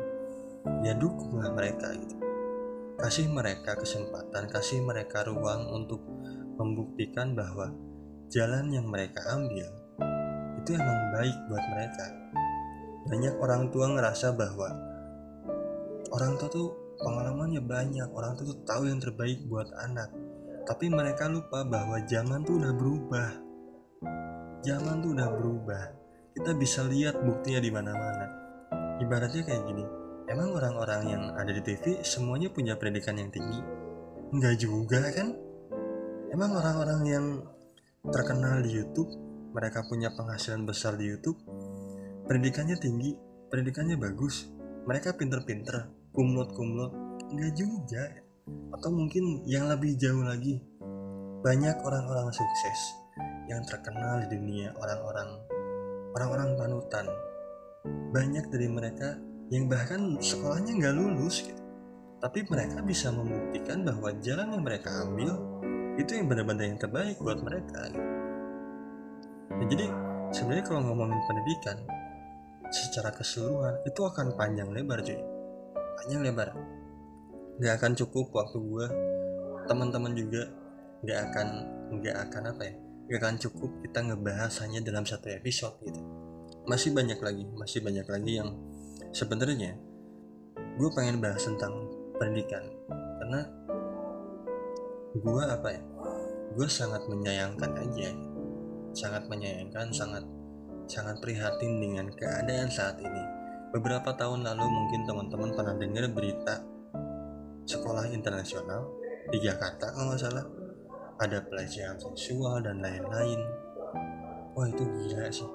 Ya 0.82 0.98
dukunglah 0.98 1.54
mereka 1.54 1.94
gitu. 1.94 2.18
Kasih 2.98 3.30
mereka 3.30 3.78
kesempatan 3.78 4.50
kasih 4.50 4.82
mereka 4.82 5.30
ruang 5.30 5.70
untuk 5.70 6.02
membuktikan 6.58 7.38
bahwa 7.38 7.70
jalan 8.34 8.74
yang 8.74 8.90
mereka 8.90 9.22
ambil 9.38 9.70
itu 10.58 10.74
emang 10.74 11.14
baik 11.14 11.38
buat 11.46 11.66
mereka. 11.70 12.06
Banyak 13.06 13.38
orang 13.38 13.70
tua 13.70 13.94
ngerasa 13.94 14.34
bahwa 14.34 14.74
orang 16.18 16.34
tua 16.42 16.50
tuh 16.50 16.98
pengalamannya 16.98 17.62
banyak 17.62 18.10
orang 18.10 18.34
tua 18.42 18.58
tuh 18.58 18.60
tahu 18.66 18.90
yang 18.90 18.98
terbaik 18.98 19.46
buat 19.46 19.70
anak. 19.86 20.10
Tapi 20.66 20.90
mereka 20.90 21.30
lupa 21.30 21.62
bahwa 21.62 22.02
zaman 22.10 22.42
tuh 22.42 22.58
udah 22.58 22.74
berubah 22.74 23.47
zaman 24.68 25.00
tuh 25.00 25.16
udah 25.16 25.30
berubah 25.32 25.84
kita 26.36 26.52
bisa 26.60 26.84
lihat 26.84 27.16
buktinya 27.24 27.64
di 27.64 27.72
mana-mana 27.72 28.26
ibaratnya 29.00 29.48
kayak 29.48 29.64
gini 29.64 29.86
emang 30.28 30.52
orang-orang 30.54 31.02
yang 31.08 31.24
ada 31.40 31.52
di 31.56 31.64
TV 31.64 32.04
semuanya 32.04 32.52
punya 32.52 32.76
pendidikan 32.76 33.16
yang 33.16 33.32
tinggi? 33.32 33.64
Enggak 34.36 34.60
juga 34.60 35.00
kan? 35.16 35.32
Emang 36.28 36.52
orang-orang 36.52 37.02
yang 37.08 37.26
terkenal 38.12 38.60
di 38.60 38.76
YouTube, 38.76 39.08
mereka 39.56 39.88
punya 39.88 40.12
penghasilan 40.12 40.68
besar 40.68 41.00
di 41.00 41.08
YouTube, 41.08 41.40
pendidikannya 42.28 42.76
tinggi, 42.76 43.16
pendidikannya 43.48 43.96
bagus, 43.96 44.52
mereka 44.84 45.16
pinter-pinter, 45.16 45.88
kumlot-kumlot, 46.12 46.92
enggak 47.32 47.52
juga. 47.56 48.04
Atau 48.76 48.92
mungkin 48.92 49.48
yang 49.48 49.72
lebih 49.72 49.96
jauh 49.96 50.24
lagi, 50.28 50.60
banyak 51.40 51.80
orang-orang 51.84 52.32
sukses 52.36 53.07
yang 53.48 53.64
terkenal 53.64 54.26
di 54.26 54.36
dunia 54.36 54.76
orang-orang 54.78 55.30
orang-orang 56.16 56.50
panutan. 56.58 57.06
Banyak 58.12 58.52
dari 58.52 58.68
mereka 58.68 59.16
yang 59.54 59.72
bahkan 59.72 60.20
sekolahnya 60.20 60.76
nggak 60.76 60.96
lulus 60.96 61.46
gitu. 61.46 61.62
Tapi 62.18 62.44
mereka 62.50 62.82
bisa 62.82 63.14
membuktikan 63.14 63.86
bahwa 63.86 64.10
jalan 64.20 64.58
yang 64.58 64.64
mereka 64.66 64.90
ambil 65.06 65.38
itu 65.98 66.12
yang 66.18 66.26
benar-benar 66.26 66.66
yang 66.66 66.80
terbaik 66.82 67.18
buat 67.22 67.40
mereka. 67.42 67.90
Gitu. 67.94 68.10
Ya, 69.58 69.66
jadi 69.70 69.86
sebenarnya 70.34 70.66
kalau 70.68 70.82
ngomongin 70.86 71.22
pendidikan 71.30 71.78
secara 72.72 73.16
keseluruhan 73.16 73.80
itu 73.88 74.02
akan 74.04 74.36
panjang 74.36 74.70
lebar 74.76 75.00
cuy 75.00 75.20
panjang 76.04 76.22
lebar 76.24 76.52
nggak 77.58 77.74
akan 77.80 77.92
cukup 77.96 78.28
waktu 78.36 78.58
gue 78.60 78.88
teman-teman 79.66 80.14
juga 80.14 80.44
nggak 81.02 81.20
akan 81.32 81.48
nggak 82.00 82.16
akan 82.28 82.44
apa 82.54 82.64
ya 82.68 82.76
nggak 83.08 83.24
akan 83.24 83.40
cukup 83.40 83.72
kita 83.88 84.00
ngebahas 84.04 84.52
hanya 84.68 84.84
dalam 84.84 85.08
satu 85.08 85.32
episode 85.32 85.80
gitu. 85.88 86.04
Masih 86.68 86.92
banyak 86.92 87.16
lagi 87.24 87.48
masih 87.56 87.80
banyak 87.80 88.04
lagi 88.04 88.32
yang 88.44 88.52
sebenarnya 89.16 89.80
gue 90.76 90.90
pengen 90.92 91.24
bahas 91.24 91.40
tentang 91.48 91.88
pendidikan. 92.20 92.68
Karena 92.92 93.42
gue 95.16 95.44
apa 95.48 95.68
ya 95.72 95.82
gue 96.52 96.68
sangat 96.68 97.08
menyayangkan 97.08 97.72
aja. 97.80 98.12
Sangat 98.92 99.32
menyayangkan 99.32 99.88
sangat 99.96 100.28
sangat 100.92 101.24
prihatin 101.24 101.80
dengan 101.80 102.12
keadaan 102.12 102.68
saat 102.68 103.00
ini. 103.00 103.24
Beberapa 103.72 104.16
tahun 104.20 104.44
lalu 104.44 104.68
mungkin 104.68 105.08
teman-teman 105.08 105.56
pernah 105.56 105.76
dengar 105.80 106.12
berita 106.12 106.60
sekolah 107.68 108.12
internasional 108.12 108.88
di 109.28 109.44
Jakarta 109.44 109.92
kalau 109.92 110.12
nggak 110.12 110.24
salah 110.24 110.67
ada 111.18 111.42
pelecehan 111.42 111.98
seksual 111.98 112.62
dan 112.62 112.82
lain-lain. 112.82 113.42
Wah 114.54 114.68
itu 114.70 114.84
gila 114.86 115.30
sih. 115.30 115.50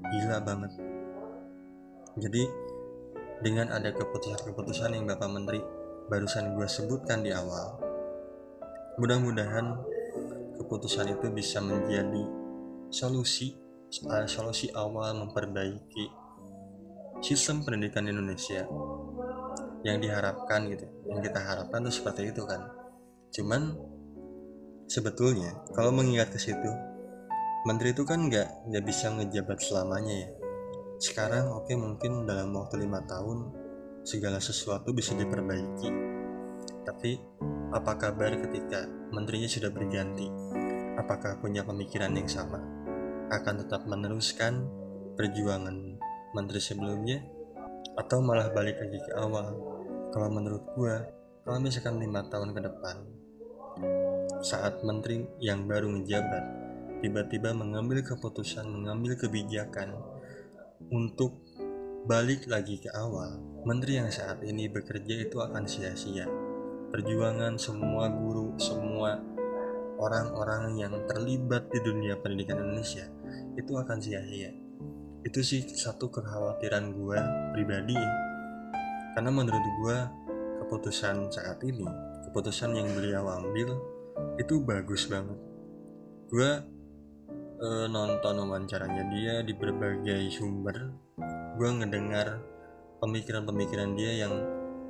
Gila 0.00 0.42
banget. 0.42 0.72
Jadi 2.18 2.42
dengan 3.40 3.72
ada 3.72 3.88
keputusan-keputusan 3.94 4.92
yang 4.92 5.06
Bapak 5.06 5.30
Menteri 5.30 5.60
barusan 6.10 6.58
gue 6.58 6.66
sebutkan 6.66 7.22
di 7.22 7.30
awal. 7.30 7.78
Mudah-mudahan 8.98 9.78
keputusan 10.58 11.14
itu 11.14 11.26
bisa 11.32 11.62
menjadi 11.62 12.26
solusi 12.90 13.54
uh, 14.10 14.26
solusi 14.26 14.68
awal 14.74 15.14
memperbaiki 15.16 16.10
sistem 17.22 17.62
pendidikan 17.62 18.10
Indonesia 18.10 18.66
yang 19.86 20.02
diharapkan 20.02 20.68
gitu. 20.68 20.84
Yang 21.08 21.30
kita 21.30 21.40
harapkan 21.40 21.80
tuh 21.86 21.94
seperti 21.94 22.34
itu 22.34 22.42
kan. 22.44 22.68
Cuman 23.30 23.78
sebetulnya 24.90 25.54
kalau 25.70 25.94
mengingat 25.94 26.34
ke 26.34 26.42
situ 26.42 26.70
menteri 27.62 27.94
itu 27.94 28.02
kan 28.02 28.26
nggak 28.26 28.66
nggak 28.66 28.82
bisa 28.82 29.14
ngejabat 29.14 29.62
selamanya 29.62 30.26
ya 30.26 30.30
sekarang 31.00 31.54
oke 31.54 31.70
okay, 31.70 31.78
mungkin 31.78 32.26
dalam 32.26 32.50
waktu 32.52 32.82
lima 32.82 33.00
tahun 33.06 33.60
segala 34.04 34.40
sesuatu 34.40 34.92
bisa 34.92 35.12
diperbaiki. 35.16 35.88
Tapi 36.84 37.10
apa 37.70 37.92
kabar 37.96 38.34
ketika 38.36 38.88
menterinya 39.12 39.48
sudah 39.48 39.70
berganti? 39.70 40.26
Apakah 41.00 41.40
punya 41.40 41.64
pemikiran 41.64 42.12
yang 42.12 42.28
sama? 42.28 42.60
Akan 43.30 43.62
tetap 43.62 43.86
meneruskan 43.86 44.66
perjuangan 45.16 45.96
menteri 46.36 46.60
sebelumnya? 46.60 47.22
Atau 47.96 48.20
malah 48.24 48.52
balik 48.52 48.80
lagi 48.80 48.98
ke 49.00 49.12
awal? 49.16 49.56
Kalau 50.10 50.28
menurut 50.28 50.64
gue, 50.74 50.96
kalau 51.46 51.58
misalkan 51.62 52.02
lima 52.02 52.26
tahun 52.26 52.50
ke 52.52 52.60
depan, 52.66 52.96
saat 54.40 54.80
menteri 54.80 55.24
yang 55.40 55.68
baru 55.68 55.92
menjabat 55.92 56.44
tiba-tiba 57.00 57.56
mengambil 57.56 58.04
keputusan, 58.04 58.68
mengambil 58.68 59.16
kebijakan 59.16 59.96
untuk 60.92 61.40
balik 62.04 62.48
lagi 62.48 62.80
ke 62.80 62.88
awal, 62.92 63.40
menteri 63.64 64.00
yang 64.00 64.08
saat 64.08 64.40
ini 64.44 64.68
bekerja 64.68 65.28
itu 65.28 65.40
akan 65.40 65.64
sia-sia. 65.64 66.28
Perjuangan 66.90 67.56
semua 67.60 68.08
guru, 68.08 68.56
semua 68.56 69.20
orang-orang 70.00 70.80
yang 70.80 70.94
terlibat 71.04 71.68
di 71.68 71.78
dunia 71.84 72.16
pendidikan 72.18 72.60
Indonesia 72.60 73.04
itu 73.56 73.72
akan 73.76 74.00
sia-sia. 74.00 74.52
Itu 75.20 75.44
sih 75.44 75.60
satu 75.68 76.08
kekhawatiran 76.08 76.96
gue 76.96 77.18
pribadi. 77.52 77.96
Karena 79.12 79.28
menurut 79.28 79.64
gue 79.84 79.98
keputusan 80.64 81.28
saat 81.28 81.60
ini, 81.60 81.84
keputusan 82.28 82.72
yang 82.72 82.88
beliau 82.96 83.28
ambil 83.28 83.99
itu 84.40 84.64
bagus 84.64 85.04
banget. 85.06 85.38
Gue 86.30 86.50
uh, 87.60 87.86
nonton 87.86 88.40
wawancaranya 88.40 89.04
dia 89.12 89.34
di 89.44 89.52
berbagai 89.52 90.32
sumber. 90.32 90.96
Gue 91.60 91.68
ngedengar 91.76 92.40
pemikiran-pemikiran 93.04 93.92
dia 93.96 94.24
yang 94.26 94.34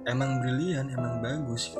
emang 0.07 0.39
brilian 0.39 0.87
emang 0.91 1.18
bagus. 1.18 1.74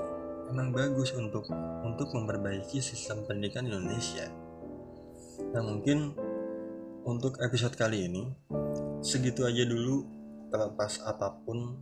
Emang 0.51 0.75
bagus 0.75 1.15
untuk 1.15 1.47
untuk 1.87 2.11
memperbaiki 2.11 2.83
sistem 2.83 3.23
pendidikan 3.23 3.71
Indonesia. 3.71 4.27
Nah 5.55 5.63
mungkin 5.63 6.11
untuk 7.07 7.39
episode 7.39 7.79
kali 7.79 8.11
ini 8.11 8.27
segitu 9.01 9.47
aja 9.47 9.63
dulu 9.63 10.05
terlepas 10.51 11.01
apa 11.07 11.39
pun 11.47 11.79